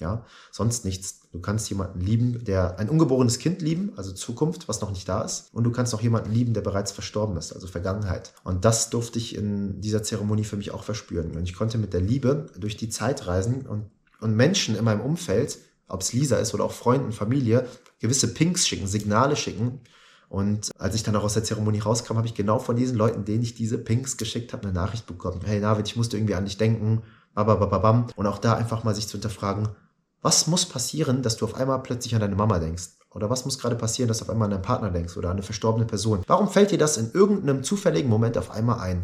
Ja, 0.00 0.24
sonst 0.50 0.84
nichts. 0.84 1.20
Du 1.34 1.40
kannst 1.40 1.68
jemanden 1.68 2.00
lieben, 2.00 2.44
der 2.44 2.78
ein 2.78 2.88
ungeborenes 2.88 3.40
Kind 3.40 3.60
lieben, 3.60 3.92
also 3.96 4.12
Zukunft, 4.12 4.68
was 4.68 4.80
noch 4.80 4.92
nicht 4.92 5.08
da 5.08 5.22
ist. 5.22 5.48
Und 5.52 5.64
du 5.64 5.72
kannst 5.72 5.92
auch 5.92 6.00
jemanden 6.00 6.30
lieben, 6.30 6.54
der 6.54 6.60
bereits 6.60 6.92
verstorben 6.92 7.36
ist, 7.36 7.52
also 7.52 7.66
Vergangenheit. 7.66 8.32
Und 8.44 8.64
das 8.64 8.88
durfte 8.88 9.18
ich 9.18 9.34
in 9.34 9.80
dieser 9.80 10.04
Zeremonie 10.04 10.44
für 10.44 10.56
mich 10.56 10.70
auch 10.70 10.84
verspüren. 10.84 11.32
Und 11.36 11.42
ich 11.42 11.56
konnte 11.56 11.76
mit 11.76 11.92
der 11.92 12.02
Liebe 12.02 12.46
durch 12.56 12.76
die 12.76 12.88
Zeit 12.88 13.26
reisen 13.26 13.66
und, 13.66 13.90
und 14.20 14.36
Menschen 14.36 14.76
in 14.76 14.84
meinem 14.84 15.00
Umfeld, 15.00 15.58
ob 15.88 16.02
es 16.02 16.12
Lisa 16.12 16.36
ist 16.36 16.54
oder 16.54 16.62
auch 16.62 16.70
Freunden, 16.70 17.10
Familie, 17.10 17.66
gewisse 17.98 18.32
Pinks 18.32 18.68
schicken, 18.68 18.86
Signale 18.86 19.34
schicken. 19.34 19.80
Und 20.28 20.70
als 20.78 20.94
ich 20.94 21.02
dann 21.02 21.16
auch 21.16 21.24
aus 21.24 21.34
der 21.34 21.42
Zeremonie 21.42 21.80
rauskam, 21.80 22.16
habe 22.16 22.28
ich 22.28 22.34
genau 22.34 22.60
von 22.60 22.76
diesen 22.76 22.96
Leuten, 22.96 23.24
denen 23.24 23.42
ich 23.42 23.56
diese 23.56 23.78
Pinks 23.78 24.18
geschickt 24.18 24.52
habe, 24.52 24.62
eine 24.62 24.72
Nachricht 24.72 25.06
bekommen. 25.06 25.40
Hey 25.44 25.58
Navid, 25.58 25.88
ich 25.88 25.96
musste 25.96 26.16
irgendwie 26.16 26.36
an 26.36 26.44
dich 26.44 26.58
denken. 26.58 27.02
Babababam. 27.34 28.06
Und 28.14 28.28
auch 28.28 28.38
da 28.38 28.54
einfach 28.54 28.84
mal 28.84 28.94
sich 28.94 29.08
zu 29.08 29.14
hinterfragen, 29.14 29.70
was 30.24 30.46
muss 30.46 30.64
passieren, 30.64 31.20
dass 31.20 31.36
du 31.36 31.44
auf 31.44 31.54
einmal 31.54 31.82
plötzlich 31.82 32.14
an 32.14 32.22
deine 32.22 32.34
Mama 32.34 32.58
denkst? 32.58 32.92
Oder 33.10 33.28
was 33.28 33.44
muss 33.44 33.58
gerade 33.58 33.76
passieren, 33.76 34.08
dass 34.08 34.18
du 34.18 34.24
auf 34.24 34.30
einmal 34.30 34.46
an 34.46 34.52
deinen 34.52 34.62
Partner 34.62 34.90
denkst 34.90 35.18
oder 35.18 35.28
an 35.28 35.36
eine 35.36 35.42
verstorbene 35.42 35.84
Person? 35.84 36.22
Warum 36.26 36.48
fällt 36.48 36.70
dir 36.70 36.78
das 36.78 36.96
in 36.96 37.12
irgendeinem 37.12 37.62
zufälligen 37.62 38.08
Moment 38.08 38.38
auf 38.38 38.50
einmal 38.50 38.80
ein? 38.80 39.02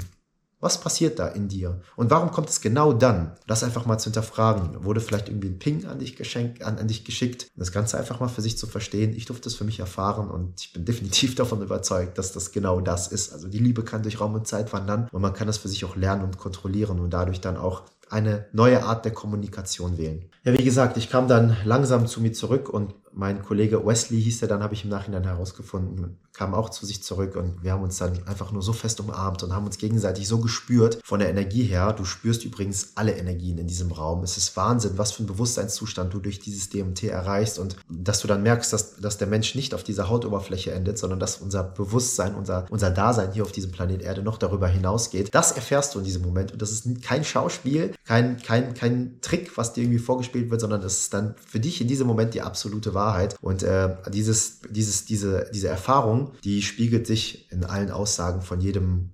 Was 0.61 0.81
passiert 0.81 1.19
da 1.19 1.29
in 1.29 1.49
dir? 1.49 1.83
Und 1.97 2.11
warum 2.11 2.31
kommt 2.31 2.49
es 2.49 2.63
genau 2.63 2.95
dann? 2.95 3.37
Das 3.47 3.63
einfach 3.63 3.85
mal 3.85 3.99
zu 3.99 4.05
hinterfragen. 4.05 4.83
Wurde 4.83 5.03
vielleicht 5.03 5.29
irgendwie 5.29 5.49
ein 5.49 5.59
Ping 5.59 5.85
an 5.85 5.99
dich, 5.99 6.17
geschenkt, 6.17 6.63
an, 6.63 6.79
an 6.79 6.89
dich 6.89 7.05
geschickt? 7.05 7.49
Das 7.55 7.71
Ganze 7.71 7.99
einfach 7.99 8.19
mal 8.21 8.29
für 8.29 8.43
sich 8.43 8.57
zu 8.57 8.67
verstehen. 8.67 9.15
Ich 9.15 9.27
durfte 9.27 9.51
es 9.51 9.55
für 9.55 9.65
mich 9.65 9.79
erfahren 9.79 10.31
und 10.31 10.59
ich 10.59 10.73
bin 10.73 10.85
definitiv 10.87 11.35
davon 11.35 11.61
überzeugt, 11.61 12.17
dass 12.17 12.33
das 12.33 12.51
genau 12.51 12.81
das 12.81 13.09
ist. 13.09 13.31
Also 13.35 13.47
die 13.47 13.59
Liebe 13.59 13.85
kann 13.85 14.03
durch 14.03 14.21
Raum 14.21 14.35
und 14.35 14.47
Zeit 14.47 14.73
wandern 14.73 15.07
und 15.13 15.21
man 15.21 15.35
kann 15.35 15.47
das 15.47 15.59
für 15.59 15.69
sich 15.69 15.85
auch 15.85 15.97
lernen 15.97 16.25
und 16.25 16.39
kontrollieren 16.39 16.99
und 16.99 17.11
dadurch 17.11 17.43
dann 17.43 17.59
auch 17.59 17.83
eine 18.11 18.47
neue 18.53 18.83
Art 18.83 19.05
der 19.05 19.13
Kommunikation 19.13 19.97
wählen. 19.97 20.25
Ja, 20.45 20.53
wie 20.59 20.65
gesagt, 20.65 20.97
ich 20.97 21.11
kam 21.11 21.29
dann 21.29 21.57
langsam 21.65 22.07
zu 22.07 22.21
mir 22.21 22.33
zurück 22.33 22.69
und 22.69 22.95
mein 23.13 23.43
Kollege 23.43 23.85
Wesley 23.87 24.21
hieß 24.23 24.43
er 24.43 24.49
dann, 24.49 24.63
habe 24.63 24.75
ich 24.75 24.85
im 24.85 24.91
Nachhinein 24.91 25.25
herausgefunden, 25.25 26.19
kam 26.33 26.55
auch 26.55 26.71
zu 26.71 26.87
sich 26.87 27.03
zurück 27.03 27.37
und 27.37 27.63
wir 27.63 27.73
haben 27.73 27.83
uns 27.83 27.99
dann 27.99 28.27
einfach 28.27 28.53
nur 28.53 28.63
so 28.63 28.73
fest 28.73 29.01
umarmt 29.01 29.43
und 29.43 29.53
haben 29.53 29.67
uns 29.67 29.79
gegenseitig 29.79 30.29
so 30.29 30.39
gespürt 30.39 31.01
von 31.05 31.21
der 31.21 31.29
Energie 31.29 31.65
her. 31.65 31.93
Du 31.93 32.05
spürst 32.05 32.45
übrigens 32.45 32.93
alle 32.95 33.13
Energien 33.13 33.59
in 33.59 33.67
diesem 33.67 33.91
Raum. 33.91 34.23
Es 34.23 34.37
ist 34.37 34.57
Wahnsinn, 34.57 34.93
was 34.97 35.13
für 35.13 35.25
ein 35.25 35.27
Bewusstseinszustand 35.27 36.15
du 36.15 36.21
durch 36.21 36.39
dieses 36.39 36.71
DMT 36.71 37.05
erreichst 37.05 37.59
und 37.59 37.77
dass 37.89 38.21
du 38.21 38.29
dann 38.29 38.43
merkst, 38.43 38.73
dass, 38.73 38.97
dass 38.97 39.19
der 39.19 39.27
Mensch 39.27 39.55
nicht 39.55 39.75
auf 39.75 39.83
dieser 39.83 40.09
Hautoberfläche 40.09 40.73
endet, 40.73 40.99
sondern 40.99 41.19
dass 41.19 41.39
unser 41.39 41.65
Bewusstsein, 41.65 42.35
unser, 42.35 42.67
unser 42.71 42.91
Dasein 42.91 43.33
hier 43.33 43.43
auf 43.43 43.53
diesem 43.53 43.73
Planet 43.73 44.03
Erde 44.03 44.23
noch 44.23 44.39
darüber 44.39 44.69
hinausgeht. 44.69 45.35
Das 45.35 45.53
erfährst 45.53 45.95
du 45.95 45.99
in 45.99 46.05
diesem 46.05 46.23
Moment 46.23 46.53
und 46.53 46.63
das 46.63 46.71
ist 46.71 47.03
kein 47.03 47.25
Schauspiel, 47.25 47.93
kein, 48.05 48.37
kein, 48.39 48.75
kein 48.75 49.21
Trick, 49.21 49.57
was 49.57 49.73
dir 49.73 49.83
irgendwie 49.83 49.99
vorgespielt 49.99 50.51
wird, 50.51 50.61
sondern 50.61 50.81
das 50.81 50.99
ist 50.99 51.15
dann 51.15 51.35
für 51.45 51.61
dich 51.61 51.81
in 51.81 51.89
diesem 51.89 52.07
Moment 52.07 52.35
die 52.35 52.43
absolute 52.43 52.95
Wahrheit. 52.95 53.37
Und 53.41 53.63
äh, 53.63 53.97
dieses, 54.13 54.61
dieses, 54.71 55.05
diese, 55.05 55.51
diese 55.53 55.69
Erfahrung, 55.69 56.20
die 56.45 56.63
spiegelt 56.63 57.07
sich 57.07 57.51
in 57.53 57.65
allen 57.65 57.91
Aussagen 57.91 58.43
von 58.43 58.61
jedem 58.61 59.11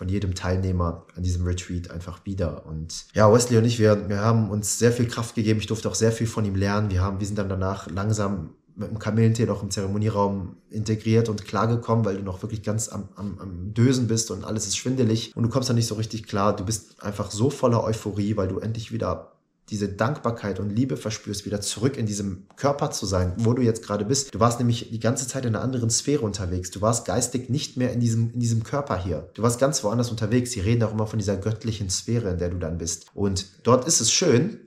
von 0.00 0.08
jedem 0.08 0.34
Teilnehmer 0.34 1.06
an 1.14 1.22
diesem 1.22 1.44
Retreat 1.44 1.90
einfach 1.90 2.24
wieder. 2.24 2.64
Und 2.64 3.04
ja, 3.12 3.30
Wesley 3.30 3.58
und 3.58 3.66
ich, 3.66 3.78
wir, 3.78 4.08
wir 4.08 4.20
haben 4.20 4.48
uns 4.48 4.78
sehr 4.78 4.92
viel 4.92 5.06
Kraft 5.06 5.34
gegeben. 5.34 5.60
Ich 5.60 5.66
durfte 5.66 5.90
auch 5.90 5.94
sehr 5.94 6.10
viel 6.10 6.26
von 6.26 6.42
ihm 6.46 6.54
lernen. 6.54 6.90
Wir, 6.90 7.02
haben, 7.02 7.20
wir 7.20 7.26
sind 7.26 7.36
dann 7.36 7.50
danach 7.50 7.86
langsam 7.90 8.54
mit 8.76 8.88
dem 8.88 8.98
Kamillentee 8.98 9.44
noch 9.44 9.62
im 9.62 9.70
Zeremonieraum 9.70 10.56
integriert 10.70 11.28
und 11.28 11.44
klargekommen, 11.44 12.06
weil 12.06 12.16
du 12.16 12.22
noch 12.22 12.42
wirklich 12.42 12.62
ganz 12.62 12.88
am, 12.88 13.10
am, 13.14 13.38
am 13.38 13.74
Dösen 13.74 14.06
bist 14.06 14.30
und 14.30 14.44
alles 14.44 14.66
ist 14.66 14.78
schwindelig 14.78 15.32
und 15.36 15.42
du 15.42 15.50
kommst 15.50 15.68
dann 15.68 15.76
nicht 15.76 15.86
so 15.86 15.96
richtig 15.96 16.26
klar. 16.26 16.56
Du 16.56 16.64
bist 16.64 17.02
einfach 17.02 17.30
so 17.30 17.50
voller 17.50 17.84
Euphorie, 17.84 18.38
weil 18.38 18.48
du 18.48 18.58
endlich 18.58 18.92
wieder 18.92 19.32
diese 19.70 19.88
Dankbarkeit 19.88 20.60
und 20.60 20.70
Liebe 20.70 20.96
verspürst, 20.96 21.46
wieder 21.46 21.60
zurück 21.60 21.96
in 21.96 22.06
diesem 22.06 22.46
Körper 22.56 22.90
zu 22.90 23.06
sein, 23.06 23.32
wo 23.38 23.52
du 23.54 23.62
jetzt 23.62 23.84
gerade 23.84 24.04
bist. 24.04 24.34
Du 24.34 24.40
warst 24.40 24.58
nämlich 24.58 24.90
die 24.90 25.00
ganze 25.00 25.26
Zeit 25.26 25.44
in 25.44 25.54
einer 25.54 25.64
anderen 25.64 25.90
Sphäre 25.90 26.22
unterwegs. 26.22 26.70
Du 26.70 26.80
warst 26.80 27.06
geistig 27.06 27.48
nicht 27.48 27.76
mehr 27.76 27.92
in 27.92 28.00
diesem, 28.00 28.32
in 28.32 28.40
diesem 28.40 28.64
Körper 28.64 29.02
hier. 29.02 29.30
Du 29.34 29.42
warst 29.42 29.60
ganz 29.60 29.82
woanders 29.84 30.10
unterwegs. 30.10 30.50
Sie 30.52 30.60
reden 30.60 30.82
auch 30.82 30.92
immer 30.92 31.06
von 31.06 31.18
dieser 31.18 31.36
göttlichen 31.36 31.88
Sphäre, 31.88 32.30
in 32.30 32.38
der 32.38 32.50
du 32.50 32.58
dann 32.58 32.78
bist. 32.78 33.06
Und 33.14 33.46
dort 33.62 33.86
ist 33.86 34.00
es 34.00 34.12
schön, 34.12 34.58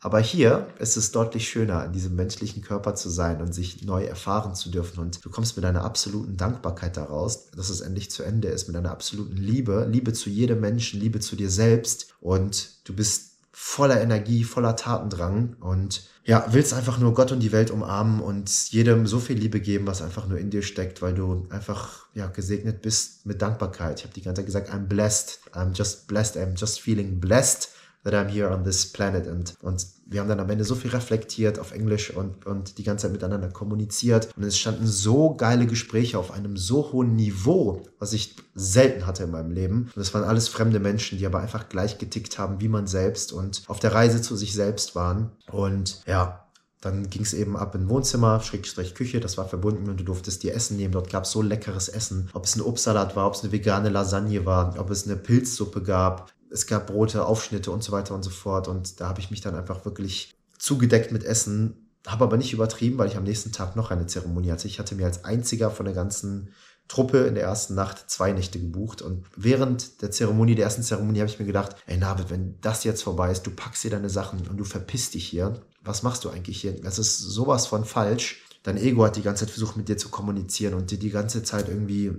Aber 0.00 0.20
hier 0.20 0.68
ist 0.78 0.96
es 0.96 1.10
deutlich 1.10 1.48
schöner, 1.48 1.84
in 1.84 1.92
diesem 1.92 2.14
menschlichen 2.14 2.62
Körper 2.62 2.94
zu 2.94 3.10
sein 3.10 3.40
und 3.40 3.52
sich 3.52 3.84
neu 3.84 4.04
erfahren 4.04 4.54
zu 4.54 4.70
dürfen. 4.70 5.00
Und 5.00 5.24
du 5.24 5.30
kommst 5.30 5.56
mit 5.56 5.64
einer 5.64 5.84
absoluten 5.84 6.36
Dankbarkeit 6.36 6.96
daraus, 6.96 7.50
dass 7.50 7.68
es 7.68 7.80
endlich 7.80 8.08
zu 8.08 8.22
Ende 8.22 8.46
ist, 8.46 8.68
mit 8.68 8.76
einer 8.76 8.92
absoluten 8.92 9.36
Liebe, 9.36 9.88
Liebe 9.90 10.12
zu 10.12 10.30
jedem 10.30 10.60
Menschen, 10.60 11.00
Liebe 11.00 11.18
zu 11.18 11.34
dir 11.34 11.50
selbst. 11.50 12.14
Und 12.20 12.86
du 12.88 12.94
bist 12.94 13.27
voller 13.60 14.00
Energie, 14.00 14.44
voller 14.44 14.76
Tatendrang. 14.76 15.56
Und 15.58 16.04
ja, 16.24 16.46
willst 16.50 16.72
einfach 16.72 16.98
nur 16.98 17.12
Gott 17.12 17.32
und 17.32 17.40
die 17.40 17.50
Welt 17.50 17.72
umarmen 17.72 18.20
und 18.20 18.70
jedem 18.70 19.08
so 19.08 19.18
viel 19.18 19.36
Liebe 19.36 19.60
geben, 19.60 19.88
was 19.88 20.00
einfach 20.00 20.28
nur 20.28 20.38
in 20.38 20.50
dir 20.50 20.62
steckt, 20.62 21.02
weil 21.02 21.12
du 21.12 21.48
einfach 21.50 22.06
ja 22.14 22.28
gesegnet 22.28 22.82
bist 22.82 23.26
mit 23.26 23.42
Dankbarkeit. 23.42 23.98
Ich 23.98 24.04
habe 24.04 24.14
die 24.14 24.22
ganze 24.22 24.40
Zeit 24.40 24.46
gesagt, 24.46 24.70
I'm 24.70 24.86
blessed, 24.86 25.40
I'm 25.54 25.76
just 25.76 26.06
blessed, 26.06 26.36
I'm 26.36 26.56
just 26.56 26.80
feeling 26.80 27.18
blessed 27.18 27.70
that 28.04 28.14
I'm 28.14 28.28
here 28.28 28.50
on 28.50 28.64
this 28.64 28.90
planet. 28.90 29.26
Und, 29.26 29.54
und 29.62 29.86
wir 30.06 30.20
haben 30.20 30.28
dann 30.28 30.40
am 30.40 30.48
Ende 30.48 30.64
so 30.64 30.74
viel 30.74 30.90
reflektiert 30.90 31.58
auf 31.58 31.72
Englisch 31.72 32.10
und, 32.10 32.46
und 32.46 32.78
die 32.78 32.84
ganze 32.84 33.02
Zeit 33.02 33.12
miteinander 33.12 33.48
kommuniziert. 33.48 34.28
Und 34.36 34.44
es 34.44 34.58
standen 34.58 34.86
so 34.86 35.34
geile 35.34 35.66
Gespräche 35.66 36.18
auf 36.18 36.30
einem 36.30 36.56
so 36.56 36.92
hohen 36.92 37.16
Niveau, 37.16 37.82
was 37.98 38.12
ich 38.12 38.36
selten 38.54 39.06
hatte 39.06 39.24
in 39.24 39.30
meinem 39.30 39.50
Leben. 39.50 39.90
Und 39.94 40.00
es 40.00 40.14
waren 40.14 40.24
alles 40.24 40.48
fremde 40.48 40.80
Menschen, 40.80 41.18
die 41.18 41.26
aber 41.26 41.40
einfach 41.40 41.68
gleich 41.68 41.98
getickt 41.98 42.38
haben 42.38 42.60
wie 42.60 42.68
man 42.68 42.86
selbst 42.86 43.32
und 43.32 43.62
auf 43.66 43.80
der 43.80 43.92
Reise 43.92 44.22
zu 44.22 44.36
sich 44.36 44.54
selbst 44.54 44.94
waren. 44.94 45.32
Und 45.50 46.02
ja, 46.06 46.48
dann 46.80 47.10
ging 47.10 47.22
es 47.22 47.34
eben 47.34 47.56
ab 47.56 47.74
in 47.74 47.88
Wohnzimmer, 47.88 48.40
Schrägstrich 48.40 48.94
Küche, 48.94 49.18
das 49.18 49.36
war 49.36 49.48
verbunden 49.48 49.90
und 49.90 49.98
du 49.98 50.04
durftest 50.04 50.44
dir 50.44 50.54
Essen 50.54 50.76
nehmen. 50.76 50.92
Dort 50.92 51.10
gab 51.10 51.24
es 51.24 51.32
so 51.32 51.42
leckeres 51.42 51.88
Essen. 51.88 52.30
Ob 52.34 52.44
es 52.44 52.54
ein 52.54 52.62
Obstsalat 52.62 53.16
war, 53.16 53.26
ob 53.26 53.34
es 53.34 53.42
eine 53.42 53.50
vegane 53.50 53.88
Lasagne 53.88 54.46
war, 54.46 54.76
ob 54.78 54.90
es 54.90 55.04
eine 55.04 55.16
Pilzsuppe 55.16 55.82
gab, 55.82 56.32
es 56.50 56.66
gab 56.66 56.86
Brote, 56.86 57.26
Aufschnitte 57.26 57.70
und 57.70 57.82
so 57.82 57.92
weiter 57.92 58.14
und 58.14 58.22
so 58.22 58.30
fort. 58.30 58.68
Und 58.68 59.00
da 59.00 59.08
habe 59.08 59.20
ich 59.20 59.30
mich 59.30 59.40
dann 59.40 59.54
einfach 59.54 59.84
wirklich 59.84 60.34
zugedeckt 60.58 61.12
mit 61.12 61.24
Essen, 61.24 61.88
habe 62.06 62.24
aber 62.24 62.36
nicht 62.36 62.52
übertrieben, 62.52 62.98
weil 62.98 63.08
ich 63.08 63.16
am 63.16 63.24
nächsten 63.24 63.52
Tag 63.52 63.76
noch 63.76 63.90
eine 63.90 64.06
Zeremonie 64.06 64.50
hatte. 64.50 64.68
Ich 64.68 64.78
hatte 64.78 64.94
mir 64.94 65.06
als 65.06 65.24
einziger 65.24 65.70
von 65.70 65.84
der 65.84 65.94
ganzen 65.94 66.52
Truppe 66.88 67.18
in 67.18 67.34
der 67.34 67.44
ersten 67.44 67.74
Nacht 67.74 68.10
zwei 68.10 68.32
Nächte 68.32 68.58
gebucht. 68.58 69.02
Und 69.02 69.26
während 69.36 70.00
der 70.00 70.10
Zeremonie, 70.10 70.54
der 70.54 70.64
ersten 70.64 70.82
Zeremonie, 70.82 71.20
habe 71.20 71.30
ich 71.30 71.38
mir 71.38 71.44
gedacht, 71.44 71.76
ey 71.86 71.98
Navid, 71.98 72.30
wenn 72.30 72.58
das 72.62 72.84
jetzt 72.84 73.02
vorbei 73.02 73.30
ist, 73.30 73.46
du 73.46 73.50
packst 73.50 73.84
dir 73.84 73.90
deine 73.90 74.08
Sachen 74.08 74.46
und 74.48 74.56
du 74.56 74.64
verpisst 74.64 75.14
dich 75.14 75.26
hier. 75.26 75.60
Was 75.82 76.02
machst 76.02 76.24
du 76.24 76.30
eigentlich 76.30 76.60
hier? 76.60 76.80
Das 76.80 76.98
ist 76.98 77.18
sowas 77.18 77.66
von 77.66 77.84
falsch. 77.84 78.42
Dein 78.62 78.78
Ego 78.78 79.04
hat 79.04 79.16
die 79.16 79.22
ganze 79.22 79.44
Zeit 79.44 79.52
versucht, 79.52 79.76
mit 79.76 79.88
dir 79.88 79.98
zu 79.98 80.08
kommunizieren 80.08 80.74
und 80.74 80.90
dir 80.90 80.98
die 80.98 81.10
ganze 81.10 81.42
Zeit 81.42 81.68
irgendwie 81.68 82.12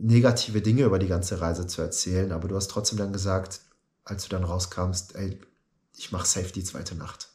negative 0.00 0.60
Dinge 0.60 0.84
über 0.84 0.98
die 0.98 1.06
ganze 1.06 1.40
Reise 1.40 1.66
zu 1.66 1.82
erzählen. 1.82 2.32
Aber 2.32 2.48
du 2.48 2.56
hast 2.56 2.70
trotzdem 2.70 2.98
dann 2.98 3.12
gesagt, 3.12 3.60
als 4.04 4.24
du 4.24 4.28
dann 4.30 4.44
rauskamst, 4.44 5.14
ey, 5.16 5.40
ich 5.96 6.12
mache 6.12 6.26
safe 6.26 6.52
die 6.52 6.64
zweite 6.64 6.94
Nacht. 6.94 7.28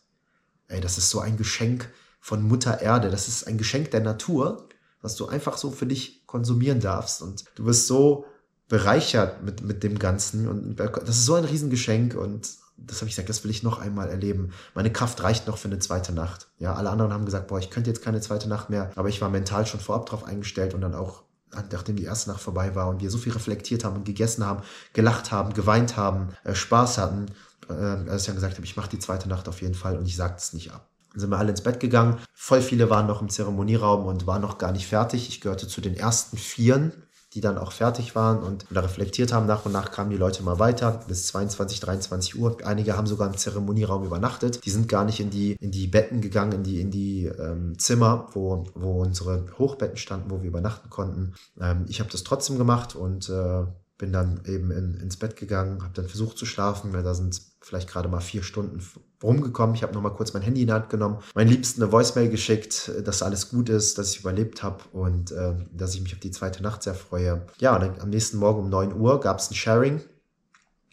Ey, 0.68 0.82
das 0.82 0.98
ist 0.98 1.10
so 1.10 1.20
ein 1.20 1.38
Geschenk 1.38 1.90
von 2.20 2.44
Mutter 2.44 2.82
Erde. 2.82 3.10
Das 3.10 3.28
ist 3.28 3.48
ein 3.48 3.58
Geschenk 3.58 3.92
der 3.92 4.02
Natur, 4.02 4.68
was 5.02 5.16
du 5.16 5.28
einfach 5.28 5.58
so 5.58 5.72
für 5.72 5.86
dich 5.86 6.26
konsumieren 6.28 6.80
darfst. 6.80 7.22
Und 7.22 7.46
du 7.56 7.66
wirst 7.66 7.88
so 7.88 8.26
bereichert 8.68 9.44
mit, 9.44 9.62
mit 9.62 9.84
dem 9.84 9.98
Ganzen. 9.98 10.48
Und 10.48 10.76
das 10.80 11.18
ist 11.18 11.26
so 11.26 11.36
ein 11.36 11.46
Riesengeschenk. 11.46 12.16
Und 12.16 12.50
das 12.78 12.98
habe 12.98 13.10
ich 13.10 13.16
gesagt, 13.16 13.30
das 13.30 13.44
will 13.44 13.52
ich 13.52 13.64
noch 13.64 13.80
einmal 13.80 14.10
erleben. 14.10 14.52
Meine 14.76 14.92
Kraft 14.92 15.24
reicht 15.24 15.48
noch 15.48 15.58
für 15.58 15.70
eine 15.70 15.80
zweite 15.80 16.14
Nacht. 16.14 16.48
Ja, 16.60 16.76
alle 16.76 16.90
anderen 16.90 17.14
haben 17.14 17.26
gesagt, 17.26 17.48
boah, 17.48 17.60
ich 17.60 17.72
könnte 17.72 17.90
jetzt 17.90 18.04
keine 18.04 18.22
zweite 18.22 18.48
Nacht 18.48 18.70
mehr. 18.70 18.92
Aber 18.96 19.10
ich 19.10 19.22
war 19.22 19.30
mental 19.30 19.66
schon 19.66 19.80
vorab 19.80 20.06
drauf 20.06 20.24
eingestellt 20.24 20.74
und 20.74 20.82
dann 20.82 20.94
auch 20.94 21.24
nachdem 21.72 21.96
die 21.96 22.04
erste 22.04 22.30
Nacht 22.30 22.42
vorbei 22.42 22.76
war 22.76 22.90
und 22.90 23.02
wir 23.02 23.10
so 23.10 23.18
viel 23.18 23.34
reflektiert 23.34 23.84
haben 23.84 23.98
und 23.98 24.06
gegessen 24.06 24.46
haben, 24.46 24.64
gelacht 24.94 25.32
haben, 25.32 25.54
geweint 25.54 25.98
haben, 25.98 26.30
äh, 26.44 26.56
Spaß 26.56 26.98
hatten, 26.98 27.28
äh, 27.70 27.74
als 27.74 28.22
ich 28.22 28.28
dann 28.28 28.36
gesagt 28.36 28.56
habe, 28.56 28.66
ich 28.66 28.78
mache 28.78 28.90
die 28.90 29.00
zweite 29.00 29.30
Nacht 29.30 29.48
auf 29.48 29.62
jeden 29.62 29.76
Fall 29.76 29.98
und 29.98 30.06
ich 30.06 30.16
sage 30.16 30.36
es 30.38 30.54
nicht 30.54 30.72
ab. 30.72 30.88
Dann 31.12 31.22
sind 31.22 31.30
wir 31.32 31.38
alle 31.38 31.52
ins 31.52 31.64
Bett 31.64 31.80
gegangen. 31.80 32.20
Voll 32.34 32.62
viele 32.62 32.90
waren 32.90 33.08
noch 33.08 33.22
im 33.22 33.30
Zeremonieraum 33.30 34.06
und 34.06 34.28
waren 34.28 34.42
noch 34.42 34.58
gar 34.60 34.72
nicht 34.72 34.88
fertig. 34.88 35.28
Ich 35.28 35.42
gehörte 35.42 35.68
zu 35.68 35.82
den 35.82 35.96
ersten 35.96 36.38
Vieren 36.38 36.94
die 37.34 37.42
dann 37.42 37.58
auch 37.58 37.72
fertig 37.72 38.16
waren 38.16 38.42
und 38.42 38.66
da 38.72 38.82
reflektiert 38.82 39.32
haben. 39.34 39.46
Nach 39.46 39.66
und 39.66 39.72
nach 39.72 39.92
kamen 39.92 40.10
die 40.10 40.18
Leute 40.18 40.42
mal 40.44 40.60
weiter 40.60 41.04
bis 41.08 41.28
22, 41.28 41.80
23 41.80 42.40
Uhr. 42.40 42.58
Einige 42.64 42.98
haben 42.98 43.08
sogar 43.08 43.28
im 43.28 43.38
Zeremonieraum 43.38 44.04
übernachtet. 44.04 44.66
Die 44.66 44.72
sind 44.72 44.88
gar 44.88 45.06
nicht 45.06 45.20
in 45.20 45.30
die, 45.30 45.54
in 45.60 45.72
die 45.72 45.88
Betten 45.88 46.22
gegangen, 46.22 46.54
in 46.54 46.64
die, 46.64 46.82
in 46.82 46.92
die 46.92 47.26
ähm, 47.26 47.78
Zimmer, 47.78 48.28
wo, 48.34 48.66
wo 48.74 49.02
unsere 49.02 49.46
Hochbetten 49.58 49.98
standen, 49.98 50.32
wo 50.32 50.42
wir 50.42 50.50
übernachten 50.50 50.90
konnten. 50.90 51.34
Ähm, 51.60 51.86
ich 51.88 52.00
habe 52.00 52.10
das 52.10 52.24
trotzdem 52.24 52.58
gemacht 52.58 52.96
und 52.96 53.30
äh, 53.30 53.66
bin 54.00 54.12
dann 54.12 54.42
eben 54.48 54.72
in, 54.72 54.96
ins 54.96 55.18
Bett 55.18 55.36
gegangen, 55.36 55.84
habe 55.84 55.94
dann 55.94 56.08
versucht 56.08 56.38
zu 56.38 56.48
schlafen, 56.48 56.94
weil 56.94 57.04
da 57.04 57.14
sind 57.14 57.40
vielleicht 57.62 57.90
gerade 57.90 58.08
mal 58.08 58.22
vier 58.22 58.42
Stunden 58.42 58.82
rumgekommen. 59.22 59.76
Ich 59.76 59.84
habe 59.84 59.94
nochmal 59.94 60.14
kurz 60.14 60.34
mein 60.34 60.42
Handy 60.42 60.62
in 60.62 60.68
die 60.68 60.74
Hand 60.74 60.90
genommen, 60.90 61.20
meinen 61.36 61.50
Liebsten 61.50 61.84
eine 61.84 61.92
Voicemail 61.92 62.30
geschickt, 62.30 62.92
dass 63.04 63.22
alles 63.22 63.50
gut 63.50 63.70
ist, 63.70 63.98
dass 63.98 64.12
ich 64.14 64.22
überlebt 64.22 64.64
habe 64.64 64.84
und 64.94 65.32
äh, 65.32 65.54
dass 65.74 65.94
ich 65.94 66.02
mich 66.02 66.14
auf 66.14 66.20
die 66.20 66.32
zweite 66.32 66.64
Nacht 66.64 66.82
sehr 66.82 66.96
freue. 66.96 67.46
Ja, 67.60 67.76
und 67.76 67.82
dann 67.82 68.00
am 68.00 68.10
nächsten 68.10 68.38
Morgen 68.38 68.62
um 68.62 68.70
9 68.70 68.94
Uhr 68.94 69.20
gab 69.20 69.40
es 69.40 69.52
ein 69.52 69.56
Sharing 69.56 70.02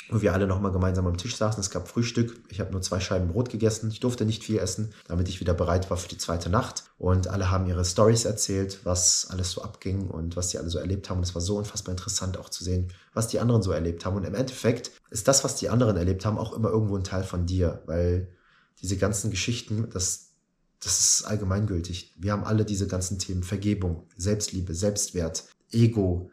wo 0.09 0.23
wir 0.23 0.33
alle 0.33 0.47
nochmal 0.47 0.73
gemeinsam 0.73 1.07
am 1.07 1.17
Tisch 1.17 1.37
saßen. 1.37 1.61
Es 1.61 1.71
gab 1.71 1.89
Frühstück. 1.89 2.39
Ich 2.49 2.61
habe 2.61 2.71
nur 2.73 2.83
zwei 2.83 3.01
Scheiben 3.01 3.29
Brot 3.29 3.51
gegessen. 3.51 3.91
Ich 3.91 4.01
durfte 4.01 4.25
nicht 4.25 4.45
viel 4.45 4.59
essen, 4.59 4.93
damit 5.09 5.29
ich 5.29 5.41
wieder 5.41 5.55
bereit 5.55 5.91
war 5.91 5.97
für 5.97 6.09
die 6.09 6.19
zweite 6.19 6.49
Nacht. 6.49 6.85
Und 6.99 7.29
alle 7.29 7.51
haben 7.51 7.67
ihre 7.67 7.85
Stories 7.85 8.25
erzählt, 8.25 8.81
was 8.85 9.27
alles 9.31 9.51
so 9.51 9.63
abging 9.63 10.09
und 10.09 10.37
was 10.37 10.51
sie 10.51 10.59
alle 10.59 10.71
so 10.71 10.79
erlebt 10.79 11.11
haben. 11.11 11.19
Und 11.19 11.25
es 11.25 11.35
war 11.35 11.43
so 11.43 11.57
unfassbar 11.59 11.93
interessant 11.93 12.39
auch 12.39 12.49
zu 12.49 12.63
sehen, 12.63 12.93
was 13.15 13.29
die 13.29 13.41
anderen 13.41 13.63
so 13.63 13.73
erlebt 13.73 14.05
haben. 14.05 14.17
Und 14.17 14.25
im 14.25 14.35
Endeffekt 14.35 14.93
ist 15.11 15.27
das, 15.27 15.43
was 15.43 15.57
die 15.57 15.69
anderen 15.69 15.97
erlebt 15.97 16.25
haben, 16.25 16.39
auch 16.39 16.53
immer 16.53 16.71
irgendwo 16.71 16.97
ein 16.97 17.05
Teil 17.05 17.25
von 17.25 17.47
dir, 17.47 17.83
weil 17.87 18.29
diese 18.81 18.97
ganzen 18.97 19.31
Geschichten, 19.31 19.89
das, 19.93 20.33
das 20.81 21.01
ist 21.01 21.25
allgemeingültig. 21.25 22.15
Wir 22.17 22.33
haben 22.33 22.45
alle 22.45 22.65
diese 22.65 22.87
ganzen 22.87 23.19
Themen. 23.19 23.43
Vergebung, 23.43 24.07
Selbstliebe, 24.17 24.75
Selbstwert, 24.75 25.45
Ego, 25.73 26.31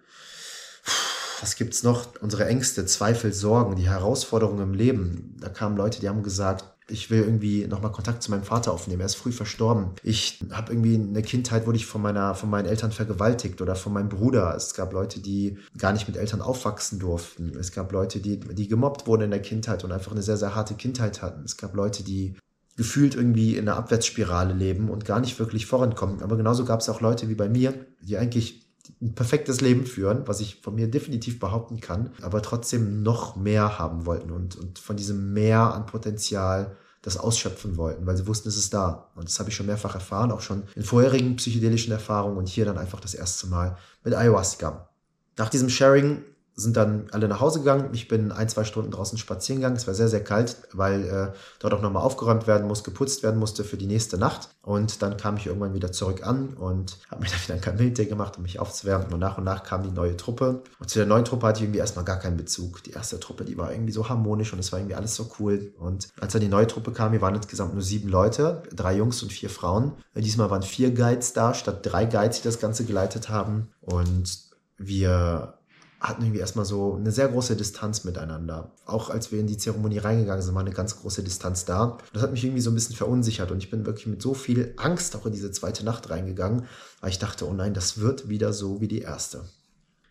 was 1.43 1.57
gibt's 1.57 1.83
noch? 1.83 2.07
Unsere 2.21 2.45
Ängste, 2.45 2.85
Zweifel, 2.85 3.33
Sorgen, 3.33 3.75
die 3.75 3.89
Herausforderungen 3.89 4.63
im 4.63 4.73
Leben. 4.73 5.35
Da 5.41 5.49
kamen 5.49 5.75
Leute, 5.75 5.99
die 5.99 6.07
haben 6.07 6.23
gesagt, 6.23 6.63
ich 6.87 7.09
will 7.09 7.21
irgendwie 7.21 7.67
nochmal 7.67 7.91
Kontakt 7.91 8.23
zu 8.23 8.31
meinem 8.31 8.43
Vater 8.43 8.71
aufnehmen. 8.71 9.01
Er 9.01 9.07
ist 9.07 9.15
früh 9.15 9.33
verstorben. 9.33 9.91
Ich 10.03 10.39
habe 10.51 10.71
irgendwie 10.71 10.95
eine 10.95 11.21
Kindheit, 11.21 11.65
wurde 11.67 11.77
ich 11.77 11.85
von, 11.85 12.01
meiner, 12.01 12.33
von 12.33 12.49
meinen 12.49 12.65
Eltern 12.65 12.93
vergewaltigt 12.93 13.61
oder 13.61 13.75
von 13.75 13.91
meinem 13.91 14.07
Bruder. 14.07 14.55
Es 14.55 14.73
gab 14.73 14.93
Leute, 14.93 15.19
die 15.19 15.57
gar 15.77 15.91
nicht 15.91 16.07
mit 16.07 16.15
Eltern 16.15 16.41
aufwachsen 16.41 16.99
durften. 16.99 17.57
Es 17.57 17.73
gab 17.73 17.91
Leute, 17.91 18.19
die, 18.19 18.39
die 18.39 18.67
gemobbt 18.69 19.05
wurden 19.05 19.23
in 19.23 19.31
der 19.31 19.41
Kindheit 19.41 19.83
und 19.83 19.91
einfach 19.91 20.13
eine 20.13 20.21
sehr, 20.21 20.37
sehr 20.37 20.55
harte 20.55 20.75
Kindheit 20.75 21.21
hatten. 21.21 21.43
Es 21.43 21.57
gab 21.57 21.75
Leute, 21.75 22.03
die 22.03 22.35
gefühlt 22.77 23.15
irgendwie 23.15 23.57
in 23.57 23.67
einer 23.67 23.77
Abwärtsspirale 23.77 24.53
leben 24.53 24.89
und 24.89 25.05
gar 25.05 25.19
nicht 25.19 25.37
wirklich 25.39 25.65
vorankommen. 25.65 26.23
Aber 26.23 26.37
genauso 26.37 26.63
gab 26.63 26.79
es 26.79 26.89
auch 26.89 27.01
Leute 27.01 27.27
wie 27.27 27.35
bei 27.35 27.49
mir, 27.49 27.73
die 28.01 28.17
eigentlich 28.17 28.62
ein 29.01 29.15
perfektes 29.15 29.61
Leben 29.61 29.85
führen, 29.85 30.27
was 30.27 30.39
ich 30.39 30.61
von 30.61 30.75
mir 30.75 30.89
definitiv 30.89 31.39
behaupten 31.39 31.79
kann, 31.79 32.11
aber 32.21 32.41
trotzdem 32.41 33.01
noch 33.01 33.35
mehr 33.35 33.79
haben 33.79 34.05
wollten 34.05 34.31
und, 34.31 34.55
und 34.55 34.79
von 34.79 34.95
diesem 34.95 35.33
Mehr 35.33 35.73
an 35.73 35.85
Potenzial 35.85 36.75
das 37.01 37.17
ausschöpfen 37.17 37.77
wollten, 37.77 38.05
weil 38.05 38.15
sie 38.15 38.27
wussten, 38.27 38.47
es 38.47 38.57
ist 38.57 38.73
da. 38.73 39.09
Und 39.15 39.27
das 39.27 39.37
habe 39.39 39.49
ich 39.49 39.55
schon 39.55 39.65
mehrfach 39.65 39.93
erfahren, 39.93 40.31
auch 40.31 40.41
schon 40.41 40.63
in 40.75 40.83
vorherigen 40.83 41.35
psychedelischen 41.35 41.91
Erfahrungen 41.91 42.37
und 42.37 42.47
hier 42.47 42.65
dann 42.65 42.77
einfach 42.77 43.01
das 43.01 43.13
erste 43.13 43.47
Mal 43.47 43.77
mit 44.03 44.13
Ayahuasca. 44.13 44.89
Nach 45.37 45.49
diesem 45.49 45.69
Sharing 45.69 46.23
sind 46.55 46.77
dann 46.77 47.07
alle 47.11 47.27
nach 47.27 47.39
Hause 47.39 47.59
gegangen. 47.59 47.89
Ich 47.93 48.07
bin 48.07 48.31
ein, 48.31 48.47
zwei 48.47 48.63
Stunden 48.63 48.91
draußen 48.91 49.17
spazieren 49.17 49.61
gegangen. 49.61 49.75
Es 49.75 49.87
war 49.87 49.93
sehr, 49.93 50.07
sehr 50.07 50.23
kalt, 50.23 50.57
weil 50.71 51.03
äh, 51.03 51.37
dort 51.59 51.73
auch 51.73 51.81
nochmal 51.81 52.03
aufgeräumt 52.03 52.45
werden 52.45 52.67
muss, 52.67 52.83
geputzt 52.83 53.23
werden 53.23 53.39
musste 53.39 53.63
für 53.63 53.77
die 53.77 53.87
nächste 53.87 54.17
Nacht. 54.17 54.49
Und 54.61 55.01
dann 55.01 55.17
kam 55.17 55.37
ich 55.37 55.47
irgendwann 55.47 55.73
wieder 55.73 55.91
zurück 55.91 56.25
an 56.25 56.53
und 56.53 56.97
habe 57.09 57.23
mir 57.23 57.29
dann 57.31 57.41
wieder 57.41 57.53
einen 57.53 57.63
Kamillentee 57.63 58.05
gemacht, 58.05 58.37
um 58.37 58.43
mich 58.43 58.59
aufzuwärmen. 58.59 59.11
Und 59.11 59.19
nach 59.19 59.37
und 59.37 59.45
nach 59.45 59.63
kam 59.63 59.83
die 59.83 59.91
neue 59.91 60.15
Truppe. 60.15 60.61
Und 60.79 60.89
zu 60.89 60.99
der 60.99 61.07
neuen 61.07 61.25
Truppe 61.25 61.47
hatte 61.47 61.59
ich 61.59 61.63
irgendwie 61.63 61.79
erstmal 61.79 62.05
gar 62.05 62.19
keinen 62.19 62.37
Bezug. 62.37 62.83
Die 62.83 62.91
erste 62.91 63.19
Truppe, 63.19 63.45
die 63.45 63.57
war 63.57 63.71
irgendwie 63.71 63.91
so 63.91 64.07
harmonisch 64.07 64.53
und 64.53 64.59
es 64.59 64.71
war 64.71 64.79
irgendwie 64.79 64.95
alles 64.95 65.15
so 65.15 65.31
cool. 65.39 65.73
Und 65.79 66.09
als 66.19 66.33
dann 66.33 66.41
die 66.41 66.47
neue 66.47 66.67
Truppe 66.67 66.91
kam, 66.91 67.13
wir 67.13 67.21
waren 67.21 67.35
insgesamt 67.35 67.73
nur 67.73 67.83
sieben 67.83 68.09
Leute, 68.09 68.61
drei 68.71 68.95
Jungs 68.95 69.23
und 69.23 69.31
vier 69.31 69.49
Frauen. 69.49 69.93
Diesmal 70.15 70.51
waren 70.51 70.61
vier 70.61 70.91
Guides 70.91 71.33
da, 71.33 71.53
statt 71.53 71.79
drei 71.81 72.05
Guides, 72.05 72.41
die 72.41 72.47
das 72.47 72.59
Ganze 72.59 72.85
geleitet 72.85 73.29
haben. 73.29 73.69
Und 73.81 74.53
wir 74.77 75.55
hatten 76.03 76.21
irgendwie 76.21 76.41
erstmal 76.41 76.65
so 76.65 76.95
eine 76.95 77.11
sehr 77.11 77.29
große 77.29 77.55
Distanz 77.55 78.03
miteinander. 78.03 78.71
Auch 78.85 79.09
als 79.09 79.31
wir 79.31 79.39
in 79.39 79.47
die 79.47 79.57
Zeremonie 79.57 79.99
reingegangen 79.99 80.41
sind, 80.41 80.53
war 80.53 80.61
eine 80.61 80.73
ganz 80.73 80.99
große 80.99 81.23
Distanz 81.23 81.63
da. 81.63 81.97
Das 82.11 82.21
hat 82.21 82.31
mich 82.31 82.43
irgendwie 82.43 82.61
so 82.61 82.71
ein 82.71 82.75
bisschen 82.75 82.97
verunsichert 82.97 83.51
und 83.51 83.59
ich 83.59 83.71
bin 83.71 83.85
wirklich 83.85 84.07
mit 84.07 84.21
so 84.21 84.33
viel 84.33 84.73
Angst 84.75 85.15
auch 85.15 85.25
in 85.25 85.31
diese 85.31 85.51
zweite 85.51 85.85
Nacht 85.85 86.09
reingegangen, 86.09 86.65
weil 86.99 87.09
ich 87.09 87.19
dachte, 87.19 87.47
oh 87.47 87.53
nein, 87.53 87.73
das 87.73 87.99
wird 87.99 88.27
wieder 88.27 88.51
so 88.51 88.81
wie 88.81 88.89
die 88.89 88.99
erste. 88.99 89.45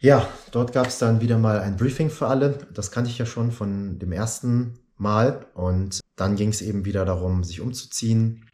Ja, 0.00 0.26
dort 0.50 0.72
gab 0.72 0.86
es 0.86 0.98
dann 0.98 1.20
wieder 1.20 1.38
mal 1.38 1.60
ein 1.60 1.76
Briefing 1.76 2.08
für 2.08 2.26
alle. 2.26 2.58
Das 2.72 2.90
kannte 2.90 3.10
ich 3.10 3.18
ja 3.18 3.26
schon 3.26 3.52
von 3.52 3.98
dem 3.98 4.12
ersten 4.12 4.78
Mal 4.96 5.44
und 5.54 6.00
dann 6.16 6.36
ging 6.36 6.48
es 6.48 6.62
eben 6.62 6.86
wieder 6.86 7.04
darum, 7.04 7.44
sich 7.44 7.60
umzuziehen, 7.60 8.46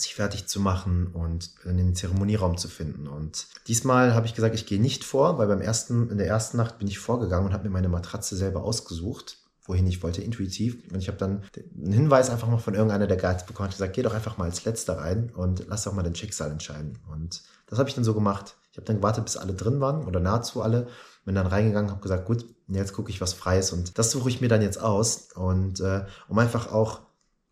sich 0.00 0.14
fertig 0.14 0.46
zu 0.46 0.60
machen 0.60 1.08
und 1.08 1.50
in 1.64 1.76
den 1.76 1.94
Zeremonieraum 1.94 2.56
zu 2.56 2.68
finden. 2.68 3.08
Und 3.08 3.46
diesmal 3.66 4.14
habe 4.14 4.26
ich 4.26 4.34
gesagt, 4.34 4.54
ich 4.54 4.66
gehe 4.66 4.80
nicht 4.80 5.04
vor, 5.04 5.38
weil 5.38 5.48
beim 5.48 5.60
ersten, 5.60 6.10
in 6.10 6.18
der 6.18 6.26
ersten 6.26 6.56
Nacht 6.56 6.78
bin 6.78 6.88
ich 6.88 6.98
vorgegangen 6.98 7.46
und 7.46 7.52
habe 7.52 7.64
mir 7.64 7.72
meine 7.72 7.88
Matratze 7.88 8.36
selber 8.36 8.62
ausgesucht. 8.62 9.38
wohin 9.66 9.86
ich 9.86 10.02
wollte, 10.02 10.22
intuitiv. 10.22 10.78
Und 10.90 11.00
ich 11.00 11.08
habe 11.08 11.18
dann 11.18 11.42
einen 11.76 11.92
Hinweis 11.92 12.30
einfach 12.30 12.48
noch 12.48 12.60
von 12.60 12.74
irgendeiner 12.74 13.06
der 13.06 13.18
Guides 13.18 13.44
bekommen 13.44 13.66
und 13.66 13.72
gesagt, 13.72 13.92
geh 13.92 14.02
doch 14.02 14.14
einfach 14.14 14.38
mal 14.38 14.44
als 14.44 14.64
Letzter 14.64 14.96
rein 14.96 15.30
und 15.34 15.66
lass 15.68 15.84
doch 15.84 15.92
mal 15.92 16.02
dein 16.02 16.14
Schicksal 16.14 16.50
entscheiden. 16.50 16.98
Und 17.12 17.42
das 17.66 17.78
habe 17.78 17.88
ich 17.88 17.94
dann 17.94 18.04
so 18.04 18.14
gemacht. 18.14 18.56
Ich 18.72 18.78
habe 18.78 18.86
dann 18.86 18.96
gewartet, 18.96 19.24
bis 19.24 19.36
alle 19.36 19.52
drin 19.52 19.80
waren 19.80 20.06
oder 20.06 20.20
nahezu 20.20 20.62
alle. 20.62 20.86
Bin 21.26 21.34
dann 21.34 21.46
reingegangen, 21.46 21.90
habe 21.90 22.00
gesagt, 22.00 22.24
gut, 22.24 22.46
jetzt 22.68 22.94
gucke 22.94 23.10
ich 23.10 23.20
was 23.20 23.34
Freies 23.34 23.72
und 23.72 23.98
das 23.98 24.10
suche 24.10 24.30
ich 24.30 24.40
mir 24.40 24.48
dann 24.48 24.62
jetzt 24.62 24.80
aus. 24.80 25.28
Und 25.34 25.80
äh, 25.80 26.06
um 26.28 26.38
einfach 26.38 26.72
auch 26.72 27.00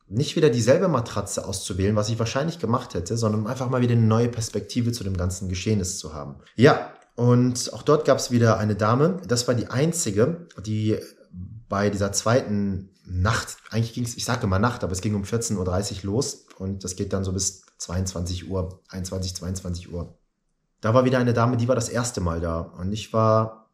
nicht 0.09 0.37
wieder 0.37 0.51
dieselbe 0.51 0.89
Matratze 0.89 1.47
auszuwählen, 1.47 1.97
was 1.97 2.09
ich 2.09 2.19
wahrscheinlich 2.19 2.59
gemacht 2.59 2.95
hätte, 2.95 3.17
sondern 3.17 3.47
einfach 3.47 3.69
mal 3.69 3.81
wieder 3.81 3.95
eine 3.95 4.07
neue 4.07 4.29
Perspektive 4.29 4.93
zu 4.93 5.03
dem 5.05 5.17
ganzen 5.17 5.49
Geschehnis 5.49 5.99
zu 5.99 6.15
haben. 6.15 6.37
Ja, 6.55 6.93
und 7.17 7.73
auch 7.73 7.83
dort 7.83 8.05
gab 8.05 8.19
es 8.19 8.31
wieder 8.31 8.59
eine 8.59 8.77
Dame. 8.77 9.21
Das 9.27 9.49
war 9.49 9.55
die 9.55 9.69
einzige, 9.69 10.47
die 10.65 10.99
bei 11.69 11.91
dieser 11.91 12.13
zweiten 12.13 12.91
Nacht, 13.05 13.57
eigentlich 13.71 13.95
ging 13.95 14.05
es, 14.05 14.17
ich 14.17 14.25
sage 14.25 14.45
immer 14.45 14.59
Nacht, 14.59 14.85
aber 14.85 14.93
es 14.93 15.01
ging 15.01 15.15
um 15.15 15.23
14.30 15.23 15.99
Uhr 15.99 16.05
los 16.05 16.47
und 16.59 16.85
das 16.85 16.97
geht 16.97 17.13
dann 17.13 17.25
so 17.25 17.33
bis 17.33 17.63
22 17.79 18.51
Uhr, 18.51 18.81
21, 18.91 19.35
22 19.37 19.93
Uhr. 19.93 20.19
Da 20.81 20.95
war 20.95 21.05
wieder 21.05 21.19
eine 21.19 21.33
Dame, 21.33 21.57
die 21.57 21.69
war 21.69 21.75
das 21.75 21.89
erste 21.89 22.21
Mal 22.21 22.41
da 22.41 22.61
und 22.61 22.93
ich 22.93 23.13
war 23.13 23.66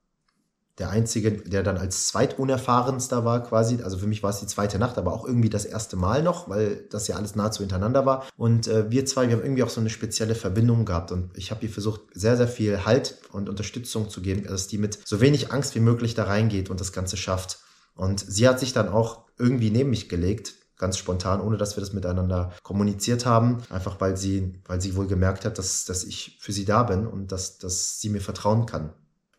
der 0.79 0.89
Einzige, 0.91 1.33
der 1.33 1.63
dann 1.63 1.77
als 1.77 2.09
zweitunerfahrenster 2.09 3.25
war 3.25 3.43
quasi. 3.43 3.83
Also 3.83 3.99
für 3.99 4.07
mich 4.07 4.23
war 4.23 4.31
es 4.31 4.41
die 4.41 4.47
zweite 4.47 4.79
Nacht, 4.79 4.97
aber 4.97 5.13
auch 5.13 5.27
irgendwie 5.27 5.51
das 5.51 5.67
erste 5.67 5.97
Mal 5.97 6.23
noch, 6.23 6.49
weil 6.49 6.87
das 6.91 7.09
ja 7.09 7.17
alles 7.17 7.35
nahezu 7.35 7.61
hintereinander 7.61 8.07
war. 8.07 8.27
Und 8.37 8.69
äh, 8.69 8.91
wir 8.91 9.05
zwei, 9.05 9.29
wir 9.29 9.37
haben 9.37 9.43
irgendwie 9.43 9.63
auch 9.63 9.69
so 9.69 9.81
eine 9.81 9.91
spezielle 9.91 10.35
Verbindung 10.35 10.87
gehabt. 10.87 11.13
Und 11.13 11.37
ich 11.37 11.51
habe 11.51 11.67
ihr 11.67 11.71
versucht, 11.71 12.01
sehr, 12.15 12.37
sehr 12.37 12.49
viel 12.49 12.87
Halt 12.87 13.19
und 13.33 13.51
Unterstützung 13.51 14.09
zu 14.09 14.23
geben, 14.23 14.45
dass 14.45 14.67
die 14.67 14.79
mit 14.79 14.99
so 15.07 15.21
wenig 15.21 15.53
Angst 15.53 15.75
wie 15.75 15.81
möglich 15.81 16.15
da 16.15 16.25
reingeht 16.25 16.71
und 16.71 16.81
das 16.81 16.93
Ganze 16.93 17.17
schafft. 17.19 17.59
Und 17.95 18.21
sie 18.21 18.49
hat 18.49 18.59
sich 18.59 18.73
dann 18.73 18.89
auch 18.89 19.25
irgendwie 19.39 19.71
neben 19.71 19.91
mich 19.91 20.09
gelegt, 20.09 20.55
ganz 20.79 20.97
spontan, 20.99 21.41
ohne 21.41 21.59
dass 21.59 21.77
wir 21.77 21.81
das 21.81 21.93
miteinander 21.93 22.53
kommuniziert 22.63 23.27
haben, 23.27 23.59
einfach 23.71 24.01
weil 24.01 24.17
sie, 24.17 24.55
weil 24.67 24.81
sie 24.81 24.97
wohl 24.97 25.07
gemerkt 25.07 25.45
hat, 25.45 25.59
dass, 25.59 25.85
dass 25.85 26.03
ich 26.03 26.39
für 26.41 26.53
sie 26.53 26.65
da 26.65 26.83
bin 26.83 27.07
und 27.07 27.31
dass, 27.31 27.59
dass 27.59 28.01
sie 28.01 28.09
mir 28.09 28.21
vertrauen 28.21 28.67
kann. 28.67 28.93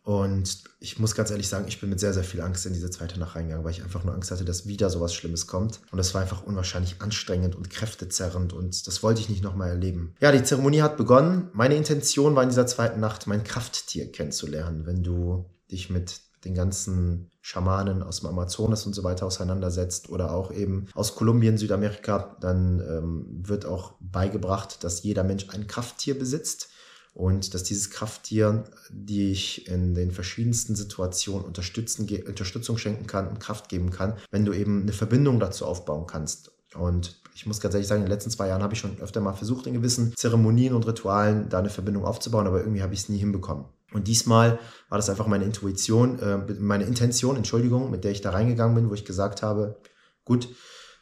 Und 0.04 0.64
ich 0.80 0.98
muss 0.98 1.14
ganz 1.14 1.30
ehrlich 1.30 1.48
sagen, 1.48 1.64
ich 1.66 1.80
bin 1.80 1.88
mit 1.88 1.98
sehr, 1.98 2.12
sehr 2.12 2.24
viel 2.24 2.42
Angst 2.42 2.66
in 2.66 2.74
diese 2.74 2.90
zweite 2.90 3.18
Nacht 3.18 3.36
reingegangen, 3.36 3.64
weil 3.64 3.72
ich 3.72 3.82
einfach 3.82 4.04
nur 4.04 4.12
Angst 4.12 4.30
hatte, 4.30 4.44
dass 4.44 4.66
wieder 4.66 4.90
sowas 4.90 5.14
Schlimmes 5.14 5.46
kommt. 5.46 5.80
Und 5.90 5.96
das 5.96 6.12
war 6.12 6.20
einfach 6.20 6.42
unwahrscheinlich 6.44 7.00
anstrengend 7.00 7.56
und 7.56 7.70
kräftezerrend 7.70 8.52
und 8.52 8.86
das 8.86 9.02
wollte 9.02 9.22
ich 9.22 9.30
nicht 9.30 9.42
nochmal 9.42 9.70
erleben. 9.70 10.14
Ja, 10.20 10.30
die 10.30 10.42
Zeremonie 10.42 10.82
hat 10.82 10.98
begonnen. 10.98 11.48
Meine 11.54 11.74
Intention 11.74 12.36
war 12.36 12.42
in 12.42 12.50
dieser 12.50 12.66
zweiten 12.66 13.00
Nacht, 13.00 13.26
mein 13.26 13.44
Krafttier 13.44 14.12
kennenzulernen. 14.12 14.84
Wenn 14.84 15.02
du 15.02 15.46
dich 15.70 15.88
mit 15.88 16.20
den 16.44 16.54
ganzen 16.54 17.30
Schamanen 17.40 18.02
aus 18.02 18.20
dem 18.20 18.28
Amazonas 18.28 18.84
und 18.84 18.92
so 18.92 19.04
weiter 19.04 19.24
auseinandersetzt 19.24 20.10
oder 20.10 20.32
auch 20.32 20.52
eben 20.52 20.88
aus 20.94 21.14
Kolumbien, 21.14 21.56
Südamerika, 21.56 22.36
dann 22.42 22.80
ähm, 22.80 23.26
wird 23.48 23.64
auch 23.64 23.94
beigebracht, 24.00 24.84
dass 24.84 25.02
jeder 25.02 25.24
Mensch 25.24 25.48
ein 25.48 25.66
Krafttier 25.66 26.18
besitzt 26.18 26.68
und 27.14 27.54
dass 27.54 27.62
dieses 27.62 27.90
Krafttier 27.90 28.64
dich 28.90 29.68
in 29.68 29.94
den 29.94 30.10
verschiedensten 30.10 30.74
Situationen 30.74 31.46
unterstützen, 31.46 32.08
Unterstützung 32.26 32.76
schenken 32.76 33.06
kann 33.06 33.28
und 33.28 33.38
Kraft 33.38 33.68
geben 33.68 33.90
kann, 33.90 34.14
wenn 34.30 34.44
du 34.44 34.52
eben 34.52 34.82
eine 34.82 34.92
Verbindung 34.92 35.38
dazu 35.38 35.64
aufbauen 35.64 36.06
kannst. 36.06 36.50
Und 36.74 37.20
ich 37.36 37.46
muss 37.46 37.60
ganz 37.60 37.74
ehrlich 37.74 37.86
sagen, 37.86 38.00
in 38.02 38.06
den 38.06 38.12
letzten 38.12 38.30
zwei 38.30 38.48
Jahren 38.48 38.62
habe 38.62 38.74
ich 38.74 38.80
schon 38.80 38.98
öfter 39.00 39.20
mal 39.20 39.32
versucht, 39.32 39.66
in 39.68 39.74
gewissen 39.74 40.12
Zeremonien 40.16 40.74
und 40.74 40.86
Ritualen 40.86 41.48
da 41.48 41.60
eine 41.60 41.70
Verbindung 41.70 42.04
aufzubauen, 42.04 42.48
aber 42.48 42.58
irgendwie 42.58 42.82
habe 42.82 42.94
ich 42.94 43.00
es 43.00 43.08
nie 43.08 43.18
hinbekommen. 43.18 43.66
Und 43.92 44.08
diesmal 44.08 44.58
war 44.88 44.98
das 44.98 45.08
einfach 45.08 45.28
meine 45.28 45.44
Intuition, 45.44 46.18
äh, 46.18 46.38
meine 46.58 46.84
Intention, 46.84 47.36
Entschuldigung, 47.36 47.92
mit 47.92 48.02
der 48.02 48.10
ich 48.10 48.22
da 48.22 48.30
reingegangen 48.30 48.74
bin, 48.74 48.90
wo 48.90 48.94
ich 48.94 49.04
gesagt 49.04 49.42
habe, 49.42 49.80
gut, 50.24 50.48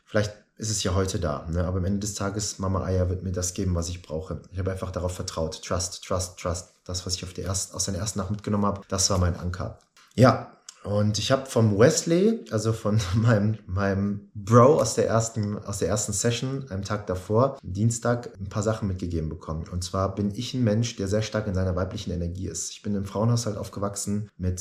vielleicht 0.04 0.41
ist 0.62 0.70
es 0.70 0.84
ja 0.84 0.94
heute 0.94 1.18
da. 1.18 1.44
Ne? 1.50 1.64
Aber 1.64 1.78
am 1.78 1.84
Ende 1.84 1.98
des 1.98 2.14
Tages, 2.14 2.60
Mama 2.60 2.84
Aya 2.84 3.08
wird 3.08 3.24
mir 3.24 3.32
das 3.32 3.52
geben, 3.52 3.74
was 3.74 3.88
ich 3.88 4.00
brauche. 4.00 4.40
Ich 4.52 4.58
habe 4.60 4.70
einfach 4.70 4.92
darauf 4.92 5.12
vertraut. 5.12 5.60
Trust, 5.62 6.04
trust, 6.04 6.38
trust. 6.38 6.68
Das, 6.84 7.04
was 7.04 7.16
ich 7.16 7.24
auf 7.24 7.32
die 7.32 7.42
erst, 7.42 7.74
aus 7.74 7.84
der 7.86 7.94
ersten 7.96 8.20
Nacht 8.20 8.30
mitgenommen 8.30 8.64
habe, 8.64 8.80
das 8.88 9.10
war 9.10 9.18
mein 9.18 9.36
Anker. 9.36 9.78
Ja, 10.14 10.52
und 10.84 11.18
ich 11.18 11.30
habe 11.30 11.46
vom 11.46 11.78
Wesley, 11.78 12.44
also 12.50 12.72
von 12.72 13.00
meinem, 13.14 13.58
meinem 13.66 14.30
Bro 14.34 14.80
aus 14.80 14.94
der, 14.94 15.08
ersten, 15.08 15.58
aus 15.58 15.78
der 15.78 15.88
ersten 15.88 16.12
Session, 16.12 16.68
einem 16.70 16.84
Tag 16.84 17.08
davor, 17.08 17.58
Dienstag, 17.62 18.30
ein 18.38 18.48
paar 18.48 18.62
Sachen 18.62 18.86
mitgegeben 18.86 19.28
bekommen. 19.28 19.64
Und 19.70 19.82
zwar 19.82 20.14
bin 20.14 20.32
ich 20.32 20.54
ein 20.54 20.62
Mensch, 20.62 20.94
der 20.96 21.08
sehr 21.08 21.22
stark 21.22 21.48
in 21.48 21.54
seiner 21.54 21.74
weiblichen 21.74 22.12
Energie 22.12 22.46
ist. 22.48 22.70
Ich 22.70 22.82
bin 22.82 22.94
im 22.94 23.04
Frauenhaushalt 23.04 23.56
aufgewachsen 23.56 24.28
mit 24.38 24.60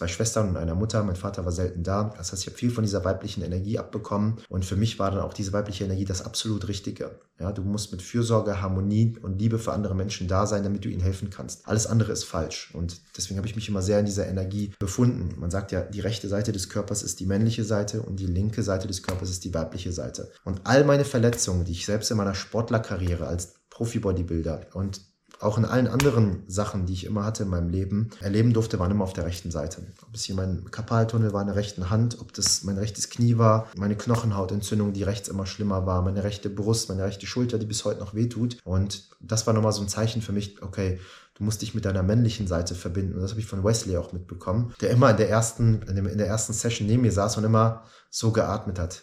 zwei 0.00 0.08
Schwestern 0.08 0.48
und 0.48 0.56
einer 0.56 0.74
Mutter. 0.74 1.02
Mein 1.02 1.14
Vater 1.14 1.44
war 1.44 1.52
selten 1.52 1.82
da. 1.82 2.14
Das 2.16 2.32
heißt, 2.32 2.42
ich 2.42 2.48
habe 2.48 2.56
viel 2.56 2.70
von 2.70 2.82
dieser 2.82 3.04
weiblichen 3.04 3.42
Energie 3.42 3.78
abbekommen. 3.78 4.38
Und 4.48 4.64
für 4.64 4.76
mich 4.76 4.98
war 4.98 5.10
dann 5.10 5.20
auch 5.20 5.34
diese 5.34 5.52
weibliche 5.52 5.84
Energie 5.84 6.06
das 6.06 6.24
absolut 6.24 6.68
Richtige. 6.68 7.20
Ja, 7.38 7.52
du 7.52 7.62
musst 7.62 7.92
mit 7.92 8.00
Fürsorge, 8.00 8.62
Harmonie 8.62 9.18
und 9.20 9.38
Liebe 9.38 9.58
für 9.58 9.74
andere 9.74 9.94
Menschen 9.94 10.26
da 10.26 10.46
sein, 10.46 10.62
damit 10.62 10.86
du 10.86 10.88
ihnen 10.88 11.02
helfen 11.02 11.28
kannst. 11.28 11.68
Alles 11.68 11.86
andere 11.86 12.12
ist 12.12 12.24
falsch. 12.24 12.70
Und 12.72 13.02
deswegen 13.14 13.36
habe 13.36 13.46
ich 13.46 13.56
mich 13.56 13.68
immer 13.68 13.82
sehr 13.82 14.00
in 14.00 14.06
dieser 14.06 14.26
Energie 14.26 14.72
befunden. 14.78 15.38
Man 15.38 15.50
sagt 15.50 15.70
ja, 15.70 15.82
die 15.82 16.00
rechte 16.00 16.28
Seite 16.28 16.52
des 16.52 16.70
Körpers 16.70 17.02
ist 17.02 17.20
die 17.20 17.26
männliche 17.26 17.64
Seite 17.64 18.00
und 18.00 18.20
die 18.20 18.26
linke 18.26 18.62
Seite 18.62 18.88
des 18.88 19.02
Körpers 19.02 19.28
ist 19.28 19.44
die 19.44 19.52
weibliche 19.52 19.92
Seite. 19.92 20.30
Und 20.44 20.62
all 20.64 20.84
meine 20.84 21.04
Verletzungen, 21.04 21.66
die 21.66 21.72
ich 21.72 21.84
selbst 21.84 22.10
in 22.10 22.16
meiner 22.16 22.34
Sportlerkarriere 22.34 23.26
als 23.26 23.52
Profi-Bodybuilder 23.68 24.68
und 24.72 25.09
auch 25.40 25.56
in 25.56 25.64
allen 25.64 25.88
anderen 25.88 26.42
Sachen, 26.46 26.86
die 26.86 26.92
ich 26.92 27.04
immer 27.04 27.24
hatte 27.24 27.44
in 27.44 27.48
meinem 27.48 27.70
Leben, 27.70 28.10
erleben 28.20 28.52
durfte, 28.52 28.78
waren 28.78 28.90
immer 28.90 29.04
auf 29.04 29.14
der 29.14 29.24
rechten 29.24 29.50
Seite. 29.50 29.82
Ob 30.06 30.14
es 30.14 30.24
hier 30.24 30.34
mein 30.34 30.70
Kapaltunnel 30.70 31.32
war 31.32 31.40
in 31.40 31.46
der 31.46 31.56
rechten 31.56 31.88
Hand, 31.90 32.18
ob 32.20 32.32
das 32.34 32.62
mein 32.64 32.76
rechtes 32.76 33.08
Knie 33.08 33.38
war, 33.38 33.68
meine 33.76 33.96
Knochenhautentzündung, 33.96 34.92
die 34.92 35.02
rechts 35.02 35.28
immer 35.28 35.46
schlimmer 35.46 35.86
war, 35.86 36.02
meine 36.02 36.24
rechte 36.24 36.50
Brust, 36.50 36.88
meine 36.88 37.04
rechte 37.04 37.26
Schulter, 37.26 37.58
die 37.58 37.66
bis 37.66 37.84
heute 37.84 38.00
noch 38.00 38.14
wehtut. 38.14 38.58
Und 38.64 39.08
das 39.20 39.46
war 39.46 39.54
nochmal 39.54 39.72
so 39.72 39.80
ein 39.80 39.88
Zeichen 39.88 40.20
für 40.20 40.32
mich, 40.32 40.62
okay, 40.62 41.00
du 41.34 41.44
musst 41.44 41.62
dich 41.62 41.74
mit 41.74 41.86
deiner 41.86 42.02
männlichen 42.02 42.46
Seite 42.46 42.74
verbinden. 42.74 43.14
Und 43.14 43.22
das 43.22 43.30
habe 43.30 43.40
ich 43.40 43.46
von 43.46 43.64
Wesley 43.64 43.96
auch 43.96 44.12
mitbekommen, 44.12 44.74
der 44.82 44.90
immer 44.90 45.10
in 45.10 45.16
der 45.16 45.30
ersten, 45.30 45.82
in 45.82 46.18
der 46.18 46.26
ersten 46.26 46.52
Session 46.52 46.86
neben 46.86 47.02
mir 47.02 47.12
saß 47.12 47.38
und 47.38 47.44
immer 47.44 47.84
so 48.10 48.30
geatmet 48.30 48.78
hat. 48.78 49.02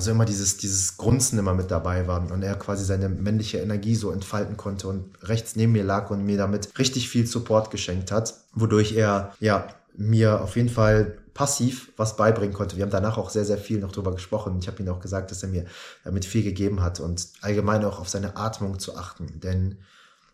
Also 0.00 0.12
immer 0.12 0.24
dieses, 0.24 0.56
dieses 0.56 0.96
Grunzen 0.96 1.38
immer 1.38 1.52
mit 1.52 1.70
dabei 1.70 2.06
war 2.06 2.32
und 2.32 2.42
er 2.42 2.54
quasi 2.54 2.86
seine 2.86 3.10
männliche 3.10 3.58
Energie 3.58 3.94
so 3.94 4.12
entfalten 4.12 4.56
konnte 4.56 4.88
und 4.88 5.10
rechts 5.24 5.56
neben 5.56 5.72
mir 5.72 5.84
lag 5.84 6.08
und 6.08 6.24
mir 6.24 6.38
damit 6.38 6.70
richtig 6.78 7.10
viel 7.10 7.26
Support 7.26 7.70
geschenkt 7.70 8.10
hat, 8.10 8.32
wodurch 8.54 8.92
er 8.92 9.34
ja 9.40 9.68
mir 9.98 10.40
auf 10.40 10.56
jeden 10.56 10.70
Fall 10.70 11.18
passiv 11.34 11.92
was 11.98 12.16
beibringen 12.16 12.54
konnte. 12.54 12.78
Wir 12.78 12.84
haben 12.84 12.90
danach 12.90 13.18
auch 13.18 13.28
sehr, 13.28 13.44
sehr 13.44 13.58
viel 13.58 13.78
noch 13.78 13.92
drüber 13.92 14.12
gesprochen. 14.12 14.56
Ich 14.58 14.68
habe 14.68 14.82
ihm 14.82 14.88
auch 14.88 15.00
gesagt, 15.00 15.32
dass 15.32 15.42
er 15.42 15.50
mir 15.50 15.66
damit 16.02 16.24
viel 16.24 16.44
gegeben 16.44 16.80
hat 16.80 16.98
und 16.98 17.28
allgemein 17.42 17.84
auch 17.84 18.00
auf 18.00 18.08
seine 18.08 18.38
Atmung 18.38 18.78
zu 18.78 18.96
achten. 18.96 19.38
Denn 19.40 19.80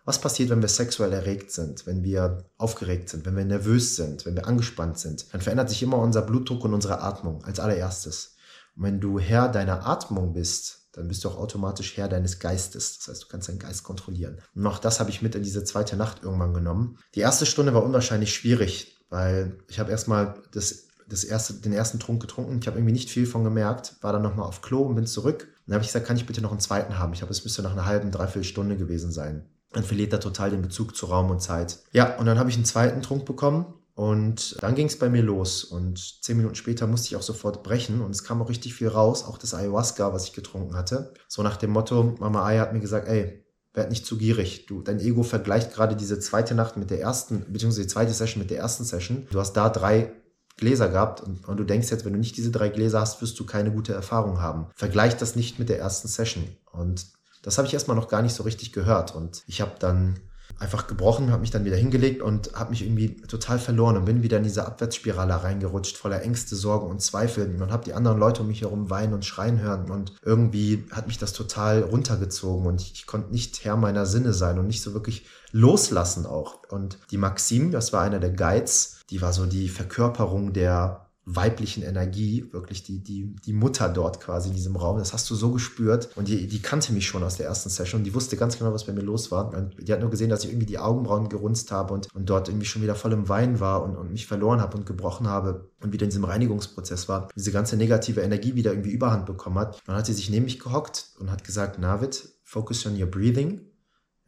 was 0.04 0.20
passiert, 0.20 0.50
wenn 0.50 0.62
wir 0.62 0.68
sexuell 0.68 1.12
erregt 1.12 1.50
sind, 1.50 1.88
wenn 1.88 2.04
wir 2.04 2.44
aufgeregt 2.56 3.08
sind, 3.08 3.26
wenn 3.26 3.36
wir 3.36 3.44
nervös 3.44 3.96
sind, 3.96 4.26
wenn 4.26 4.36
wir 4.36 4.46
angespannt 4.46 5.00
sind? 5.00 5.26
Dann 5.32 5.40
verändert 5.40 5.70
sich 5.70 5.82
immer 5.82 5.98
unser 5.98 6.22
Blutdruck 6.22 6.64
und 6.64 6.72
unsere 6.72 7.00
Atmung 7.00 7.44
als 7.44 7.58
allererstes. 7.58 8.35
Wenn 8.76 9.00
du 9.00 9.18
Herr 9.18 9.48
deiner 9.48 9.86
Atmung 9.86 10.32
bist, 10.32 10.90
dann 10.92 11.08
bist 11.08 11.24
du 11.24 11.28
auch 11.28 11.36
automatisch 11.36 11.96
Herr 11.96 12.08
deines 12.08 12.38
Geistes. 12.38 12.98
Das 12.98 13.08
heißt, 13.08 13.24
du 13.24 13.28
kannst 13.28 13.48
deinen 13.48 13.58
Geist 13.58 13.82
kontrollieren. 13.82 14.38
Und 14.54 14.66
auch 14.66 14.78
das 14.78 15.00
habe 15.00 15.10
ich 15.10 15.22
mit 15.22 15.34
in 15.34 15.42
diese 15.42 15.64
zweite 15.64 15.96
Nacht 15.96 16.22
irgendwann 16.22 16.54
genommen. 16.54 16.98
Die 17.14 17.20
erste 17.20 17.46
Stunde 17.46 17.74
war 17.74 17.84
unwahrscheinlich 17.84 18.32
schwierig, 18.32 18.98
weil 19.10 19.58
ich 19.68 19.78
habe 19.78 19.90
erstmal 19.90 20.34
das 20.52 20.86
das 21.08 21.24
erste, 21.24 21.54
den 21.54 21.72
ersten 21.72 22.00
Trunk 22.00 22.20
getrunken. 22.20 22.58
Ich 22.60 22.66
habe 22.66 22.78
irgendwie 22.78 22.92
nicht 22.92 23.10
viel 23.10 23.26
von 23.26 23.44
gemerkt, 23.44 23.94
war 24.00 24.12
dann 24.12 24.22
nochmal 24.22 24.46
auf 24.46 24.60
Klo 24.60 24.82
und 24.82 24.96
bin 24.96 25.06
zurück. 25.06 25.48
Dann 25.66 25.74
habe 25.74 25.82
ich 25.82 25.88
gesagt, 25.88 26.06
kann 26.06 26.16
ich 26.16 26.26
bitte 26.26 26.40
noch 26.40 26.50
einen 26.50 26.60
zweiten 26.60 26.98
haben? 26.98 27.12
Ich 27.12 27.22
habe, 27.22 27.30
es 27.30 27.44
müsste 27.44 27.62
nach 27.62 27.72
einer 27.72 27.86
halben, 27.86 28.10
dreiviertel 28.10 28.44
Stunde 28.44 28.76
gewesen 28.76 29.12
sein. 29.12 29.48
Dann 29.72 29.84
verliert 29.84 30.12
er 30.12 30.20
total 30.20 30.50
den 30.50 30.62
Bezug 30.62 30.96
zu 30.96 31.06
Raum 31.06 31.30
und 31.30 31.40
Zeit. 31.40 31.78
Ja, 31.92 32.16
und 32.16 32.26
dann 32.26 32.38
habe 32.38 32.50
ich 32.50 32.56
einen 32.56 32.64
zweiten 32.64 33.02
Trunk 33.02 33.24
bekommen 33.24 33.66
und 33.96 34.62
dann 34.62 34.74
ging 34.74 34.88
es 34.88 34.98
bei 34.98 35.08
mir 35.08 35.22
los. 35.22 35.64
Und 35.64 36.22
zehn 36.22 36.36
Minuten 36.36 36.54
später 36.54 36.86
musste 36.86 37.08
ich 37.08 37.16
auch 37.16 37.22
sofort 37.22 37.62
brechen. 37.62 38.02
Und 38.02 38.10
es 38.10 38.24
kam 38.24 38.42
auch 38.42 38.50
richtig 38.50 38.74
viel 38.74 38.88
raus, 38.88 39.24
auch 39.24 39.38
das 39.38 39.54
Ayahuasca, 39.54 40.12
was 40.12 40.26
ich 40.26 40.34
getrunken 40.34 40.76
hatte. 40.76 41.14
So 41.28 41.42
nach 41.42 41.56
dem 41.56 41.70
Motto, 41.70 42.14
Mama 42.20 42.44
Aya 42.44 42.60
hat 42.60 42.74
mir 42.74 42.80
gesagt, 42.80 43.08
ey, 43.08 43.42
werd 43.72 43.88
nicht 43.88 44.04
zu 44.04 44.18
gierig. 44.18 44.66
Du, 44.66 44.82
dein 44.82 45.00
Ego 45.00 45.22
vergleicht 45.22 45.72
gerade 45.72 45.96
diese 45.96 46.20
zweite 46.20 46.54
Nacht 46.54 46.76
mit 46.76 46.90
der 46.90 47.00
ersten, 47.00 47.46
beziehungsweise 47.50 47.86
die 47.86 47.92
zweite 47.92 48.12
Session 48.12 48.42
mit 48.42 48.50
der 48.50 48.58
ersten 48.58 48.84
Session. 48.84 49.26
Du 49.30 49.40
hast 49.40 49.54
da 49.54 49.70
drei 49.70 50.12
Gläser 50.58 50.90
gehabt 50.90 51.22
und, 51.22 51.48
und, 51.48 51.56
du 51.56 51.64
denkst 51.64 51.90
jetzt, 51.90 52.04
wenn 52.04 52.12
du 52.12 52.18
nicht 52.18 52.36
diese 52.36 52.50
drei 52.50 52.68
Gläser 52.68 53.00
hast, 53.00 53.22
wirst 53.22 53.40
du 53.40 53.46
keine 53.46 53.72
gute 53.72 53.94
Erfahrung 53.94 54.42
haben. 54.42 54.66
Vergleich 54.74 55.16
das 55.16 55.36
nicht 55.36 55.58
mit 55.58 55.70
der 55.70 55.78
ersten 55.78 56.08
Session. 56.08 56.44
Und 56.70 57.06
das 57.42 57.56
habe 57.56 57.66
ich 57.66 57.72
erstmal 57.72 57.96
noch 57.96 58.08
gar 58.08 58.20
nicht 58.20 58.34
so 58.34 58.42
richtig 58.42 58.74
gehört. 58.74 59.14
Und 59.14 59.42
ich 59.46 59.62
habe 59.62 59.72
dann 59.78 60.20
einfach 60.58 60.86
gebrochen, 60.86 61.30
habe 61.30 61.42
mich 61.42 61.50
dann 61.50 61.64
wieder 61.64 61.76
hingelegt 61.76 62.22
und 62.22 62.52
habe 62.54 62.70
mich 62.70 62.82
irgendwie 62.82 63.16
total 63.16 63.58
verloren 63.58 63.96
und 63.96 64.06
bin 64.06 64.22
wieder 64.22 64.38
in 64.38 64.42
diese 64.42 64.66
Abwärtsspirale 64.66 65.42
reingerutscht, 65.42 65.96
voller 65.96 66.22
Ängste, 66.22 66.56
Sorgen 66.56 66.88
und 66.88 67.02
Zweifel 67.02 67.60
und 67.60 67.70
habe 67.70 67.84
die 67.84 67.92
anderen 67.92 68.18
Leute 68.18 68.42
um 68.42 68.48
mich 68.48 68.62
herum 68.62 68.88
weinen 68.88 69.12
und 69.12 69.24
schreien 69.24 69.60
hören 69.60 69.90
und 69.90 70.14
irgendwie 70.22 70.84
hat 70.90 71.06
mich 71.06 71.18
das 71.18 71.32
total 71.32 71.82
runtergezogen 71.82 72.66
und 72.66 72.80
ich, 72.80 72.92
ich 72.94 73.06
konnte 73.06 73.32
nicht 73.32 73.64
Herr 73.64 73.76
meiner 73.76 74.06
Sinne 74.06 74.32
sein 74.32 74.58
und 74.58 74.66
nicht 74.66 74.82
so 74.82 74.94
wirklich 74.94 75.26
loslassen 75.52 76.26
auch. 76.26 76.62
Und 76.70 76.98
die 77.10 77.18
Maxim, 77.18 77.70
das 77.70 77.92
war 77.92 78.02
einer 78.02 78.18
der 78.18 78.30
Guides, 78.30 78.98
die 79.10 79.22
war 79.22 79.32
so 79.32 79.46
die 79.46 79.68
Verkörperung 79.68 80.52
der 80.52 81.05
weiblichen 81.28 81.82
Energie, 81.82 82.46
wirklich 82.52 82.84
die, 82.84 83.00
die, 83.02 83.34
die 83.44 83.52
Mutter 83.52 83.88
dort 83.88 84.20
quasi 84.20 84.48
in 84.48 84.54
diesem 84.54 84.76
Raum. 84.76 84.98
Das 84.98 85.12
hast 85.12 85.28
du 85.28 85.34
so 85.34 85.50
gespürt. 85.50 86.08
Und 86.14 86.28
die, 86.28 86.46
die 86.46 86.62
kannte 86.62 86.92
mich 86.92 87.08
schon 87.08 87.24
aus 87.24 87.36
der 87.36 87.46
ersten 87.46 87.68
Session. 87.68 88.04
Die 88.04 88.14
wusste 88.14 88.36
ganz 88.36 88.56
genau, 88.56 88.72
was 88.72 88.86
bei 88.86 88.92
mir 88.92 89.02
los 89.02 89.32
war. 89.32 89.50
Die 89.80 89.92
hat 89.92 90.00
nur 90.00 90.10
gesehen, 90.10 90.30
dass 90.30 90.44
ich 90.44 90.50
irgendwie 90.50 90.66
die 90.66 90.78
Augenbrauen 90.78 91.28
gerunzt 91.28 91.72
habe 91.72 91.94
und, 91.94 92.14
und 92.14 92.30
dort 92.30 92.48
irgendwie 92.48 92.66
schon 92.66 92.80
wieder 92.80 92.94
voll 92.94 93.12
im 93.12 93.28
Wein 93.28 93.58
war 93.58 93.82
und, 93.82 93.96
und 93.96 94.12
mich 94.12 94.28
verloren 94.28 94.60
habe 94.60 94.76
und 94.76 94.86
gebrochen 94.86 95.26
habe 95.26 95.68
und 95.82 95.92
wieder 95.92 96.04
in 96.04 96.10
diesem 96.10 96.24
Reinigungsprozess 96.24 97.08
war. 97.08 97.28
Diese 97.34 97.50
ganze 97.50 97.76
negative 97.76 98.20
Energie 98.20 98.54
wieder 98.54 98.70
irgendwie 98.70 98.92
Überhand 98.92 99.26
bekommen 99.26 99.58
hat. 99.58 99.82
Dann 99.84 99.96
hat 99.96 100.06
sie 100.06 100.14
sich 100.14 100.30
neben 100.30 100.44
mich 100.44 100.60
gehockt 100.60 101.08
und 101.18 101.32
hat 101.32 101.42
gesagt, 101.42 101.80
Navid, 101.80 102.28
focus 102.44 102.86
on 102.86 103.00
your 103.00 103.08
breathing. 103.08 103.62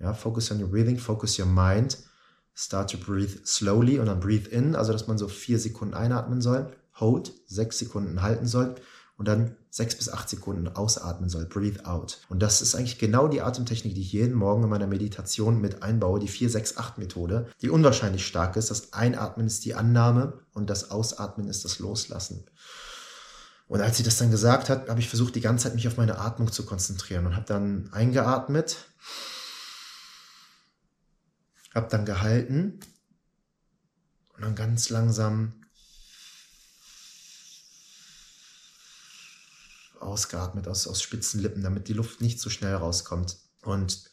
Ja, 0.01 0.15
focus 0.15 0.51
on 0.51 0.61
your 0.61 0.69
breathing, 0.69 0.99
focus 0.99 1.39
your 1.39 1.47
mind. 1.47 1.97
Start 2.57 2.91
to 2.91 2.99
breathe 2.99 3.39
slowly 3.47 4.01
und 4.01 4.07
dann 4.07 4.19
breathe 4.19 4.49
in, 4.51 4.75
also 4.75 4.93
dass 4.93 5.07
man 5.07 5.17
so 5.17 5.29
vier 5.29 5.61
Sekunden 5.61 5.95
einatmen 5.95 6.41
soll 6.41 6.73
Hold, 7.01 7.33
sechs 7.47 7.79
Sekunden 7.79 8.23
halten 8.23 8.47
soll 8.47 8.75
und 9.17 9.27
dann 9.27 9.57
sechs 9.71 9.97
bis 9.97 10.09
acht 10.09 10.29
Sekunden 10.29 10.69
ausatmen 10.69 11.29
soll, 11.29 11.45
breathe 11.45 11.85
out. 11.87 12.21
Und 12.29 12.41
das 12.41 12.63
ist 12.63 12.75
eigentlich 12.75 12.99
genau 12.99 13.29
die 13.29 13.43
Atemtechnik, 13.43 13.95
die 13.95 14.01
ich 14.01 14.13
jeden 14.13 14.35
Morgen 14.35 14.63
in 14.63 14.71
meiner 14.71 14.87
Meditation 14.87 15.61
mit 15.61 15.83
einbaue, 15.83 16.21
die 16.21 16.29
4-6-8-Methode, 16.29 17.49
die 17.61 17.71
unwahrscheinlich 17.71 18.27
stark 18.27 18.57
ist. 18.57 18.71
Das 18.71 18.93
Einatmen 18.93 19.47
ist 19.47 19.65
die 19.65 19.75
Annahme 19.75 20.41
und 20.53 20.71
das 20.71 20.91
Ausatmen 20.91 21.49
ist 21.49 21.65
das 21.65 21.81
Loslassen. 21.81 22.45
Und 23.67 23.83
als 23.83 23.99
sie 23.99 24.03
das 24.03 24.17
dann 24.17 24.31
gesagt 24.31 24.71
hat, 24.71 24.89
habe 24.89 25.01
ich 25.01 25.09
versucht, 25.09 25.35
die 25.35 25.43
ganze 25.43 25.65
Zeit 25.65 25.75
mich 25.75 25.87
auf 25.87 25.99
meine 25.99 26.19
Atmung 26.19 26.51
zu 26.51 26.65
konzentrieren 26.65 27.27
und 27.27 27.37
habe 27.37 27.45
dann 27.45 27.91
eingeatmet, 27.93 28.79
habe 31.75 31.89
dann 31.91 32.07
gehalten 32.07 32.81
und 34.35 34.45
dann 34.45 34.55
ganz 34.55 34.89
langsam 34.89 35.53
ausgeatmet 40.01 40.69
aus, 40.69 40.87
aus 40.87 41.03
spitzen 41.03 41.41
Lippen, 41.41 41.63
damit 41.63 41.89
die 41.89 41.93
Luft 41.93 42.21
nicht 42.21 42.41
so 42.41 42.51
schnell 42.51 42.75
rauskommt. 42.75 43.37
Und 43.63 44.09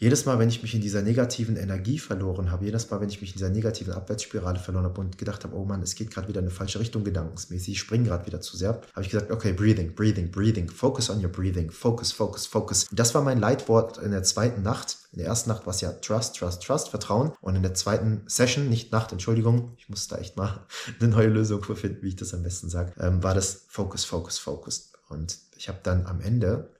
jedes 0.00 0.24
Mal, 0.24 0.38
wenn 0.38 0.48
ich 0.48 0.62
mich 0.62 0.74
in 0.74 0.80
dieser 0.80 1.02
negativen 1.02 1.58
Energie 1.58 1.98
verloren 1.98 2.50
habe, 2.50 2.64
jedes 2.64 2.90
Mal, 2.90 3.02
wenn 3.02 3.10
ich 3.10 3.20
mich 3.20 3.32
in 3.32 3.36
dieser 3.36 3.50
negativen 3.50 3.92
Abwärtsspirale 3.92 4.58
verloren 4.58 4.86
habe 4.86 4.98
und 4.98 5.18
gedacht 5.18 5.44
habe, 5.44 5.54
oh 5.54 5.66
Mann, 5.66 5.82
es 5.82 5.94
geht 5.94 6.10
gerade 6.10 6.26
wieder 6.26 6.40
in 6.40 6.46
eine 6.46 6.54
falsche 6.54 6.80
Richtung 6.80 7.04
gedankensmäßig, 7.04 7.74
ich 7.74 7.80
springe 7.80 8.04
gerade 8.08 8.24
wieder 8.24 8.40
zu 8.40 8.56
sehr, 8.56 8.80
habe 8.94 9.02
ich 9.02 9.10
gesagt, 9.10 9.30
okay, 9.30 9.52
breathing, 9.52 9.94
breathing, 9.94 10.30
breathing, 10.30 10.70
focus 10.70 11.10
on 11.10 11.22
your 11.22 11.30
breathing, 11.30 11.70
focus, 11.70 12.12
focus, 12.12 12.46
focus. 12.46 12.86
Das 12.90 13.14
war 13.14 13.22
mein 13.22 13.38
Leitwort 13.38 13.98
in 13.98 14.12
der 14.12 14.22
zweiten 14.22 14.62
Nacht. 14.62 14.96
In 15.12 15.18
der 15.18 15.26
ersten 15.26 15.50
Nacht 15.50 15.66
war 15.66 15.74
es 15.74 15.82
ja 15.82 15.92
Trust, 15.92 16.36
Trust, 16.36 16.62
Trust, 16.62 16.88
Vertrauen. 16.88 17.32
Und 17.42 17.56
in 17.56 17.62
der 17.62 17.74
zweiten 17.74 18.22
Session, 18.26 18.70
nicht 18.70 18.92
Nacht, 18.92 19.12
Entschuldigung, 19.12 19.74
ich 19.76 19.90
muss 19.90 20.08
da 20.08 20.16
echt 20.16 20.38
mal 20.38 20.66
eine 20.98 21.10
neue 21.10 21.28
Lösung 21.28 21.62
für 21.62 21.76
finden, 21.76 22.02
wie 22.02 22.08
ich 22.08 22.16
das 22.16 22.32
am 22.32 22.42
besten 22.42 22.70
sage, 22.70 22.94
ähm, 22.98 23.22
war 23.22 23.34
das 23.34 23.66
Focus, 23.68 24.06
Focus, 24.06 24.38
Focus. 24.38 24.89
Und 25.10 25.38
ich 25.56 25.68
habe 25.68 25.80
dann 25.82 26.06
am 26.06 26.20
Ende 26.20 26.70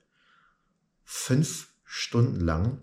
fünf 1.03 1.67
Stunden 1.83 2.39
lang 2.39 2.81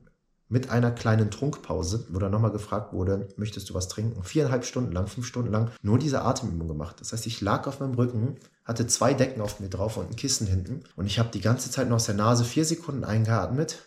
mit 0.51 0.71
einer 0.71 0.91
kleinen 0.91 1.31
Trunkpause, 1.31 2.07
wo 2.11 2.19
dann 2.19 2.31
nochmal 2.31 2.53
gefragt 2.53 2.93
wurde, 2.93 3.29
möchtest 3.37 3.69
du 3.69 3.75
was 3.75 3.89
trinken? 3.89 4.23
Viereinhalb 4.23 4.65
Stunden 4.65 4.93
lang, 4.93 5.07
fünf 5.07 5.27
Stunden 5.27 5.51
lang 5.51 5.71
nur 5.83 5.99
diese 5.99 6.23
Atemübung 6.23 6.69
gemacht. 6.69 7.01
Das 7.01 7.13
heißt, 7.13 7.27
ich 7.27 7.41
lag 7.41 7.67
auf 7.67 7.81
meinem 7.81 7.95
Rücken, 7.95 8.37
hatte 8.65 8.87
zwei 8.87 9.15
Decken 9.15 9.43
auf 9.43 9.61
mir 9.61 9.69
drauf 9.69 9.97
und 9.97 10.11
ein 10.11 10.17
Kissen 10.17 10.47
hinten 10.47 10.85
und 10.97 11.07
ich 11.07 11.19
habe 11.19 11.31
die 11.31 11.41
ganze 11.41 11.71
Zeit 11.71 11.89
nur 11.89 11.97
aus 11.97 12.07
der 12.07 12.15
Nase 12.15 12.45
vier 12.45 12.65
Sekunden 12.65 13.05
eingeatmet 13.05 13.79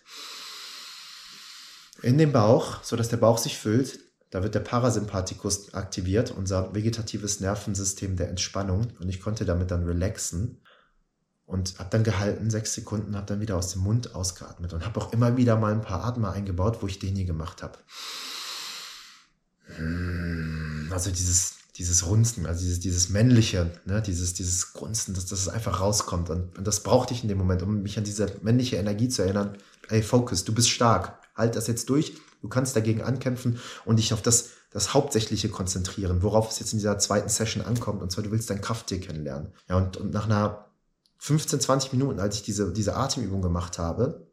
in 2.02 2.18
den 2.18 2.32
Bauch, 2.32 2.84
sodass 2.84 3.10
der 3.10 3.18
Bauch 3.18 3.38
sich 3.38 3.58
füllt. 3.58 4.00
Da 4.32 4.44
wird 4.44 4.56
der 4.56 4.62
Parasympathikus 4.62 5.74
aktiviert, 5.74 6.32
unser 6.32 6.74
vegetatives 6.74 7.40
Nervensystem 7.40 8.16
der 8.16 8.30
Entspannung 8.30 8.88
und 9.00 9.10
ich 9.10 9.20
konnte 9.22 9.46
damit 9.46 9.72
dann 9.72 9.84
relaxen 9.84 10.62
und 11.52 11.78
habe 11.80 11.90
dann 11.90 12.04
gehalten, 12.04 12.50
sechs 12.50 12.74
Sekunden, 12.74 13.16
habe 13.16 13.26
dann 13.26 13.42
wieder 13.42 13.58
aus 13.58 13.74
dem 13.74 13.82
Mund 13.82 14.16
ausgeatmet 14.16 14.72
und 14.72 14.86
habe 14.86 15.02
auch 15.02 15.12
immer 15.12 15.36
wieder 15.36 15.58
mal 15.58 15.74
ein 15.74 15.82
paar 15.82 16.06
Atmer 16.06 16.32
eingebaut, 16.32 16.78
wo 16.80 16.88
ich 16.88 16.98
den 16.98 17.14
hier 17.14 17.26
gemacht 17.26 17.62
habe. 17.62 17.78
Hm, 19.76 20.90
also 20.92 21.12
dieses, 21.12 21.56
dieses 21.76 22.06
Runzen, 22.08 22.46
also 22.46 22.62
dieses, 22.62 22.80
dieses 22.80 23.10
männliche, 23.10 23.70
ne, 23.86 24.02
dieses, 24.02 24.34
dieses 24.34 24.72
Grunzen, 24.72 25.14
dass, 25.14 25.26
dass 25.26 25.40
es 25.40 25.50
einfach 25.50 25.82
rauskommt. 25.82 26.30
Und, 26.30 26.58
und 26.58 26.66
das 26.66 26.84
brauchte 26.84 27.14
ich 27.14 27.22
in 27.22 27.28
dem 27.28 27.38
Moment, 27.38 27.62
um 27.64 27.82
mich 27.82 27.98
an 27.98 28.06
diese 28.06 28.34
männliche 28.42 28.78
Energie 28.78 29.10
zu 29.10 29.22
erinnern. 29.22 29.58
Ey, 29.90 30.04
Focus, 30.04 30.46
du 30.46 30.54
bist 30.54 30.70
stark. 30.70 31.20
Halt 31.36 31.58
das 31.58 31.68
jetzt 31.68 31.90
durch. 31.90 32.14
Du 32.42 32.48
kannst 32.48 32.78
dagegen 32.78 33.02
ankämpfen 33.02 33.60
und 33.84 34.00
dich 34.00 34.14
auf 34.14 34.22
das, 34.22 34.52
das 34.72 34.94
Hauptsächliche 34.94 35.50
konzentrieren, 35.50 36.24
worauf 36.24 36.50
es 36.50 36.60
jetzt 36.60 36.72
in 36.72 36.80
dieser 36.80 36.98
zweiten 36.98 37.30
Session 37.30 37.62
ankommt. 37.64 38.02
Und 38.02 38.10
zwar, 38.10 38.24
du 38.24 38.32
willst 38.32 38.50
dein 38.50 38.62
Krafttier 38.62 39.02
kennenlernen. 39.02 39.52
Ja, 39.68 39.76
und, 39.76 39.98
und 39.98 40.14
nach 40.14 40.26
einer 40.26 40.71
15, 41.22 41.60
20 41.60 41.94
Minuten, 41.94 42.20
als 42.20 42.36
ich 42.36 42.42
diese, 42.42 42.74
diese 42.74 42.96
Atemübung 42.96 43.44
gemacht 43.44 43.78
habe, 43.78 44.26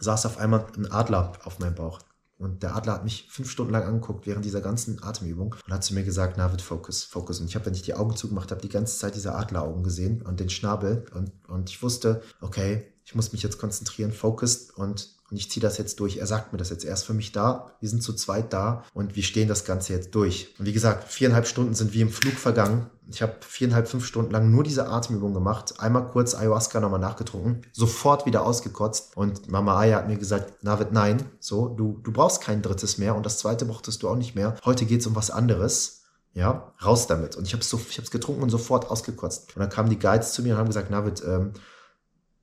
saß 0.00 0.26
auf 0.26 0.36
einmal 0.36 0.66
ein 0.76 0.92
Adler 0.92 1.32
auf 1.44 1.58
meinem 1.60 1.74
Bauch. 1.74 2.00
Und 2.36 2.62
der 2.62 2.76
Adler 2.76 2.92
hat 2.92 3.04
mich 3.04 3.26
fünf 3.30 3.50
Stunden 3.50 3.72
lang 3.72 3.84
angeguckt 3.84 4.26
während 4.26 4.44
dieser 4.44 4.60
ganzen 4.60 5.02
Atemübung 5.02 5.54
und 5.66 5.72
hat 5.72 5.82
zu 5.82 5.94
mir 5.94 6.04
gesagt, 6.04 6.36
Navid, 6.36 6.60
Focus, 6.60 7.04
Focus. 7.04 7.40
Und 7.40 7.46
ich 7.48 7.54
habe, 7.54 7.64
wenn 7.64 7.72
ich 7.72 7.80
die 7.80 7.94
Augen 7.94 8.16
zugemacht 8.16 8.50
habe, 8.50 8.60
die 8.60 8.68
ganze 8.68 8.98
Zeit 8.98 9.14
diese 9.14 9.34
Adleraugen 9.34 9.82
gesehen 9.82 10.20
und 10.20 10.38
den 10.38 10.50
Schnabel. 10.50 11.06
Und, 11.14 11.32
und 11.48 11.70
ich 11.70 11.82
wusste, 11.82 12.20
okay, 12.42 12.92
ich 13.06 13.14
muss 13.14 13.32
mich 13.32 13.42
jetzt 13.42 13.58
konzentrieren, 13.58 14.12
focused 14.12 14.76
und 14.76 15.16
und 15.30 15.36
ich 15.36 15.50
ziehe 15.50 15.62
das 15.62 15.76
jetzt 15.76 15.98
durch. 15.98 16.18
Er 16.18 16.26
sagt 16.26 16.52
mir 16.52 16.58
das 16.58 16.70
jetzt. 16.70 16.84
Er 16.84 16.94
ist 16.94 17.02
für 17.02 17.14
mich 17.14 17.32
da. 17.32 17.72
Wir 17.80 17.88
sind 17.88 18.02
zu 18.02 18.12
zweit 18.12 18.52
da 18.52 18.84
und 18.94 19.16
wir 19.16 19.22
stehen 19.24 19.48
das 19.48 19.64
Ganze 19.64 19.92
jetzt 19.92 20.14
durch. 20.14 20.54
Und 20.58 20.66
wie 20.66 20.72
gesagt, 20.72 21.10
viereinhalb 21.10 21.48
Stunden 21.48 21.74
sind 21.74 21.94
wie 21.94 22.00
im 22.00 22.10
Flug 22.10 22.34
vergangen. 22.34 22.88
Ich 23.08 23.22
habe 23.22 23.34
viereinhalb, 23.40 23.88
fünf 23.88 24.04
Stunden 24.04 24.32
lang 24.32 24.50
nur 24.50 24.64
diese 24.64 24.88
Atemübung 24.88 25.32
gemacht. 25.32 25.74
Einmal 25.78 26.06
kurz 26.08 26.34
Ayahuasca 26.34 26.80
nochmal 26.80 27.00
nachgetrunken. 27.00 27.62
Sofort 27.72 28.26
wieder 28.26 28.44
ausgekotzt. 28.44 29.16
Und 29.16 29.48
Mama 29.48 29.78
Aya 29.78 29.98
hat 29.98 30.08
mir 30.08 30.16
gesagt, 30.16 30.64
Navid, 30.64 30.92
nein. 30.92 31.24
So, 31.38 31.68
du, 31.68 32.00
du 32.02 32.12
brauchst 32.12 32.40
kein 32.40 32.62
drittes 32.62 32.98
mehr. 32.98 33.14
Und 33.14 33.24
das 33.24 33.38
zweite 33.38 33.64
brauchtest 33.64 34.02
du 34.02 34.08
auch 34.08 34.16
nicht 34.16 34.34
mehr. 34.34 34.56
Heute 34.64 34.86
geht's 34.86 35.06
um 35.06 35.14
was 35.14 35.30
anderes. 35.30 36.02
Ja, 36.34 36.74
raus 36.84 37.06
damit. 37.06 37.36
Und 37.36 37.46
ich 37.46 37.52
habe 37.52 37.62
es 37.62 37.70
so, 37.70 37.80
getrunken 38.10 38.42
und 38.42 38.50
sofort 38.50 38.90
ausgekotzt. 38.90 39.56
Und 39.56 39.60
dann 39.60 39.70
kamen 39.70 39.88
die 39.88 39.98
Guides 39.98 40.32
zu 40.32 40.42
mir 40.42 40.54
und 40.54 40.58
haben 40.58 40.66
gesagt, 40.66 40.90
Navid, 40.90 41.22
ähm, 41.24 41.52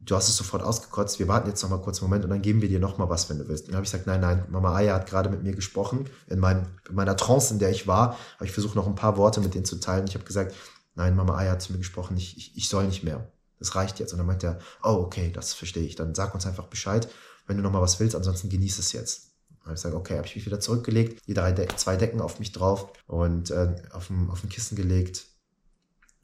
du 0.05 0.15
hast 0.15 0.27
es 0.27 0.37
sofort 0.37 0.63
ausgekotzt, 0.63 1.19
wir 1.19 1.27
warten 1.27 1.49
jetzt 1.49 1.61
noch 1.63 1.69
mal 1.69 1.81
kurz 1.81 1.99
einen 1.99 2.09
Moment 2.09 2.25
und 2.25 2.31
dann 2.31 2.41
geben 2.41 2.61
wir 2.61 2.69
dir 2.69 2.79
noch 2.79 2.97
mal 2.97 3.09
was, 3.09 3.29
wenn 3.29 3.37
du 3.37 3.47
willst. 3.47 3.65
Und 3.65 3.69
dann 3.69 3.77
habe 3.77 3.85
ich 3.85 3.91
gesagt, 3.91 4.07
nein, 4.07 4.21
nein, 4.21 4.45
Mama 4.49 4.75
Aya 4.75 4.95
hat 4.95 5.09
gerade 5.09 5.29
mit 5.29 5.43
mir 5.43 5.53
gesprochen. 5.53 6.09
In, 6.27 6.39
meinem, 6.39 6.65
in 6.89 6.95
meiner 6.95 7.15
Trance, 7.15 7.53
in 7.53 7.59
der 7.59 7.69
ich 7.69 7.87
war, 7.87 8.17
habe 8.35 8.45
ich 8.45 8.51
versucht, 8.51 8.75
noch 8.75 8.87
ein 8.87 8.95
paar 8.95 9.17
Worte 9.17 9.41
mit 9.41 9.53
denen 9.53 9.65
zu 9.65 9.79
teilen. 9.79 10.07
Ich 10.07 10.15
habe 10.15 10.25
gesagt, 10.25 10.55
nein, 10.95 11.15
Mama 11.15 11.37
Aya 11.37 11.51
hat 11.51 11.61
zu 11.61 11.71
mir 11.71 11.79
gesprochen, 11.79 12.17
ich, 12.17 12.37
ich, 12.37 12.57
ich 12.57 12.69
soll 12.69 12.85
nicht 12.85 13.03
mehr. 13.03 13.31
Das 13.59 13.75
reicht 13.75 13.99
jetzt. 13.99 14.11
Und 14.11 14.17
dann 14.17 14.27
meint 14.27 14.43
er, 14.43 14.59
oh, 14.83 14.89
okay, 14.89 15.31
das 15.31 15.53
verstehe 15.53 15.83
ich. 15.83 15.95
Dann 15.95 16.15
sag 16.15 16.33
uns 16.33 16.45
einfach 16.45 16.67
Bescheid, 16.67 17.07
wenn 17.47 17.57
du 17.57 17.63
noch 17.63 17.71
mal 17.71 17.81
was 17.81 17.99
willst, 17.99 18.15
ansonsten 18.15 18.49
genieß 18.49 18.79
es 18.79 18.91
jetzt. 18.91 19.31
Dann 19.49 19.67
habe 19.67 19.73
ich 19.75 19.81
gesagt, 19.81 19.95
okay, 19.95 20.17
habe 20.17 20.27
ich 20.27 20.35
mich 20.35 20.45
wieder 20.45 20.59
zurückgelegt, 20.59 21.21
die 21.27 21.33
drei 21.33 21.53
De 21.53 21.67
zwei 21.77 21.95
Decken 21.95 22.19
auf 22.19 22.39
mich 22.39 22.51
drauf 22.51 22.91
und 23.07 23.51
äh, 23.51 23.75
auf 23.91 24.07
dem 24.07 24.49
Kissen 24.49 24.75
gelegt, 24.75 25.25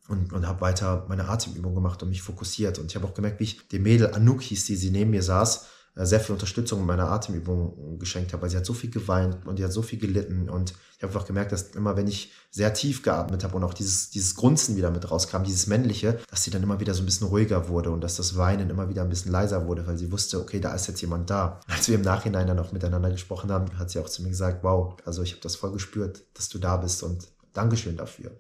und, 0.09 0.33
und 0.33 0.47
habe 0.47 0.61
weiter 0.61 1.05
meine 1.07 1.29
Atemübung 1.29 1.75
gemacht 1.75 2.01
und 2.03 2.09
mich 2.09 2.21
fokussiert. 2.21 2.79
Und 2.79 2.87
ich 2.87 2.95
habe 2.95 3.07
auch 3.07 3.13
gemerkt, 3.13 3.39
wie 3.39 3.45
ich 3.45 3.67
dem 3.67 3.83
Mädel 3.83 4.13
Anouk 4.13 4.41
hieß, 4.41 4.65
die 4.65 4.75
sie 4.75 4.89
neben 4.89 5.11
mir 5.11 5.23
saß, 5.23 5.67
äh, 5.95 6.05
sehr 6.05 6.19
viel 6.19 6.33
Unterstützung 6.33 6.79
in 6.79 6.85
meiner 6.85 7.09
Atemübung 7.09 7.99
geschenkt 7.99 8.33
habe, 8.33 8.43
weil 8.43 8.49
sie 8.49 8.57
hat 8.57 8.65
so 8.65 8.73
viel 8.73 8.89
geweint 8.89 9.45
und 9.45 9.59
die 9.59 9.63
hat 9.63 9.73
so 9.73 9.81
viel 9.81 9.99
gelitten 9.99 10.49
und 10.49 10.73
ich 10.97 11.03
habe 11.03 11.13
einfach 11.13 11.25
gemerkt, 11.25 11.51
dass 11.51 11.69
immer, 11.75 11.95
wenn 11.95 12.07
ich 12.07 12.33
sehr 12.51 12.73
tief 12.73 13.03
geatmet 13.03 13.43
habe 13.43 13.55
und 13.55 13.63
auch 13.63 13.73
dieses, 13.73 14.09
dieses 14.09 14.35
Grunzen 14.35 14.75
wieder 14.75 14.91
mit 14.91 15.09
rauskam, 15.09 15.43
dieses 15.43 15.67
männliche, 15.67 16.19
dass 16.29 16.43
sie 16.43 16.51
dann 16.51 16.63
immer 16.63 16.79
wieder 16.79 16.93
so 16.93 17.03
ein 17.03 17.05
bisschen 17.05 17.27
ruhiger 17.27 17.69
wurde 17.69 17.91
und 17.91 18.01
dass 18.01 18.17
das 18.17 18.35
Weinen 18.35 18.69
immer 18.69 18.89
wieder 18.89 19.03
ein 19.03 19.09
bisschen 19.09 19.31
leiser 19.31 19.65
wurde, 19.65 19.87
weil 19.87 19.97
sie 19.97 20.11
wusste, 20.11 20.41
okay, 20.41 20.59
da 20.59 20.73
ist 20.73 20.87
jetzt 20.87 21.01
jemand 21.01 21.29
da. 21.29 21.61
Als 21.67 21.87
wir 21.87 21.95
im 21.95 22.01
Nachhinein 22.01 22.47
dann 22.47 22.59
auch 22.59 22.71
miteinander 22.71 23.11
gesprochen 23.11 23.51
haben, 23.51 23.77
hat 23.77 23.91
sie 23.91 23.99
auch 23.99 24.09
zu 24.09 24.23
mir 24.23 24.29
gesagt, 24.29 24.63
wow, 24.63 24.97
also 25.05 25.21
ich 25.21 25.31
habe 25.31 25.41
das 25.41 25.55
voll 25.55 25.71
gespürt, 25.71 26.23
dass 26.33 26.49
du 26.49 26.59
da 26.59 26.77
bist 26.77 27.03
und 27.03 27.27
Dankeschön 27.53 27.95
dafür. 27.95 28.31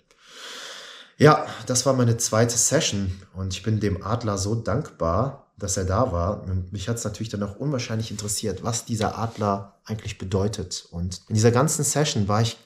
Ja, 1.19 1.45
das 1.67 1.85
war 1.85 1.93
meine 1.93 2.15
zweite 2.15 2.57
Session 2.57 3.11
und 3.33 3.53
ich 3.53 3.61
bin 3.61 3.81
dem 3.81 4.03
Adler 4.03 4.37
so 4.37 4.55
dankbar, 4.55 5.51
dass 5.57 5.75
er 5.75 5.83
da 5.83 6.13
war. 6.13 6.43
Und 6.43 6.71
mich 6.71 6.87
hat 6.87 6.95
es 6.95 7.03
natürlich 7.03 7.27
dann 7.27 7.43
auch 7.43 7.57
unwahrscheinlich 7.57 8.09
interessiert, 8.09 8.63
was 8.63 8.85
dieser 8.85 9.17
Adler 9.17 9.79
eigentlich 9.83 10.17
bedeutet. 10.17 10.87
Und 10.91 11.21
in 11.27 11.35
dieser 11.35 11.51
ganzen 11.51 11.83
Session 11.83 12.29
war 12.29 12.41
ich 12.41 12.57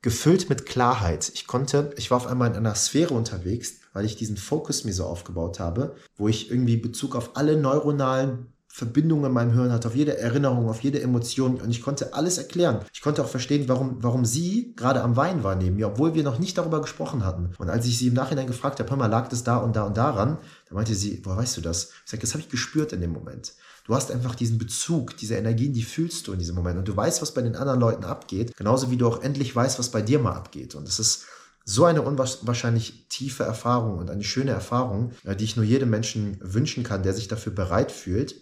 gefüllt 0.00 0.48
mit 0.48 0.64
Klarheit. 0.64 1.28
Ich 1.34 1.48
konnte, 1.48 1.92
ich 1.96 2.12
war 2.12 2.18
auf 2.18 2.28
einmal 2.28 2.50
in 2.50 2.56
einer 2.56 2.76
Sphäre 2.76 3.14
unterwegs, 3.14 3.80
weil 3.92 4.04
ich 4.04 4.14
diesen 4.14 4.36
Fokus 4.36 4.84
mir 4.84 4.94
so 4.94 5.04
aufgebaut 5.04 5.58
habe, 5.58 5.96
wo 6.16 6.28
ich 6.28 6.52
irgendwie 6.52 6.76
Bezug 6.76 7.16
auf 7.16 7.36
alle 7.36 7.56
neuronalen 7.56 8.52
Verbindung 8.78 9.24
in 9.24 9.32
meinem 9.32 9.52
Hirn 9.54 9.72
hatte, 9.72 9.88
auf 9.88 9.96
jede 9.96 10.18
Erinnerung, 10.18 10.68
auf 10.68 10.82
jede 10.82 11.02
Emotion 11.02 11.60
und 11.60 11.68
ich 11.68 11.82
konnte 11.82 12.14
alles 12.14 12.38
erklären. 12.38 12.78
Ich 12.92 13.00
konnte 13.00 13.24
auch 13.24 13.28
verstehen, 13.28 13.68
warum, 13.68 13.96
warum 14.04 14.24
sie 14.24 14.72
gerade 14.76 15.02
am 15.02 15.16
Wein 15.16 15.42
war 15.42 15.56
neben 15.56 15.74
mir, 15.74 15.88
obwohl 15.88 16.14
wir 16.14 16.22
noch 16.22 16.38
nicht 16.38 16.56
darüber 16.56 16.80
gesprochen 16.80 17.24
hatten. 17.24 17.50
Und 17.58 17.70
als 17.70 17.86
ich 17.86 17.98
sie 17.98 18.06
im 18.06 18.14
Nachhinein 18.14 18.46
gefragt 18.46 18.78
habe, 18.78 18.88
hör 18.88 18.96
mal, 18.96 19.06
lag 19.06 19.26
das 19.30 19.42
da 19.42 19.56
und 19.56 19.74
da 19.74 19.82
und 19.82 19.96
daran, 19.96 20.38
da 20.68 20.76
meinte 20.76 20.94
sie, 20.94 21.20
woher 21.24 21.38
weißt 21.38 21.56
du 21.56 21.60
das? 21.60 21.90
Ich 22.04 22.12
sage, 22.12 22.20
das 22.20 22.34
habe 22.34 22.42
ich 22.42 22.50
gespürt 22.50 22.92
in 22.92 23.00
dem 23.00 23.12
Moment. 23.12 23.54
du 23.84 23.96
hast 23.96 24.12
einfach 24.12 24.36
diesen 24.36 24.58
Bezug, 24.58 25.16
diese 25.16 25.34
Energien, 25.34 25.72
die 25.72 25.82
fühlst 25.82 26.28
du 26.28 26.32
in 26.32 26.38
diesem 26.38 26.54
Moment. 26.54 26.78
Und 26.78 26.86
du 26.86 26.96
weißt, 26.96 27.20
was 27.20 27.34
bei 27.34 27.42
den 27.42 27.56
anderen 27.56 27.80
Leuten 27.80 28.04
abgeht, 28.04 28.56
genauso 28.56 28.92
wie 28.92 28.96
du 28.96 29.08
auch 29.08 29.24
endlich 29.24 29.56
weißt, 29.56 29.80
was 29.80 29.90
bei 29.90 30.02
dir 30.02 30.20
mal 30.20 30.34
abgeht. 30.34 30.76
Und 30.76 30.86
es 30.86 31.00
ist 31.00 31.24
so 31.64 31.84
eine 31.84 32.02
unwahrscheinlich 32.02 33.08
tiefe 33.08 33.42
Erfahrung 33.42 33.98
und 33.98 34.08
eine 34.08 34.22
schöne 34.22 34.52
Erfahrung, 34.52 35.10
äh, 35.24 35.34
die 35.34 35.44
ich 35.44 35.56
nur 35.56 35.64
jedem 35.64 35.90
Menschen 35.90 36.38
wünschen 36.40 36.84
kann, 36.84 37.02
der 37.02 37.12
sich 37.12 37.26
dafür 37.26 37.52
bereit 37.52 37.90
fühlt. 37.90 38.36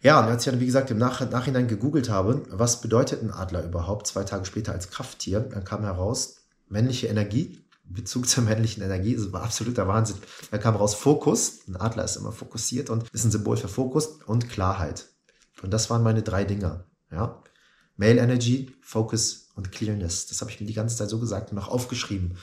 Ja, 0.00 0.20
und 0.20 0.26
als 0.26 0.46
ich 0.46 0.50
dann, 0.50 0.60
wie 0.60 0.66
gesagt, 0.66 0.90
im 0.90 0.98
Nach 0.98 1.28
Nachhinein 1.28 1.66
gegoogelt 1.66 2.08
habe, 2.08 2.42
was 2.50 2.80
bedeutet 2.80 3.22
ein 3.22 3.32
Adler 3.32 3.64
überhaupt, 3.64 4.06
zwei 4.06 4.24
Tage 4.24 4.44
später 4.44 4.72
als 4.72 4.90
Krafttier, 4.90 5.40
dann 5.40 5.64
kam 5.64 5.82
heraus, 5.82 6.36
männliche 6.68 7.08
Energie, 7.08 7.64
Bezug 7.84 8.28
zur 8.28 8.44
männlichen 8.44 8.82
Energie, 8.82 9.16
das 9.16 9.32
war 9.32 9.42
absoluter 9.42 9.88
Wahnsinn. 9.88 10.16
Da 10.50 10.58
kam 10.58 10.76
raus 10.76 10.94
Fokus, 10.94 11.60
ein 11.66 11.76
Adler 11.76 12.04
ist 12.04 12.16
immer 12.16 12.32
fokussiert 12.32 12.90
und 12.90 13.08
ist 13.12 13.24
ein 13.24 13.30
Symbol 13.30 13.56
für 13.56 13.68
Fokus 13.68 14.20
und 14.26 14.48
Klarheit. 14.48 15.06
Und 15.62 15.72
das 15.72 15.90
waren 15.90 16.02
meine 16.02 16.22
drei 16.22 16.44
Dinger. 16.44 16.84
Ja? 17.10 17.42
Male 17.96 18.20
Energy, 18.20 18.70
Focus 18.82 19.48
und 19.56 19.72
Clearness. 19.72 20.26
Das 20.26 20.40
habe 20.40 20.50
ich 20.50 20.60
mir 20.60 20.66
die 20.66 20.74
ganze 20.74 20.96
Zeit 20.96 21.08
so 21.08 21.18
gesagt 21.18 21.50
und 21.50 21.58
auch 21.58 21.68
aufgeschrieben 21.68 22.36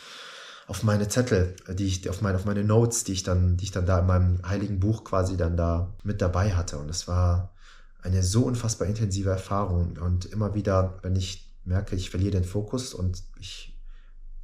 auf 0.67 0.83
meine 0.83 1.07
Zettel, 1.07 1.55
die 1.77 1.85
ich, 1.85 2.09
auf 2.09 2.21
meine, 2.21 2.37
auf 2.37 2.45
meine 2.45 2.63
Notes, 2.63 3.03
die 3.03 3.13
ich 3.13 3.23
dann, 3.23 3.57
die 3.57 3.65
ich 3.65 3.71
dann 3.71 3.85
da 3.85 3.99
in 3.99 4.07
meinem 4.07 4.41
heiligen 4.47 4.79
Buch 4.79 5.03
quasi 5.03 5.37
dann 5.37 5.57
da 5.57 5.93
mit 6.03 6.21
dabei 6.21 6.53
hatte. 6.53 6.77
Und 6.77 6.89
es 6.89 7.07
war 7.07 7.53
eine 8.01 8.23
so 8.23 8.43
unfassbar 8.43 8.87
intensive 8.87 9.29
Erfahrung. 9.29 9.97
Und 9.97 10.25
immer 10.25 10.55
wieder, 10.55 10.99
wenn 11.01 11.15
ich 11.15 11.53
merke, 11.65 11.95
ich 11.95 12.09
verliere 12.09 12.31
den 12.31 12.43
Fokus 12.43 12.93
und 12.93 13.23
ich 13.39 13.77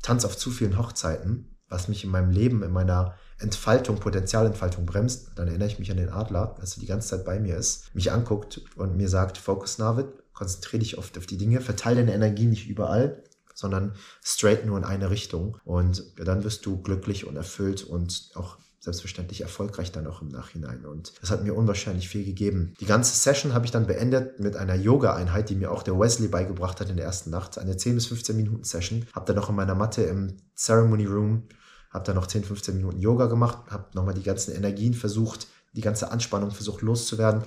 tanze 0.02 0.28
auf 0.28 0.38
zu 0.38 0.52
vielen 0.52 0.78
Hochzeiten, 0.78 1.56
was 1.70 1.88
mich 1.88 2.04
in 2.04 2.10
meinem 2.12 2.32
Leben, 2.32 2.64
in 2.64 2.72
meiner 2.72 3.16
Entfaltung, 3.40 3.98
Potenzialentfaltung 3.98 4.86
bremst, 4.86 5.32
dann 5.36 5.48
erinnere 5.48 5.70
ich 5.70 5.80
mich 5.80 5.90
an 5.90 5.98
den 5.98 6.10
Adler, 6.10 6.56
dass 6.60 6.76
er 6.76 6.82
die 6.82 6.88
ganze 6.88 7.10
Zeit 7.10 7.26
bei 7.26 7.40
mir 7.40 7.56
ist, 7.56 7.94
mich 7.96 8.12
anguckt 8.12 8.62
und 8.76 8.98
mir 8.98 9.10
sagt, 9.10 9.38
Focus 9.38 9.78
Navid, 9.78 10.08
konzentriere 10.34 10.82
dich 10.82 10.98
oft 10.98 11.18
auf 11.18 11.26
die 11.26 11.38
Dinge, 11.38 11.62
verteile 11.62 12.02
deine 12.02 12.14
Energie 12.14 12.46
nicht 12.46 12.68
überall, 12.68 13.24
sondern 13.62 13.94
straight 14.24 14.66
nur 14.66 14.78
in 14.78 14.84
eine 14.84 15.10
Richtung. 15.10 15.58
Und 15.64 16.04
dann 16.18 16.44
wirst 16.44 16.66
du 16.66 16.82
glücklich 16.82 17.26
und 17.26 17.38
erfüllt 17.38 17.84
und 17.84 18.32
auch 18.34 18.58
selbstverständlich 18.80 19.42
erfolgreich 19.42 19.92
dann 19.92 20.08
auch 20.08 20.24
im 20.24 20.30
Nachhinein. 20.30 20.86
Und 20.86 21.14
das 21.22 21.30
hat 21.30 21.44
mir 21.44 21.54
unwahrscheinlich 21.54 22.10
viel 22.10 22.26
gegeben. 22.26 22.74
Die 22.80 22.88
ganze 22.88 23.16
Session 23.16 23.54
habe 23.54 23.66
ich 23.66 23.72
dann 23.72 23.86
beendet 23.86 24.40
mit 24.40 24.56
einer 24.56 24.74
Yoga-Einheit, 24.74 25.50
die 25.50 25.56
mir 25.56 25.72
auch 25.72 25.84
der 25.84 26.00
Wesley 26.00 26.28
beigebracht 26.28 26.80
hat 26.82 26.90
in 26.90 26.98
der 26.98 27.06
ersten 27.06 27.30
Nacht. 27.30 27.60
Eine 27.60 27.78
10 27.78 27.94
bis 27.94 28.08
15 28.08 28.36
Minuten 28.36 28.64
Session. 28.64 29.06
Habe 29.14 29.28
dann 29.28 29.36
noch 29.36 29.50
in 29.50 29.56
meiner 29.56 29.76
Matte 29.76 30.02
im 30.02 30.38
Ceremony 30.56 31.06
Room, 31.06 31.44
habe 31.92 32.06
dann 32.06 32.16
noch 32.16 32.26
10, 32.26 32.44
15 32.44 32.76
Minuten 32.76 33.00
Yoga 33.00 33.28
gemacht, 33.28 33.60
habe 33.70 33.86
nochmal 33.94 34.16
die 34.16 34.24
ganzen 34.24 34.56
Energien 34.56 34.96
versucht, 34.96 35.46
die 35.74 35.82
ganze 35.82 36.12
Anspannung 36.12 36.50
versucht 36.50 36.82
loszuwerden 36.82 37.44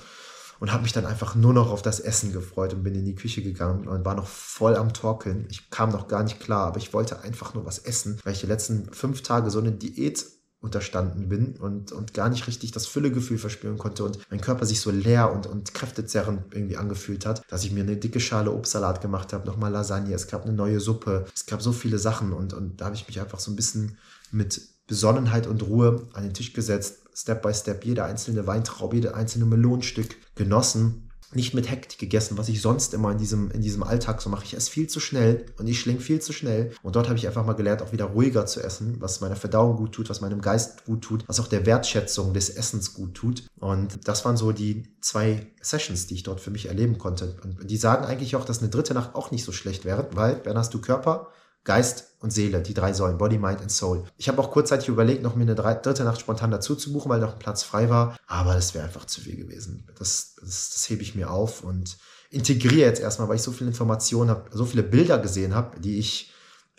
und 0.64 0.72
habe 0.72 0.84
mich 0.84 0.94
dann 0.94 1.04
einfach 1.04 1.34
nur 1.34 1.52
noch 1.52 1.70
auf 1.70 1.82
das 1.82 2.00
Essen 2.00 2.32
gefreut 2.32 2.72
und 2.72 2.84
bin 2.84 2.94
in 2.94 3.04
die 3.04 3.14
Küche 3.14 3.42
gegangen 3.42 3.86
und 3.86 4.06
war 4.06 4.14
noch 4.14 4.26
voll 4.26 4.76
am 4.76 4.94
Torkeln. 4.94 5.46
Ich 5.50 5.68
kam 5.68 5.90
noch 5.90 6.08
gar 6.08 6.22
nicht 6.22 6.40
klar, 6.40 6.68
aber 6.68 6.78
ich 6.78 6.94
wollte 6.94 7.20
einfach 7.20 7.52
nur 7.52 7.66
was 7.66 7.80
essen, 7.80 8.18
weil 8.24 8.32
ich 8.32 8.40
die 8.40 8.46
letzten 8.46 8.90
fünf 8.90 9.20
Tage 9.20 9.50
so 9.50 9.58
eine 9.58 9.72
Diät 9.72 10.24
unterstanden 10.60 11.28
bin 11.28 11.56
und, 11.58 11.92
und 11.92 12.14
gar 12.14 12.30
nicht 12.30 12.46
richtig 12.46 12.72
das 12.72 12.86
Füllegefühl 12.86 13.36
verspüren 13.36 13.76
konnte 13.76 14.04
und 14.04 14.18
mein 14.30 14.40
Körper 14.40 14.64
sich 14.64 14.80
so 14.80 14.90
leer 14.90 15.30
und, 15.30 15.46
und 15.46 15.74
kräftezerrend 15.74 16.54
irgendwie 16.54 16.78
angefühlt 16.78 17.26
hat, 17.26 17.42
dass 17.50 17.64
ich 17.64 17.70
mir 17.70 17.82
eine 17.82 17.98
dicke 17.98 18.18
Schale 18.18 18.50
Obstsalat 18.50 19.02
gemacht 19.02 19.34
habe, 19.34 19.46
nochmal 19.46 19.70
Lasagne, 19.70 20.14
es 20.14 20.28
gab 20.28 20.44
eine 20.44 20.54
neue 20.54 20.80
Suppe, 20.80 21.26
es 21.34 21.44
gab 21.44 21.60
so 21.60 21.72
viele 21.72 21.98
Sachen 21.98 22.32
und, 22.32 22.54
und 22.54 22.80
da 22.80 22.86
habe 22.86 22.96
ich 22.96 23.06
mich 23.06 23.20
einfach 23.20 23.38
so 23.38 23.50
ein 23.50 23.56
bisschen 23.56 23.98
mit 24.30 24.62
Besonnenheit 24.86 25.46
und 25.46 25.62
Ruhe 25.62 26.08
an 26.14 26.22
den 26.22 26.32
Tisch 26.32 26.54
gesetzt, 26.54 27.03
Step 27.14 27.42
by 27.42 27.54
Step, 27.54 27.84
jede 27.84 28.04
einzelne 28.04 28.46
Weintraube, 28.46 28.96
jede 28.96 29.14
einzelne 29.14 29.46
Melonenstück 29.46 30.16
genossen 30.34 31.04
nicht 31.34 31.54
mit 31.54 31.70
Hektik 31.70 31.98
gegessen, 31.98 32.38
was 32.38 32.48
ich 32.48 32.60
sonst 32.60 32.94
immer 32.94 33.10
in 33.10 33.18
diesem, 33.18 33.50
in 33.50 33.60
diesem 33.60 33.82
Alltag 33.82 34.22
so 34.22 34.30
mache. 34.30 34.44
Ich 34.44 34.56
esse 34.56 34.70
viel 34.70 34.88
zu 34.88 35.00
schnell 35.00 35.46
und 35.58 35.66
ich 35.66 35.80
schlinge 35.80 36.00
viel 36.00 36.20
zu 36.20 36.32
schnell. 36.32 36.72
Und 36.82 36.96
dort 36.96 37.08
habe 37.08 37.18
ich 37.18 37.26
einfach 37.26 37.44
mal 37.44 37.54
gelernt, 37.54 37.82
auch 37.82 37.92
wieder 37.92 38.06
ruhiger 38.06 38.46
zu 38.46 38.62
essen, 38.62 38.96
was 39.00 39.20
meiner 39.20 39.36
Verdauung 39.36 39.76
gut 39.76 39.92
tut, 39.92 40.10
was 40.10 40.20
meinem 40.20 40.40
Geist 40.40 40.84
gut 40.84 41.02
tut, 41.02 41.24
was 41.28 41.40
auch 41.40 41.48
der 41.48 41.66
Wertschätzung 41.66 42.34
des 42.34 42.50
Essens 42.50 42.94
gut 42.94 43.14
tut. 43.14 43.44
Und 43.58 44.06
das 44.06 44.24
waren 44.24 44.36
so 44.36 44.52
die 44.52 44.84
zwei 45.00 45.46
Sessions, 45.60 46.06
die 46.06 46.14
ich 46.14 46.22
dort 46.22 46.40
für 46.40 46.50
mich 46.50 46.66
erleben 46.66 46.98
konnte. 46.98 47.36
Und 47.42 47.70
die 47.70 47.76
sagen 47.76 48.04
eigentlich 48.04 48.36
auch, 48.36 48.44
dass 48.44 48.60
eine 48.60 48.70
dritte 48.70 48.94
Nacht 48.94 49.14
auch 49.14 49.30
nicht 49.30 49.44
so 49.44 49.52
schlecht 49.52 49.84
wäre, 49.84 50.08
weil 50.12 50.36
dann 50.36 50.56
hast 50.56 50.72
du 50.74 50.80
Körper, 50.80 51.28
Geist 51.64 52.14
und 52.20 52.30
Seele, 52.30 52.60
die 52.62 52.74
drei 52.74 52.92
Säulen, 52.92 53.18
Body, 53.18 53.38
Mind 53.38 53.60
and 53.60 53.72
Soul. 53.72 54.04
Ich 54.16 54.28
habe 54.28 54.40
auch 54.40 54.50
kurzzeitig 54.50 54.88
überlegt, 54.88 55.22
noch 55.22 55.34
mir 55.34 55.42
eine 55.42 55.54
dritte 55.54 56.04
Nacht 56.04 56.20
spontan 56.20 56.50
dazu 56.50 56.74
zu 56.74 56.92
buchen, 56.92 57.08
weil 57.08 57.20
noch 57.20 57.32
ein 57.32 57.38
Platz 57.38 57.62
frei 57.62 57.88
war, 57.88 58.16
aber 58.26 58.54
das 58.54 58.74
wäre 58.74 58.84
einfach 58.84 59.06
zu 59.06 59.20
viel 59.20 59.36
gewesen. 59.36 59.86
Das, 59.98 60.34
das, 60.40 60.70
das 60.70 60.90
hebe 60.90 61.02
ich 61.02 61.14
mir 61.14 61.30
auf 61.30 61.64
und 61.64 61.96
integriere 62.30 62.88
jetzt 62.88 63.00
erstmal, 63.00 63.28
weil 63.28 63.36
ich 63.36 63.42
so 63.42 63.52
viele 63.52 63.70
Informationen 63.70 64.30
habe, 64.30 64.50
so 64.52 64.66
viele 64.66 64.82
Bilder 64.82 65.18
gesehen 65.18 65.54
habe, 65.54 65.80
die 65.80 65.98
ich 65.98 66.34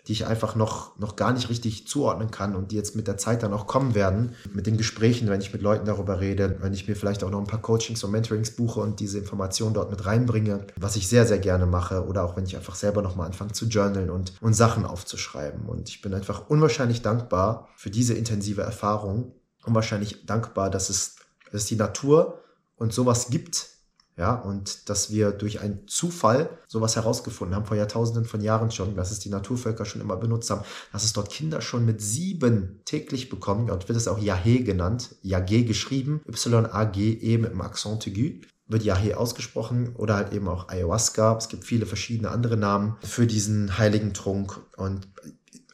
die 0.06 0.12
ich 0.12 0.26
einfach 0.26 0.54
noch, 0.54 0.96
noch 0.98 1.16
gar 1.16 1.32
nicht 1.32 1.48
richtig 1.50 1.88
zuordnen 1.88 2.30
kann 2.30 2.54
und 2.54 2.70
die 2.70 2.76
jetzt 2.76 2.94
mit 2.94 3.08
der 3.08 3.18
Zeit 3.18 3.42
dann 3.42 3.52
auch 3.52 3.66
kommen 3.66 3.94
werden. 3.94 4.34
Mit 4.52 4.66
den 4.66 4.76
Gesprächen, 4.76 5.28
wenn 5.28 5.40
ich 5.40 5.52
mit 5.52 5.62
Leuten 5.62 5.84
darüber 5.84 6.20
rede, 6.20 6.58
wenn 6.60 6.72
ich 6.72 6.86
mir 6.86 6.94
vielleicht 6.94 7.24
auch 7.24 7.30
noch 7.30 7.40
ein 7.40 7.46
paar 7.46 7.60
Coachings 7.60 8.04
und 8.04 8.12
Mentorings 8.12 8.52
buche 8.52 8.80
und 8.80 9.00
diese 9.00 9.18
Informationen 9.18 9.74
dort 9.74 9.90
mit 9.90 10.06
reinbringe, 10.06 10.66
was 10.76 10.96
ich 10.96 11.08
sehr, 11.08 11.26
sehr 11.26 11.38
gerne 11.38 11.66
mache. 11.66 12.06
Oder 12.06 12.24
auch 12.24 12.36
wenn 12.36 12.44
ich 12.44 12.56
einfach 12.56 12.76
selber 12.76 13.02
nochmal 13.02 13.26
anfange 13.26 13.52
zu 13.52 13.66
journalen 13.66 14.10
und, 14.10 14.34
und 14.40 14.54
Sachen 14.54 14.86
aufzuschreiben. 14.86 15.66
Und 15.66 15.88
ich 15.88 16.02
bin 16.02 16.14
einfach 16.14 16.48
unwahrscheinlich 16.48 17.02
dankbar 17.02 17.68
für 17.76 17.90
diese 17.90 18.14
intensive 18.14 18.62
Erfahrung. 18.62 19.32
Unwahrscheinlich 19.64 20.26
dankbar, 20.26 20.70
dass 20.70 20.88
es, 20.88 21.16
dass 21.50 21.62
es 21.62 21.66
die 21.66 21.76
Natur 21.76 22.40
und 22.76 22.92
sowas 22.92 23.28
gibt, 23.30 23.75
ja, 24.16 24.34
und 24.34 24.88
dass 24.88 25.10
wir 25.10 25.30
durch 25.30 25.60
einen 25.60 25.86
Zufall 25.86 26.48
sowas 26.66 26.96
herausgefunden 26.96 27.54
haben, 27.54 27.66
vor 27.66 27.76
Jahrtausenden 27.76 28.24
von 28.24 28.40
Jahren 28.40 28.70
schon, 28.70 28.96
dass 28.96 29.10
es 29.10 29.18
die 29.18 29.28
Naturvölker 29.28 29.84
schon 29.84 30.00
immer 30.00 30.16
benutzt 30.16 30.48
haben, 30.50 30.64
dass 30.92 31.04
es 31.04 31.12
dort 31.12 31.30
Kinder 31.30 31.60
schon 31.60 31.84
mit 31.84 32.00
sieben 32.00 32.80
täglich 32.86 33.28
bekommen, 33.28 33.66
dort 33.66 33.88
wird 33.88 33.98
es 33.98 34.08
auch 34.08 34.18
Yahé 34.18 34.64
genannt, 34.64 35.16
Yagé 35.22 35.64
geschrieben, 35.64 36.22
Y-A-G-E 36.26 37.38
mit 37.38 37.52
dem 37.52 37.60
Accent 37.60 38.06
aigu, 38.06 38.40
wird 38.68 38.82
Yahé 38.82 39.14
ausgesprochen 39.14 39.94
oder 39.96 40.16
halt 40.16 40.32
eben 40.32 40.48
auch 40.48 40.68
Ayahuasca. 40.68 41.36
Es 41.36 41.48
gibt 41.48 41.64
viele 41.64 41.86
verschiedene 41.86 42.30
andere 42.30 42.56
Namen 42.56 42.96
für 43.02 43.26
diesen 43.26 43.78
heiligen 43.78 44.12
Trunk 44.12 44.60
und 44.76 45.08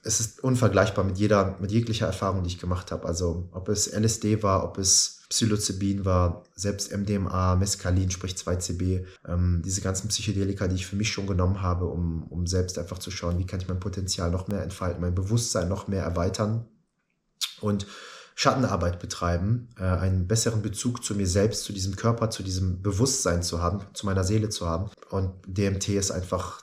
es 0.05 0.21
ist 0.21 0.43
unvergleichbar 0.43 1.05
mit 1.05 1.17
jeder, 1.17 1.57
mit 1.61 1.71
jeglicher 1.71 2.07
Erfahrung, 2.07 2.43
die 2.43 2.49
ich 2.49 2.59
gemacht 2.59 2.91
habe. 2.91 3.07
Also 3.07 3.49
ob 3.53 3.69
es 3.69 3.87
LSD 3.87 4.43
war, 4.43 4.65
ob 4.65 4.79
es 4.79 5.22
Psilocybin 5.33 6.05
war, 6.05 6.45
selbst 6.55 6.93
MDMA, 6.93 7.57
Mescalin, 7.57 8.11
sprich 8.11 8.35
2CB, 8.35 9.07
ähm, 9.27 9.63
diese 9.65 9.81
ganzen 9.81 10.09
Psychedelika, 10.09 10.69
die 10.69 10.75
ich 10.75 10.87
für 10.87 10.97
mich 10.97 11.11
schon 11.11 11.27
genommen 11.27 11.63
habe, 11.63 11.87
um, 11.87 12.25
um 12.25 12.47
selbst 12.47 12.79
einfach 12.79 12.99
zu 12.99 13.11
schauen, 13.11 13.39
wie 13.39 13.47
kann 13.47 13.59
ich 13.59 13.67
mein 13.67 13.81
Potenzial 13.81 14.31
noch 14.31 14.49
mehr 14.49 14.63
entfalten, 14.63 15.01
mein 15.01 15.15
Bewusstsein 15.15 15.71
noch 15.71 15.89
mehr 15.89 16.03
erweitern 16.03 16.67
und 17.63 17.87
Schattenarbeit 18.35 18.99
betreiben, 18.99 19.71
äh, 19.79 19.85
einen 19.85 20.27
besseren 20.27 20.61
Bezug 20.61 21.03
zu 21.03 21.15
mir 21.15 21.27
selbst, 21.27 21.65
zu 21.65 21.73
diesem 21.73 21.97
Körper, 21.97 22.29
zu 22.29 22.43
diesem 22.43 22.83
Bewusstsein 22.83 23.43
zu 23.43 23.63
haben, 23.63 23.81
zu 23.95 24.05
meiner 24.05 24.25
Seele 24.25 24.51
zu 24.51 24.69
haben. 24.69 24.91
Und 25.09 25.33
DMT 25.47 25.89
ist 25.97 26.11
einfach 26.11 26.63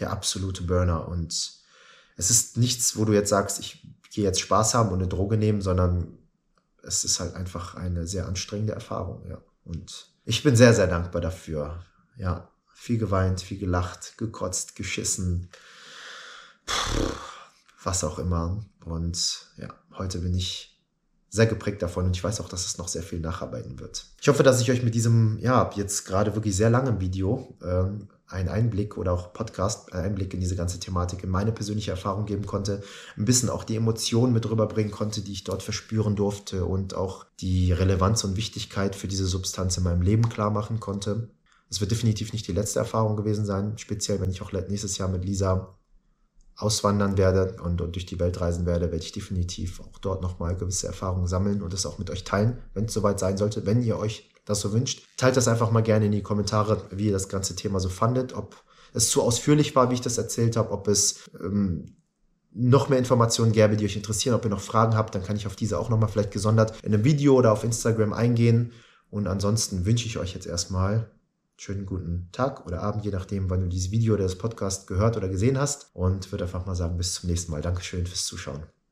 der 0.00 0.10
absolute 0.10 0.64
Burner 0.64 1.08
und 1.08 1.62
es 2.18 2.30
ist 2.30 2.58
nichts, 2.58 2.94
wo 2.98 3.06
du 3.06 3.14
jetzt 3.14 3.30
sagst, 3.30 3.58
ich 3.58 3.86
gehe 4.10 4.24
jetzt 4.24 4.40
Spaß 4.40 4.74
haben 4.74 4.90
und 4.90 4.98
eine 4.98 5.08
Droge 5.08 5.38
nehmen, 5.38 5.62
sondern 5.62 6.18
es 6.82 7.04
ist 7.04 7.20
halt 7.20 7.34
einfach 7.34 7.74
eine 7.74 8.06
sehr 8.06 8.26
anstrengende 8.26 8.72
Erfahrung, 8.72 9.26
ja. 9.28 9.40
Und 9.64 10.08
ich 10.24 10.42
bin 10.42 10.56
sehr, 10.56 10.74
sehr 10.74 10.86
dankbar 10.86 11.20
dafür. 11.20 11.84
Ja, 12.16 12.48
viel 12.74 12.98
geweint, 12.98 13.40
viel 13.40 13.58
gelacht, 13.58 14.18
gekotzt, 14.18 14.74
geschissen, 14.76 15.48
was 17.82 18.04
auch 18.04 18.18
immer. 18.18 18.64
Und 18.84 19.46
ja, 19.56 19.68
heute 19.96 20.18
bin 20.18 20.34
ich 20.34 20.80
sehr 21.28 21.46
geprägt 21.46 21.80
davon 21.80 22.04
und 22.04 22.16
ich 22.16 22.22
weiß 22.22 22.40
auch, 22.40 22.48
dass 22.48 22.66
es 22.66 22.76
noch 22.76 22.88
sehr 22.88 23.02
viel 23.02 23.20
nacharbeiten 23.20 23.78
wird. 23.78 24.04
Ich 24.20 24.28
hoffe, 24.28 24.42
dass 24.42 24.60
ich 24.60 24.70
euch 24.70 24.82
mit 24.82 24.94
diesem, 24.94 25.38
ja, 25.38 25.70
jetzt 25.76 26.04
gerade 26.04 26.34
wirklich 26.34 26.54
sehr 26.54 26.68
langen 26.68 27.00
Video 27.00 27.56
ähm, 27.62 28.08
einen 28.32 28.48
Einblick 28.48 28.96
oder 28.96 29.12
auch 29.12 29.32
Podcast, 29.32 29.92
einen 29.92 30.06
Einblick 30.06 30.34
in 30.34 30.40
diese 30.40 30.56
ganze 30.56 30.80
Thematik, 30.80 31.22
in 31.22 31.30
meine 31.30 31.52
persönliche 31.52 31.90
Erfahrung 31.90 32.26
geben 32.26 32.46
konnte, 32.46 32.82
ein 33.16 33.24
bisschen 33.24 33.50
auch 33.50 33.64
die 33.64 33.76
Emotionen 33.76 34.32
mit 34.32 34.48
rüberbringen 34.48 34.92
konnte, 34.92 35.20
die 35.22 35.32
ich 35.32 35.44
dort 35.44 35.62
verspüren 35.62 36.16
durfte 36.16 36.64
und 36.64 36.94
auch 36.94 37.26
die 37.40 37.72
Relevanz 37.72 38.24
und 38.24 38.36
Wichtigkeit 38.36 38.96
für 38.96 39.08
diese 39.08 39.26
Substanz 39.26 39.76
in 39.76 39.84
meinem 39.84 40.02
Leben 40.02 40.28
klar 40.28 40.50
machen 40.50 40.80
konnte. 40.80 41.30
Es 41.68 41.80
wird 41.80 41.90
definitiv 41.90 42.32
nicht 42.32 42.46
die 42.48 42.52
letzte 42.52 42.80
Erfahrung 42.80 43.16
gewesen 43.16 43.46
sein, 43.46 43.78
speziell 43.78 44.20
wenn 44.20 44.30
ich 44.30 44.42
auch 44.42 44.52
nächstes 44.52 44.98
Jahr 44.98 45.08
mit 45.08 45.24
Lisa 45.24 45.78
auswandern 46.56 47.16
werde 47.16 47.56
und, 47.62 47.80
und 47.80 47.94
durch 47.94 48.06
die 48.06 48.20
Welt 48.20 48.40
reisen 48.40 48.66
werde, 48.66 48.92
werde 48.92 49.04
ich 49.04 49.12
definitiv 49.12 49.80
auch 49.80 49.98
dort 49.98 50.22
nochmal 50.22 50.56
gewisse 50.56 50.86
Erfahrungen 50.86 51.26
sammeln 51.26 51.62
und 51.62 51.72
das 51.72 51.86
auch 51.86 51.98
mit 51.98 52.10
euch 52.10 52.24
teilen, 52.24 52.58
wenn 52.74 52.84
es 52.84 52.92
soweit 52.92 53.18
sein 53.18 53.36
sollte, 53.36 53.66
wenn 53.66 53.82
ihr 53.82 53.98
euch 53.98 54.31
das 54.44 54.60
so 54.60 54.72
wünscht. 54.72 55.06
Teilt 55.16 55.36
das 55.36 55.48
einfach 55.48 55.70
mal 55.70 55.82
gerne 55.82 56.06
in 56.06 56.12
die 56.12 56.22
Kommentare, 56.22 56.82
wie 56.90 57.06
ihr 57.06 57.12
das 57.12 57.28
ganze 57.28 57.56
Thema 57.56 57.80
so 57.80 57.88
fandet, 57.88 58.32
ob 58.32 58.62
es 58.92 59.08
zu 59.08 59.22
ausführlich 59.22 59.74
war, 59.74 59.90
wie 59.90 59.94
ich 59.94 60.00
das 60.00 60.18
erzählt 60.18 60.56
habe, 60.56 60.70
ob 60.70 60.88
es 60.88 61.30
ähm, 61.42 61.96
noch 62.54 62.88
mehr 62.88 62.98
Informationen 62.98 63.52
gäbe, 63.52 63.76
die 63.76 63.84
euch 63.84 63.96
interessieren, 63.96 64.34
ob 64.34 64.44
ihr 64.44 64.50
noch 64.50 64.60
Fragen 64.60 64.94
habt, 64.94 65.14
dann 65.14 65.22
kann 65.22 65.36
ich 65.36 65.46
auf 65.46 65.56
diese 65.56 65.78
auch 65.78 65.88
nochmal 65.88 66.10
vielleicht 66.10 66.32
gesondert 66.32 66.74
in 66.82 66.92
einem 66.92 67.04
Video 67.04 67.34
oder 67.34 67.52
auf 67.52 67.64
Instagram 67.64 68.12
eingehen 68.12 68.72
Und 69.10 69.26
ansonsten 69.26 69.86
wünsche 69.86 70.06
ich 70.06 70.18
euch 70.18 70.34
jetzt 70.34 70.46
erstmal 70.46 71.10
schönen 71.56 71.86
guten 71.86 72.28
Tag 72.32 72.66
oder 72.66 72.82
Abend, 72.82 73.04
je 73.04 73.10
nachdem, 73.10 73.48
wann 73.48 73.60
du 73.60 73.68
dieses 73.68 73.90
Video 73.90 74.14
oder 74.14 74.24
das 74.24 74.36
Podcast 74.36 74.86
gehört 74.86 75.16
oder 75.16 75.28
gesehen 75.28 75.58
hast. 75.58 75.90
Und 75.94 76.32
würde 76.32 76.44
einfach 76.44 76.66
mal 76.66 76.74
sagen, 76.74 76.96
bis 76.96 77.14
zum 77.14 77.30
nächsten 77.30 77.52
Mal. 77.52 77.62
Dankeschön 77.62 78.06
fürs 78.06 78.26
Zuschauen. 78.26 78.72